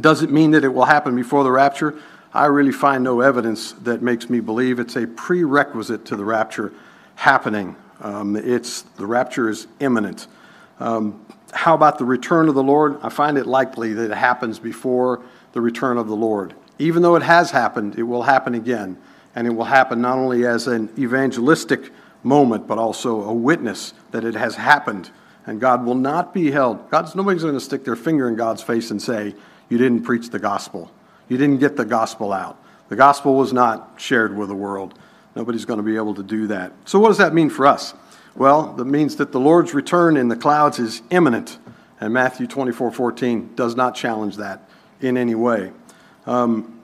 Does 0.00 0.22
it 0.22 0.30
mean 0.30 0.52
that 0.52 0.64
it 0.64 0.68
will 0.68 0.84
happen 0.84 1.16
before 1.16 1.44
the 1.44 1.50
rapture? 1.50 1.98
I 2.32 2.46
really 2.46 2.72
find 2.72 3.02
no 3.02 3.20
evidence 3.20 3.72
that 3.72 4.02
makes 4.02 4.30
me 4.30 4.40
believe 4.40 4.78
it's 4.78 4.96
a 4.96 5.06
prerequisite 5.06 6.04
to 6.06 6.16
the 6.16 6.24
rapture 6.24 6.72
happening. 7.16 7.76
Um, 8.00 8.36
it's 8.36 8.82
the 8.82 9.06
rapture 9.06 9.50
is 9.50 9.66
imminent. 9.80 10.26
Um, 10.80 11.24
how 11.52 11.74
about 11.74 11.98
the 11.98 12.04
return 12.04 12.48
of 12.48 12.54
the 12.54 12.62
Lord? 12.62 12.98
I 13.02 13.08
find 13.08 13.38
it 13.38 13.46
likely 13.46 13.92
that 13.92 14.10
it 14.10 14.16
happens 14.16 14.58
before 14.58 15.22
the 15.52 15.60
return 15.60 15.98
of 15.98 16.08
the 16.08 16.16
Lord. 16.16 16.54
Even 16.78 17.02
though 17.02 17.16
it 17.16 17.22
has 17.22 17.50
happened, 17.50 17.98
it 17.98 18.04
will 18.04 18.22
happen 18.22 18.54
again. 18.54 18.96
And 19.34 19.46
it 19.46 19.50
will 19.50 19.64
happen 19.64 20.00
not 20.00 20.18
only 20.18 20.46
as 20.46 20.66
an 20.66 20.90
evangelistic 20.98 21.92
moment, 22.22 22.66
but 22.66 22.78
also 22.78 23.22
a 23.22 23.32
witness 23.32 23.94
that 24.10 24.24
it 24.24 24.34
has 24.34 24.56
happened. 24.56 25.10
And 25.46 25.60
God 25.60 25.84
will 25.84 25.94
not 25.94 26.34
be 26.34 26.50
held. 26.50 26.90
God's 26.90 27.14
nobody's 27.14 27.42
going 27.42 27.54
to 27.54 27.60
stick 27.60 27.84
their 27.84 27.96
finger 27.96 28.28
in 28.28 28.36
God's 28.36 28.62
face 28.62 28.90
and 28.90 29.00
say, 29.00 29.34
You 29.68 29.78
didn't 29.78 30.02
preach 30.02 30.30
the 30.30 30.38
gospel. 30.38 30.90
You 31.28 31.36
didn't 31.36 31.58
get 31.58 31.76
the 31.76 31.84
gospel 31.84 32.32
out. 32.32 32.62
The 32.88 32.96
gospel 32.96 33.36
was 33.36 33.52
not 33.52 33.94
shared 33.96 34.36
with 34.36 34.48
the 34.48 34.54
world. 34.54 34.98
Nobody's 35.36 35.64
going 35.64 35.78
to 35.78 35.84
be 35.84 35.96
able 35.96 36.14
to 36.16 36.24
do 36.24 36.48
that. 36.48 36.72
So, 36.84 36.98
what 36.98 37.08
does 37.08 37.18
that 37.18 37.32
mean 37.32 37.50
for 37.50 37.66
us? 37.66 37.94
Well, 38.36 38.72
that 38.74 38.84
means 38.84 39.16
that 39.16 39.32
the 39.32 39.40
Lord's 39.40 39.74
return 39.74 40.16
in 40.16 40.28
the 40.28 40.36
clouds 40.36 40.78
is 40.78 41.02
imminent. 41.10 41.58
And 42.00 42.14
Matthew 42.14 42.46
24 42.46 42.92
14 42.92 43.54
does 43.54 43.76
not 43.76 43.94
challenge 43.94 44.36
that 44.36 44.68
in 45.00 45.16
any 45.16 45.34
way. 45.34 45.72
Um, 46.26 46.80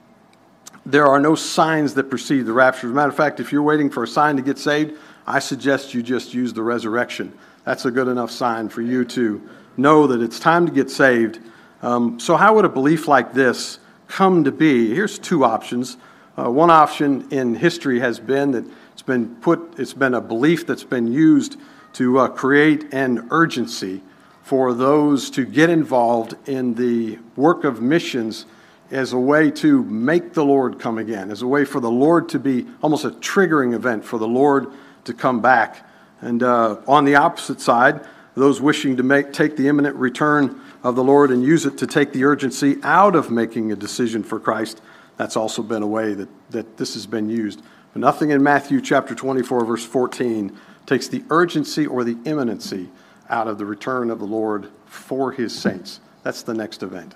there 0.85 1.06
are 1.06 1.18
no 1.18 1.35
signs 1.35 1.94
that 1.94 2.11
precede 2.11 2.46
the 2.46 2.52
rapture. 2.52 2.87
As 2.87 2.92
a 2.92 2.94
matter 2.94 3.09
of 3.09 3.16
fact, 3.16 3.40
if 3.40 3.50
you're 3.50 3.62
waiting 3.62 3.90
for 3.90 4.04
a 4.04 4.09
sign 4.09 4.37
to 4.37 4.42
get 4.42 4.59
saved, 4.59 4.98
I 5.26 5.40
suggest 5.40 5.94
you 5.94 6.02
just 6.02 6.32
use 6.32 6.52
the 6.52 6.62
resurrection. 6.62 7.37
That's 7.64 7.85
a 7.85 7.90
good 7.90 8.06
enough 8.06 8.30
sign 8.30 8.68
for 8.68 8.82
you 8.82 9.04
to 9.06 9.48
know 9.76 10.06
that 10.06 10.22
it's 10.22 10.38
time 10.38 10.66
to 10.66 10.72
get 10.72 10.90
saved. 10.90 11.40
Um, 11.82 12.20
so, 12.20 12.37
how 12.37 12.54
would 12.54 12.64
a 12.64 12.68
belief 12.68 13.09
like 13.09 13.32
this 13.32 13.80
come 14.06 14.44
to 14.44 14.52
be? 14.52 14.94
Here's 14.94 15.18
two 15.18 15.44
options. 15.44 15.96
Uh, 16.38 16.50
one 16.50 16.70
option 16.70 17.26
in 17.30 17.54
history 17.54 17.98
has 17.98 18.20
been 18.20 18.52
that 18.52 18.64
been 19.02 19.37
put, 19.37 19.78
it's 19.78 19.92
been 19.92 20.14
a 20.14 20.20
belief 20.20 20.66
that's 20.66 20.85
been 20.85 21.12
used 21.12 21.56
to 21.94 22.18
uh, 22.18 22.28
create 22.28 22.92
an 22.92 23.28
urgency 23.30 24.02
for 24.42 24.74
those 24.74 25.30
to 25.30 25.44
get 25.44 25.70
involved 25.70 26.37
in 26.48 26.74
the 26.74 27.18
work 27.35 27.64
of 27.64 27.80
missions 27.82 28.46
as 28.90 29.12
a 29.12 29.18
way 29.18 29.50
to 29.50 29.82
make 29.85 30.35
the 30.35 30.44
Lord 30.44 30.78
come 30.78 30.98
again, 30.98 31.30
as 31.30 31.42
a 31.42 31.46
way 31.46 31.64
for 31.64 31.80
the 31.80 31.90
Lord 31.90 32.28
to 32.28 32.38
be 32.38 32.66
almost 32.82 33.04
a 33.04 33.11
triggering 33.11 33.74
event 33.74 34.04
for 34.04 34.18
the 34.18 34.28
Lord 34.28 34.68
to 35.04 35.12
come 35.12 35.40
back. 35.40 35.88
And 36.20 36.42
uh, 36.42 36.76
on 36.87 37.04
the 37.04 37.16
opposite 37.16 37.61
side, 37.61 38.06
those 38.35 38.61
wishing 38.61 38.96
to 38.98 39.02
make, 39.02 39.32
take 39.32 39.56
the 39.56 39.66
imminent 39.66 39.96
return 39.96 40.61
of 40.82 40.94
the 40.94 41.02
Lord 41.02 41.30
and 41.30 41.42
use 41.42 41.66
it 41.66 41.78
to 41.78 41.87
take 41.87 42.12
the 42.12 42.24
urgency 42.24 42.76
out 42.82 43.16
of 43.16 43.30
making 43.30 43.72
a 43.72 43.76
decision 43.76 44.22
for 44.22 44.38
Christ, 44.38 44.80
that's 45.16 45.37
also 45.37 45.62
been 45.62 45.82
a 45.82 45.87
way 45.87 46.14
that, 46.14 46.28
that 46.50 46.76
this 46.76 46.94
has 46.94 47.06
been 47.06 47.28
used. 47.28 47.62
But 47.92 48.01
nothing 48.01 48.31
in 48.31 48.42
Matthew 48.42 48.81
chapter 48.81 49.14
24, 49.14 49.64
verse 49.64 49.85
14, 49.85 50.57
takes 50.87 51.09
the 51.09 51.22
urgency 51.31 51.87
or 51.87 52.05
the 52.05 52.16
imminency 52.25 52.88
out 53.29 53.49
of 53.49 53.59
the 53.59 53.64
return 53.64 54.11
of 54.11 54.18
the 54.18 54.25
Lord 54.25 54.69
for 54.87 55.33
his 55.33 55.56
saints. 55.56 56.00
That's 56.23 56.42
the 56.42 56.54
next 56.54 56.83
event. 56.83 57.13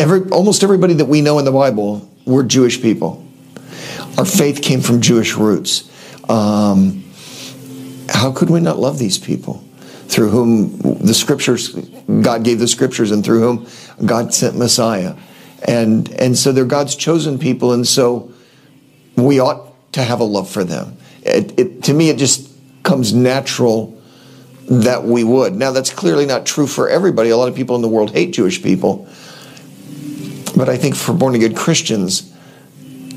Every, 0.00 0.28
almost 0.30 0.62
everybody 0.62 0.94
that 0.94 1.04
we 1.04 1.20
know 1.20 1.38
in 1.38 1.44
the 1.44 1.52
Bible 1.52 2.08
were 2.26 2.42
Jewish 2.42 2.80
people. 2.80 3.26
Our 4.18 4.24
faith 4.24 4.62
came 4.62 4.80
from 4.80 5.00
Jewish 5.00 5.36
roots. 5.36 5.88
Um, 6.28 7.04
how 8.08 8.32
could 8.32 8.50
we 8.50 8.60
not 8.60 8.78
love 8.78 8.98
these 8.98 9.18
people? 9.18 9.64
Through 10.08 10.30
whom 10.30 10.78
the 10.78 11.14
scriptures, 11.14 11.68
God 11.68 12.42
gave 12.42 12.58
the 12.58 12.66
scriptures, 12.66 13.12
and 13.12 13.24
through 13.24 13.40
whom 13.40 14.06
God 14.06 14.34
sent 14.34 14.56
Messiah. 14.58 15.14
And, 15.66 16.10
and 16.14 16.36
so 16.36 16.50
they're 16.50 16.64
God's 16.64 16.96
chosen 16.96 17.38
people, 17.38 17.72
and 17.72 17.86
so 17.86 18.32
we 19.16 19.38
ought 19.38 19.69
to 19.92 20.02
have 20.02 20.20
a 20.20 20.24
love 20.24 20.48
for 20.48 20.64
them. 20.64 20.96
It, 21.22 21.58
it, 21.58 21.82
to 21.84 21.94
me, 21.94 22.10
it 22.10 22.18
just 22.18 22.50
comes 22.82 23.12
natural 23.12 24.00
that 24.66 25.04
we 25.04 25.24
would. 25.24 25.54
Now, 25.54 25.72
that's 25.72 25.92
clearly 25.92 26.26
not 26.26 26.46
true 26.46 26.66
for 26.66 26.88
everybody. 26.88 27.30
A 27.30 27.36
lot 27.36 27.48
of 27.48 27.56
people 27.56 27.76
in 27.76 27.82
the 27.82 27.88
world 27.88 28.12
hate 28.12 28.32
Jewish 28.32 28.62
people. 28.62 29.08
But 30.56 30.68
I 30.68 30.76
think 30.76 30.94
for 30.94 31.12
born 31.12 31.34
again 31.34 31.54
Christians, 31.54 32.32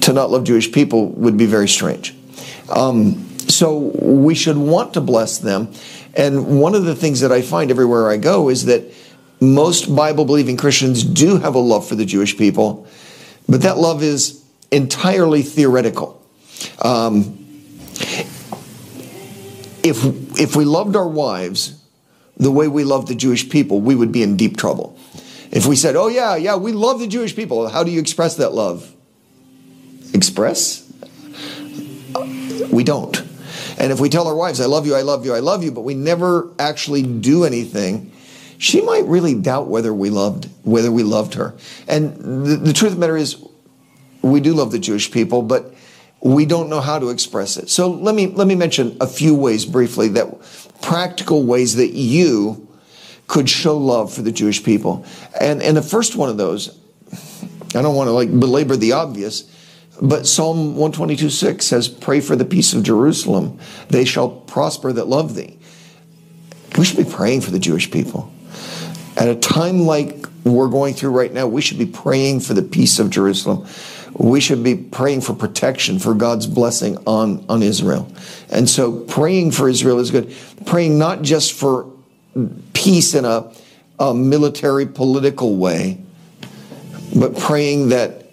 to 0.01 0.13
not 0.13 0.31
love 0.31 0.43
Jewish 0.43 0.71
people 0.71 1.09
would 1.09 1.37
be 1.37 1.45
very 1.45 1.69
strange. 1.69 2.15
Um, 2.69 3.29
so 3.47 3.77
we 4.01 4.35
should 4.35 4.57
want 4.57 4.95
to 4.95 5.01
bless 5.01 5.37
them. 5.37 5.71
And 6.15 6.59
one 6.59 6.75
of 6.75 6.85
the 6.85 6.95
things 6.95 7.21
that 7.21 7.31
I 7.31 7.41
find 7.41 7.71
everywhere 7.71 8.09
I 8.09 8.17
go 8.17 8.49
is 8.49 8.65
that 8.65 8.83
most 9.39 9.93
Bible 9.93 10.25
believing 10.25 10.57
Christians 10.57 11.03
do 11.03 11.37
have 11.37 11.55
a 11.55 11.59
love 11.59 11.87
for 11.87 11.95
the 11.95 12.05
Jewish 12.05 12.37
people, 12.37 12.87
but 13.47 13.61
that 13.61 13.77
love 13.77 14.01
is 14.01 14.43
entirely 14.71 15.41
theoretical. 15.41 16.22
Um, 16.81 17.39
if, 19.83 20.03
if 20.39 20.55
we 20.55 20.65
loved 20.65 20.95
our 20.95 21.07
wives 21.07 21.79
the 22.37 22.51
way 22.51 22.67
we 22.67 22.83
love 22.83 23.07
the 23.07 23.15
Jewish 23.15 23.49
people, 23.49 23.81
we 23.81 23.95
would 23.95 24.11
be 24.11 24.23
in 24.23 24.37
deep 24.37 24.57
trouble. 24.57 24.97
If 25.51 25.65
we 25.65 25.75
said, 25.75 25.95
oh, 25.95 26.07
yeah, 26.07 26.35
yeah, 26.35 26.55
we 26.55 26.71
love 26.71 26.99
the 26.99 27.07
Jewish 27.07 27.35
people, 27.35 27.67
how 27.67 27.83
do 27.83 27.91
you 27.91 27.99
express 27.99 28.37
that 28.37 28.53
love? 28.53 28.91
Express? 30.13 30.91
We 32.71 32.83
don't. 32.83 33.21
And 33.77 33.91
if 33.91 33.99
we 33.99 34.09
tell 34.09 34.27
our 34.27 34.35
wives, 34.35 34.61
I 34.61 34.65
love 34.65 34.87
you, 34.87 34.95
I 34.95 35.01
love 35.01 35.25
you, 35.25 35.33
I 35.33 35.39
love 35.39 35.63
you, 35.63 35.71
but 35.71 35.81
we 35.81 35.93
never 35.93 36.49
actually 36.57 37.03
do 37.03 37.43
anything, 37.43 38.11
she 38.57 38.81
might 38.81 39.05
really 39.05 39.35
doubt 39.35 39.67
whether 39.67 39.93
we 39.93 40.09
loved 40.09 40.49
whether 40.63 40.91
we 40.91 41.03
loved 41.03 41.33
her. 41.33 41.53
And 41.87 42.15
the, 42.45 42.55
the 42.55 42.73
truth 42.73 42.93
of 42.93 42.97
the 42.97 43.01
matter 43.01 43.17
is, 43.17 43.43
we 44.21 44.39
do 44.39 44.53
love 44.53 44.71
the 44.71 44.79
Jewish 44.79 45.11
people, 45.11 45.41
but 45.41 45.72
we 46.23 46.45
don't 46.45 46.69
know 46.69 46.79
how 46.79 46.99
to 46.99 47.09
express 47.09 47.57
it. 47.57 47.69
So 47.69 47.89
let 47.89 48.15
me 48.15 48.27
let 48.27 48.47
me 48.47 48.55
mention 48.55 48.95
a 49.01 49.07
few 49.07 49.35
ways 49.35 49.65
briefly 49.65 50.07
that 50.09 50.27
practical 50.81 51.43
ways 51.43 51.75
that 51.75 51.93
you 51.93 52.67
could 53.27 53.49
show 53.49 53.77
love 53.77 54.13
for 54.13 54.21
the 54.21 54.31
Jewish 54.31 54.63
people. 54.63 55.05
And 55.39 55.61
and 55.61 55.75
the 55.75 55.81
first 55.81 56.15
one 56.15 56.29
of 56.29 56.37
those, 56.37 56.79
I 57.75 57.81
don't 57.81 57.95
want 57.95 58.07
to 58.07 58.11
like 58.11 58.29
belabor 58.39 58.77
the 58.77 58.93
obvious, 58.93 59.43
but 60.01 60.25
Psalm 60.25 60.75
122 60.75 61.29
6 61.29 61.65
says, 61.65 61.87
Pray 61.89 62.21
for 62.21 62.37
the 62.37 62.45
peace 62.45 62.73
of 62.73 62.83
Jerusalem. 62.83 63.59
They 63.89 64.05
shall 64.05 64.29
prosper 64.29 64.93
that 64.93 65.07
love 65.07 65.35
thee. 65.35 65.57
We 66.77 66.85
should 66.85 66.97
be 66.97 67.11
praying 67.11 67.41
for 67.41 67.51
the 67.51 67.59
Jewish 67.59 67.91
people. 67.91 68.31
At 69.17 69.27
a 69.27 69.35
time 69.35 69.81
like 69.81 70.25
we're 70.43 70.69
going 70.69 70.93
through 70.95 71.11
right 71.11 71.31
now, 71.31 71.47
we 71.47 71.61
should 71.61 71.77
be 71.77 71.85
praying 71.85 72.39
for 72.39 72.53
the 72.53 72.63
peace 72.63 72.97
of 72.97 73.09
Jerusalem. 73.09 73.67
We 74.15 74.39
should 74.39 74.63
be 74.63 74.75
praying 74.75 75.21
for 75.21 75.33
protection, 75.33 75.99
for 75.99 76.13
God's 76.13 76.47
blessing 76.47 76.97
on, 77.07 77.45
on 77.49 77.63
Israel. 77.63 78.11
And 78.49 78.69
so 78.69 78.99
praying 78.99 79.51
for 79.51 79.67
Israel 79.67 79.99
is 79.99 80.11
good. 80.11 80.35
Praying 80.65 80.99
not 80.99 81.21
just 81.23 81.53
for 81.53 81.91
peace 82.73 83.15
in 83.15 83.25
a, 83.25 83.51
a 83.99 84.13
military 84.13 84.85
political 84.85 85.55
way, 85.55 85.99
but 87.15 87.37
praying 87.37 87.89
that 87.89 88.23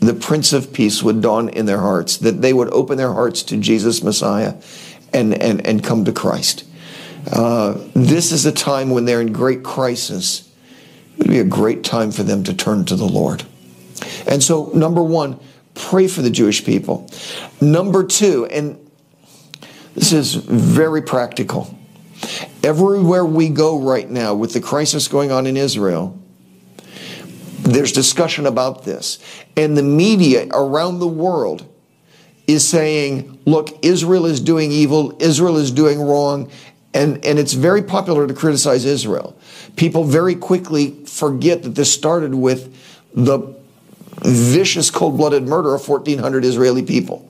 the 0.00 0.14
Prince 0.14 0.52
of 0.52 0.72
Peace 0.72 1.02
would 1.02 1.22
dawn 1.22 1.48
in 1.48 1.66
their 1.66 1.80
hearts, 1.80 2.18
that 2.18 2.42
they 2.42 2.52
would 2.52 2.68
open 2.72 2.98
their 2.98 3.12
hearts 3.12 3.42
to 3.44 3.56
Jesus 3.56 4.02
Messiah 4.02 4.54
and, 5.12 5.34
and, 5.34 5.66
and 5.66 5.82
come 5.82 6.04
to 6.04 6.12
Christ. 6.12 6.64
Uh, 7.32 7.78
this 7.94 8.32
is 8.32 8.44
a 8.44 8.52
time 8.52 8.90
when 8.90 9.04
they're 9.04 9.20
in 9.20 9.32
great 9.32 9.62
crisis. 9.62 10.52
It 11.16 11.18
would 11.18 11.28
be 11.28 11.38
a 11.38 11.44
great 11.44 11.84
time 11.84 12.10
for 12.10 12.22
them 12.22 12.44
to 12.44 12.54
turn 12.54 12.84
to 12.86 12.96
the 12.96 13.06
Lord. 13.06 13.44
And 14.26 14.42
so, 14.42 14.70
number 14.74 15.02
one, 15.02 15.38
pray 15.74 16.08
for 16.08 16.22
the 16.22 16.30
Jewish 16.30 16.64
people. 16.64 17.10
Number 17.60 18.04
two, 18.04 18.46
and 18.46 18.78
this 19.94 20.12
is 20.12 20.34
very 20.34 21.02
practical. 21.02 21.76
Everywhere 22.62 23.24
we 23.24 23.48
go 23.48 23.78
right 23.80 24.08
now 24.08 24.34
with 24.34 24.52
the 24.52 24.60
crisis 24.60 25.08
going 25.08 25.30
on 25.30 25.46
in 25.46 25.56
Israel, 25.56 26.18
there's 27.60 27.92
discussion 27.92 28.46
about 28.46 28.84
this. 28.84 29.18
And 29.56 29.76
the 29.76 29.82
media 29.82 30.48
around 30.52 30.98
the 30.98 31.08
world 31.08 31.66
is 32.46 32.66
saying, 32.66 33.40
look, 33.46 33.70
Israel 33.82 34.26
is 34.26 34.40
doing 34.40 34.70
evil, 34.70 35.16
Israel 35.20 35.56
is 35.56 35.70
doing 35.70 36.00
wrong, 36.00 36.50
and, 36.92 37.24
and 37.24 37.38
it's 37.38 37.54
very 37.54 37.82
popular 37.82 38.26
to 38.26 38.34
criticize 38.34 38.84
Israel. 38.84 39.38
People 39.76 40.04
very 40.04 40.34
quickly 40.34 41.04
forget 41.06 41.62
that 41.62 41.70
this 41.70 41.92
started 41.92 42.34
with 42.34 42.76
the 43.14 43.54
vicious, 44.22 44.90
cold 44.90 45.16
blooded 45.16 45.46
murder 45.46 45.74
of 45.74 45.86
1,400 45.86 46.44
Israeli 46.44 46.82
people. 46.82 47.28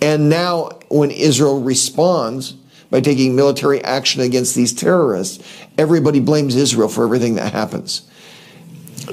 And 0.00 0.28
now, 0.28 0.70
when 0.88 1.10
Israel 1.10 1.60
responds 1.62 2.52
by 2.90 3.00
taking 3.00 3.34
military 3.34 3.82
action 3.82 4.20
against 4.20 4.54
these 4.54 4.72
terrorists, 4.72 5.42
everybody 5.78 6.20
blames 6.20 6.54
Israel 6.56 6.88
for 6.88 7.04
everything 7.04 7.36
that 7.36 7.52
happens. 7.52 8.08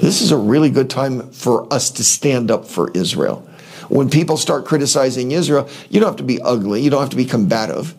This 0.00 0.20
is 0.20 0.30
a 0.30 0.36
really 0.36 0.70
good 0.70 0.88
time 0.88 1.30
for 1.32 1.72
us 1.72 1.90
to 1.92 2.04
stand 2.04 2.50
up 2.50 2.66
for 2.66 2.90
Israel. 2.92 3.48
When 3.88 4.08
people 4.08 4.36
start 4.36 4.64
criticizing 4.64 5.32
Israel, 5.32 5.68
you 5.90 6.00
don't 6.00 6.08
have 6.08 6.16
to 6.16 6.22
be 6.22 6.40
ugly, 6.40 6.80
you 6.80 6.90
don't 6.90 7.00
have 7.00 7.10
to 7.10 7.16
be 7.16 7.24
combative, 7.24 7.94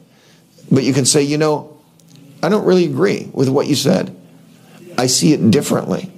but 0.71 0.83
you 0.83 0.93
can 0.93 1.05
say, 1.05 1.21
you 1.21 1.37
know, 1.37 1.77
I 2.41 2.49
don't 2.49 2.65
really 2.65 2.85
agree 2.85 3.29
with 3.33 3.49
what 3.49 3.67
you 3.67 3.75
said. 3.75 4.15
I 4.97 5.07
see 5.07 5.33
it 5.33 5.51
differently. 5.51 6.11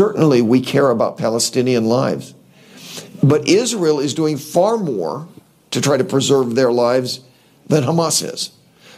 Certainly, 0.00 0.40
we 0.40 0.62
care 0.62 0.88
about 0.88 1.18
Palestinian 1.18 1.84
lives, 1.84 2.32
but 3.22 3.46
Israel 3.46 4.00
is 4.00 4.14
doing 4.14 4.38
far 4.38 4.78
more 4.78 5.28
to 5.72 5.80
try 5.82 5.98
to 5.98 6.04
preserve 6.04 6.54
their 6.54 6.72
lives 6.72 7.20
than 7.66 7.84
Hamas 7.84 8.24
is. 8.24 8.50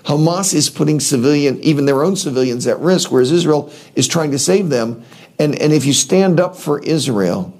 Hamas 0.04 0.54
is 0.54 0.70
putting 0.70 1.00
civilian, 1.00 1.58
even 1.58 1.86
their 1.86 2.04
own 2.04 2.14
civilians, 2.14 2.68
at 2.68 2.78
risk, 2.78 3.10
whereas 3.10 3.32
Israel 3.32 3.72
is 3.96 4.06
trying 4.06 4.30
to 4.30 4.38
save 4.38 4.68
them. 4.68 5.02
And, 5.40 5.60
and 5.60 5.72
if 5.72 5.86
you 5.86 5.92
stand 5.92 6.38
up 6.38 6.54
for 6.54 6.78
Israel, 6.78 7.52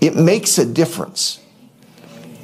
it 0.00 0.16
makes 0.16 0.56
a 0.56 0.64
difference. 0.64 1.40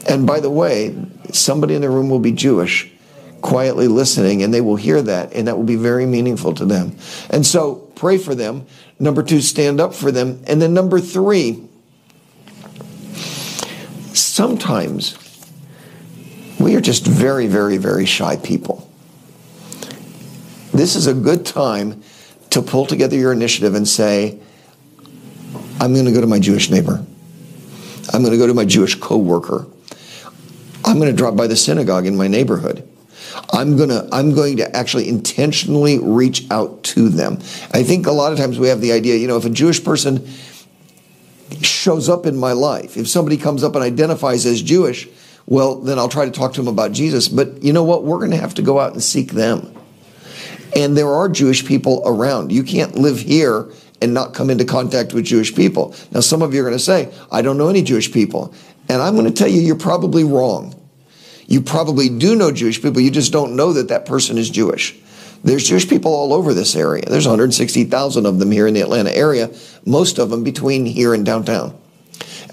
And 0.07 0.27
by 0.27 0.41
the 0.41 0.51
way, 0.51 1.03
somebody 1.33 1.75
in 1.75 1.81
the 1.81 1.89
room 1.89 2.11
will 2.11 2.21
be 2.21 2.33
Jewish, 2.33 2.93
quietly 3.41 3.89
listening, 3.89 4.43
and 4.43 4.53
they 4.53 4.61
will 4.61 4.77
hear 4.77 5.01
that, 5.01 5.33
and 5.33 5.49
that 5.49 5.57
will 5.57 5.65
be 5.65 5.77
very 5.77 6.05
meaningful 6.05 6.53
to 6.57 6.67
them. 6.67 6.95
And 7.31 7.47
so 7.47 7.77
pray 7.95 8.19
for 8.19 8.35
them. 8.35 8.67
Number 9.01 9.23
two, 9.23 9.41
stand 9.41 9.81
up 9.81 9.95
for 9.95 10.13
them. 10.13 10.45
And 10.47 10.61
then 10.61 10.75
number 10.75 11.01
three, 11.01 11.67
sometimes 14.13 15.17
we 16.61 16.77
are 16.77 16.83
just 16.83 17.07
very, 17.07 17.47
very, 17.47 17.79
very 17.79 18.05
shy 18.05 18.37
people. 18.37 18.87
This 20.73 20.97
is 20.97 21.07
a 21.07 21.15
good 21.15 21.47
time 21.47 22.03
to 22.51 22.61
pull 22.61 22.85
together 22.85 23.17
your 23.17 23.33
initiative 23.33 23.75
and 23.75 23.89
say, 23.89 24.39
I'm 25.81 25.95
going 25.95 26.05
to 26.05 26.13
go 26.13 26.21
to 26.21 26.27
my 26.27 26.39
Jewish 26.39 26.69
neighbor. 26.69 27.05
I'm 28.13 28.23
going 28.23 28.33
to 28.33 28.39
go 28.39 28.47
to 28.47 28.55
my 28.55 28.67
Jewish 28.67 28.97
coworker. 28.97 29.67
I'm 30.85 30.99
going 30.99 31.11
to 31.11 31.17
drop 31.17 31.37
by 31.37 31.47
the 31.47 31.57
synagogue 31.57 32.05
in 32.05 32.17
my 32.17 32.29
neighborhood. 32.29 32.87
I'm 33.53 33.77
to 33.77 34.09
I'm 34.13 34.35
going 34.35 34.57
to 34.59 34.77
actually 34.77 35.09
intentionally 35.09 35.99
reach 35.99 36.51
out 36.51 36.83
to 36.85 37.09
them. 37.09 37.35
I 37.73 37.83
think 37.83 38.07
a 38.07 38.13
lot 38.13 38.33
of 38.33 38.39
times 38.39 38.59
we 38.59 38.69
have 38.69 38.81
the 38.81 38.93
idea, 38.93 39.17
you 39.17 39.29
know, 39.29 39.37
if 39.37 39.45
a 39.45 39.51
Jewish 39.51 39.83
person 39.83 40.29
shows 41.63 42.09
up 42.09 42.27
in 42.27 42.37
my 42.37 42.53
life, 42.53 42.97
if 42.97 43.09
somebody 43.09 43.37
comes 43.37 43.65
up 43.65 43.75
and 43.75 43.85
identifies 43.85 44.47
as 44.47 44.63
Jewish, 44.63 45.09
well, 45.47 45.77
then 45.77 45.99
I'll 45.99 46.09
try 46.09 46.25
to 46.25 46.31
talk 46.31 46.55
to 46.55 46.61
them 46.61 46.69
about 46.69 46.93
Jesus. 46.93 47.29
But 47.29 47.63
you 47.63 47.73
know 47.73 47.85
what? 47.85 48.05
We're 48.05 48.19
going 48.19 48.31
to 48.31 48.37
have 48.37 48.55
to 48.55 48.63
go 48.63 48.79
out 48.79 48.93
and 48.93 49.03
seek 49.03 49.33
them. 49.33 49.75
And 50.77 50.97
there 50.97 51.09
are 51.09 51.29
Jewish 51.29 51.67
people 51.67 52.03
around. 52.07 52.53
You 52.53 52.63
can't 52.63 52.95
live 52.95 53.19
here 53.19 53.69
and 54.01 54.15
not 54.15 54.35
come 54.35 54.51
into 54.51 54.65
contact 54.65 55.13
with 55.13 55.25
Jewish 55.25 55.55
people. 55.55 55.95
Now, 56.13 56.21
some 56.21 56.43
of 56.43 56.55
you 56.55 56.61
are 56.61 56.65
going 56.65 56.79
to 56.79 56.83
say, 56.83 57.13
I 57.31 57.43
don't 57.43 57.59
know 57.59 57.69
any 57.69 57.83
Jewish 57.83 58.13
people. 58.13 58.55
And 58.89 59.03
I'm 59.03 59.15
going 59.15 59.27
to 59.27 59.33
tell 59.33 59.49
you, 59.49 59.61
you're 59.61 59.77
probably 59.77 60.25
wrong. 60.25 60.80
You 61.51 61.61
probably 61.61 62.09
do 62.09 62.37
know 62.37 62.53
Jewish 62.53 62.81
people, 62.81 63.01
you 63.01 63.11
just 63.11 63.33
don't 63.33 63.57
know 63.57 63.73
that 63.73 63.89
that 63.89 64.07
person 64.07 64.39
is 64.39 64.49
Jewish. 64.49 64.97
There's 65.43 65.67
Jewish 65.67 65.89
people 65.89 66.15
all 66.15 66.33
over 66.33 66.55
this 66.55 66.77
area. 66.77 67.03
There's 67.05 67.27
160,000 67.27 68.25
of 68.25 68.39
them 68.39 68.53
here 68.53 68.69
in 68.69 68.75
the 68.75 68.83
Atlanta 68.83 69.11
area, 69.11 69.51
most 69.85 70.19
of 70.19 70.31
them 70.31 70.45
between 70.45 70.87
here 70.87 71.13
and 71.13 71.27
downtown. 71.27 71.77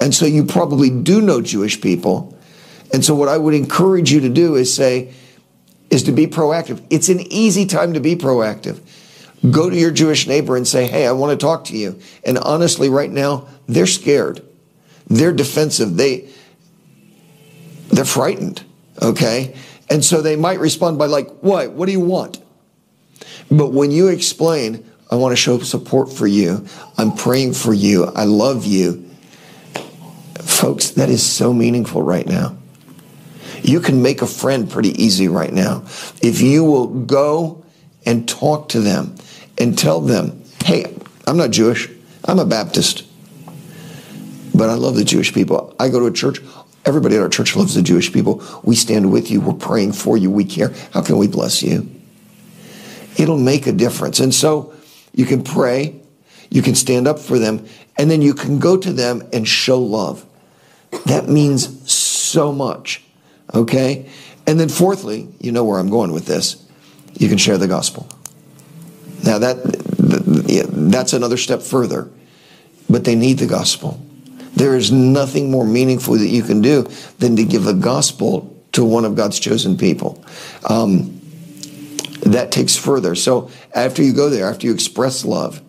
And 0.02 0.16
so 0.16 0.26
you 0.26 0.46
probably 0.46 0.90
do 0.90 1.22
know 1.22 1.42
Jewish 1.42 1.80
people. 1.80 2.36
And 2.92 3.06
so 3.06 3.14
what 3.14 3.30
I 3.30 3.38
would 3.38 3.54
encourage 3.54 4.12
you 4.12 4.22
to 4.22 4.30
do 4.30 4.56
is 4.56 4.74
say, 4.74 5.14
is 5.92 6.04
to 6.04 6.12
be 6.12 6.26
proactive. 6.26 6.84
It's 6.90 7.10
an 7.10 7.20
easy 7.20 7.68
time 7.68 7.94
to 7.94 8.00
be 8.00 8.16
proactive. 8.16 8.80
Go 9.52 9.70
to 9.70 9.76
your 9.76 9.92
Jewish 9.92 10.26
neighbor 10.26 10.58
and 10.58 10.68
say, 10.68 10.88
Hey, 10.88 11.06
I 11.06 11.12
want 11.12 11.40
to 11.40 11.46
talk 11.46 11.66
to 11.66 11.78
you. 11.78 12.00
And 12.26 12.40
honestly, 12.40 12.90
right 12.90 13.12
now, 13.12 13.48
they're 13.68 13.86
scared. 13.86 14.42
They're 15.08 15.34
defensive. 15.34 15.98
They, 15.98 16.30
they're 17.90 18.04
frightened. 18.04 18.64
Okay. 19.02 19.56
And 19.90 20.04
so 20.04 20.22
they 20.22 20.36
might 20.36 20.60
respond 20.60 20.98
by 20.98 21.06
like, 21.06 21.30
what? 21.40 21.72
What 21.72 21.86
do 21.86 21.92
you 21.92 22.00
want? 22.00 22.42
But 23.50 23.72
when 23.72 23.92
you 23.92 24.08
explain, 24.08 24.86
I 25.10 25.16
want 25.16 25.32
to 25.32 25.38
show 25.38 25.60
support 25.60 26.12
for 26.12 26.28
you. 26.28 26.66
I'm 26.98 27.14
praying 27.14 27.54
for 27.54 27.74
you. 27.74 28.06
I 28.06 28.26
love 28.26 28.66
you. 28.66 29.10
Folks, 30.40 30.92
that 30.92 31.10
is 31.10 31.26
so 31.26 31.54
meaningful 31.54 32.02
right 32.02 32.26
now. 32.26 32.58
You 33.64 33.80
can 33.80 34.02
make 34.02 34.22
a 34.22 34.28
friend 34.28 34.70
pretty 34.70 34.90
easy 35.02 35.28
right 35.28 35.52
now. 35.52 35.84
If 36.22 36.42
you 36.42 36.64
will 36.64 36.88
go 36.88 37.64
and 38.06 38.28
talk 38.28 38.70
to 38.70 38.80
them 38.80 39.16
and 39.58 39.78
tell 39.78 40.02
them, 40.02 40.44
hey, 40.64 40.96
I'm 41.26 41.38
not 41.38 41.52
Jewish, 41.52 41.90
I'm 42.26 42.40
a 42.40 42.46
Baptist. 42.46 43.04
But 44.54 44.70
I 44.70 44.74
love 44.74 44.96
the 44.96 45.04
Jewish 45.04 45.34
people. 45.34 45.76
I 45.80 45.90
go 45.90 46.00
to 46.00 46.08
a 46.08 46.12
church, 46.12 46.40
everybody 46.88 47.16
at 47.16 47.22
our 47.22 47.30
church 47.30 47.56
loves 47.56 47.76
the 47.76 47.82
Jewish 47.82 48.12
people. 48.12 48.44
We 48.64 48.76
stand 48.76 49.12
with 49.12 49.30
you, 49.30 49.42
we're 49.42 49.54
praying 49.54 49.94
for 49.94 50.18
you, 50.18 50.32
we 50.32 50.46
care. 50.46 50.74
How 50.92 51.02
can 51.02 51.18
we 51.18 51.28
bless 51.28 51.62
you? 51.62 51.88
It'll 53.18 53.38
make 53.38 53.68
a 53.68 53.72
difference. 53.72 54.20
And 54.20 54.34
so 54.34 54.74
you 55.14 55.26
can 55.26 55.44
pray, 55.44 56.00
you 56.50 56.62
can 56.62 56.76
stand 56.76 57.08
up 57.08 57.20
for 57.20 57.38
them, 57.38 57.66
and 57.98 58.10
then 58.10 58.22
you 58.22 58.34
can 58.34 58.60
go 58.60 58.78
to 58.78 58.94
them 58.94 59.28
and 59.34 59.48
show 59.48 59.80
love. 59.80 60.26
That 61.06 61.28
means 61.28 61.92
so 61.92 62.52
much. 62.52 63.04
Okay? 63.54 64.10
And 64.46 64.60
then 64.60 64.70
fourthly, 64.70 65.28
you 65.40 65.52
know 65.52 65.66
where 65.66 65.80
I'm 65.80 65.90
going 65.90 66.12
with 66.14 66.26
this. 66.26 66.64
You 67.14 67.28
can 67.28 67.38
share 67.38 67.58
the 67.58 67.68
gospel. 67.68 68.08
Now 69.24 69.40
that 69.40 69.58
that's 69.98 71.14
another 71.14 71.38
step 71.38 71.62
further. 71.62 72.10
But 72.90 73.04
they 73.04 73.16
need 73.16 73.40
the 73.40 73.48
gospel. 73.48 74.02
There 74.58 74.76
is 74.76 74.92
nothing 74.92 75.52
more 75.52 75.66
meaningful 75.66 76.16
that 76.16 76.28
you 76.28 76.42
can 76.42 76.62
do 76.62 76.88
than 77.20 77.36
to 77.36 77.44
give 77.44 77.64
the 77.64 77.76
gospel 77.76 78.60
to 78.72 78.84
one 78.84 79.06
of 79.06 79.16
God's 79.16 79.40
chosen 79.40 79.78
people. 79.78 80.24
Um, 80.68 81.22
that 82.26 82.52
takes 82.52 82.76
further. 82.76 83.14
So 83.14 83.52
after 83.76 84.02
you 84.02 84.14
go 84.14 84.32
there, 84.32 84.50
after 84.50 84.66
you 84.66 84.74
express 84.74 85.24
love, 85.24 85.62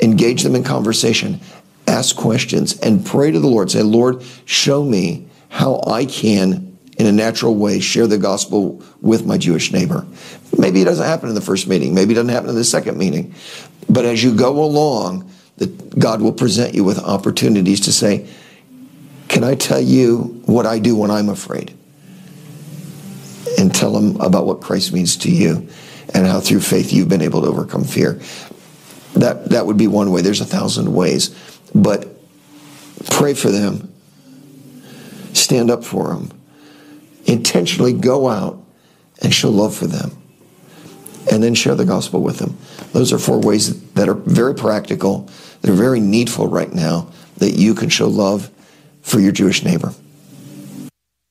engage 0.00 0.42
them 0.42 0.56
in 0.56 0.64
conversation, 0.64 1.38
ask 1.86 2.16
questions, 2.16 2.80
and 2.80 3.06
pray 3.06 3.30
to 3.30 3.38
the 3.38 3.46
Lord. 3.46 3.70
Say, 3.70 3.82
Lord, 3.82 4.24
show 4.44 4.84
me 4.84 5.28
how 5.48 5.80
I 5.86 6.04
can, 6.04 6.76
in 6.98 7.06
a 7.06 7.12
natural 7.12 7.54
way, 7.54 7.78
share 7.78 8.08
the 8.08 8.18
gospel 8.18 8.82
with 9.00 9.24
my 9.24 9.38
Jewish 9.38 9.72
neighbor. 9.72 10.04
Maybe 10.58 10.82
it 10.82 10.86
doesn't 10.86 11.06
happen 11.06 11.28
in 11.28 11.36
the 11.36 11.40
first 11.40 11.68
meeting, 11.68 11.94
maybe 11.94 12.14
it 12.14 12.16
doesn't 12.16 12.34
happen 12.34 12.50
in 12.50 12.56
the 12.56 12.64
second 12.64 12.98
meeting. 12.98 13.36
But 13.88 14.04
as 14.04 14.20
you 14.20 14.34
go 14.34 14.64
along, 14.64 15.30
that 15.60 15.98
God 15.98 16.20
will 16.20 16.32
present 16.32 16.74
you 16.74 16.82
with 16.82 16.98
opportunities 16.98 17.80
to 17.80 17.92
say, 17.92 18.26
Can 19.28 19.44
I 19.44 19.54
tell 19.54 19.80
you 19.80 20.42
what 20.46 20.66
I 20.66 20.78
do 20.78 20.96
when 20.96 21.10
I'm 21.10 21.28
afraid? 21.28 21.76
And 23.58 23.74
tell 23.74 23.92
them 23.92 24.20
about 24.20 24.46
what 24.46 24.62
Christ 24.62 24.92
means 24.92 25.16
to 25.18 25.30
you 25.30 25.68
and 26.14 26.26
how 26.26 26.40
through 26.40 26.60
faith 26.60 26.92
you've 26.92 27.08
been 27.08 27.22
able 27.22 27.42
to 27.42 27.48
overcome 27.48 27.84
fear. 27.84 28.20
That, 29.14 29.50
that 29.50 29.66
would 29.66 29.76
be 29.76 29.86
one 29.86 30.10
way. 30.10 30.22
There's 30.22 30.40
a 30.40 30.46
thousand 30.46 30.92
ways. 30.94 31.28
But 31.74 32.08
pray 33.10 33.34
for 33.34 33.50
them, 33.50 33.92
stand 35.34 35.70
up 35.70 35.84
for 35.84 36.08
them, 36.08 36.30
intentionally 37.26 37.92
go 37.92 38.28
out 38.28 38.58
and 39.20 39.34
show 39.34 39.50
love 39.50 39.74
for 39.74 39.86
them, 39.86 40.16
and 41.30 41.42
then 41.42 41.54
share 41.54 41.74
the 41.74 41.84
gospel 41.84 42.22
with 42.22 42.38
them. 42.38 42.56
Those 42.92 43.12
are 43.12 43.18
four 43.18 43.40
ways 43.40 43.92
that 43.92 44.08
are 44.08 44.14
very 44.14 44.54
practical, 44.54 45.28
that 45.60 45.70
are 45.70 45.74
very 45.74 46.00
needful 46.00 46.46
right 46.46 46.72
now 46.72 47.08
that 47.36 47.52
you 47.52 47.74
can 47.74 47.88
show 47.88 48.08
love 48.08 48.50
for 49.02 49.20
your 49.20 49.32
Jewish 49.32 49.64
neighbor. 49.64 49.94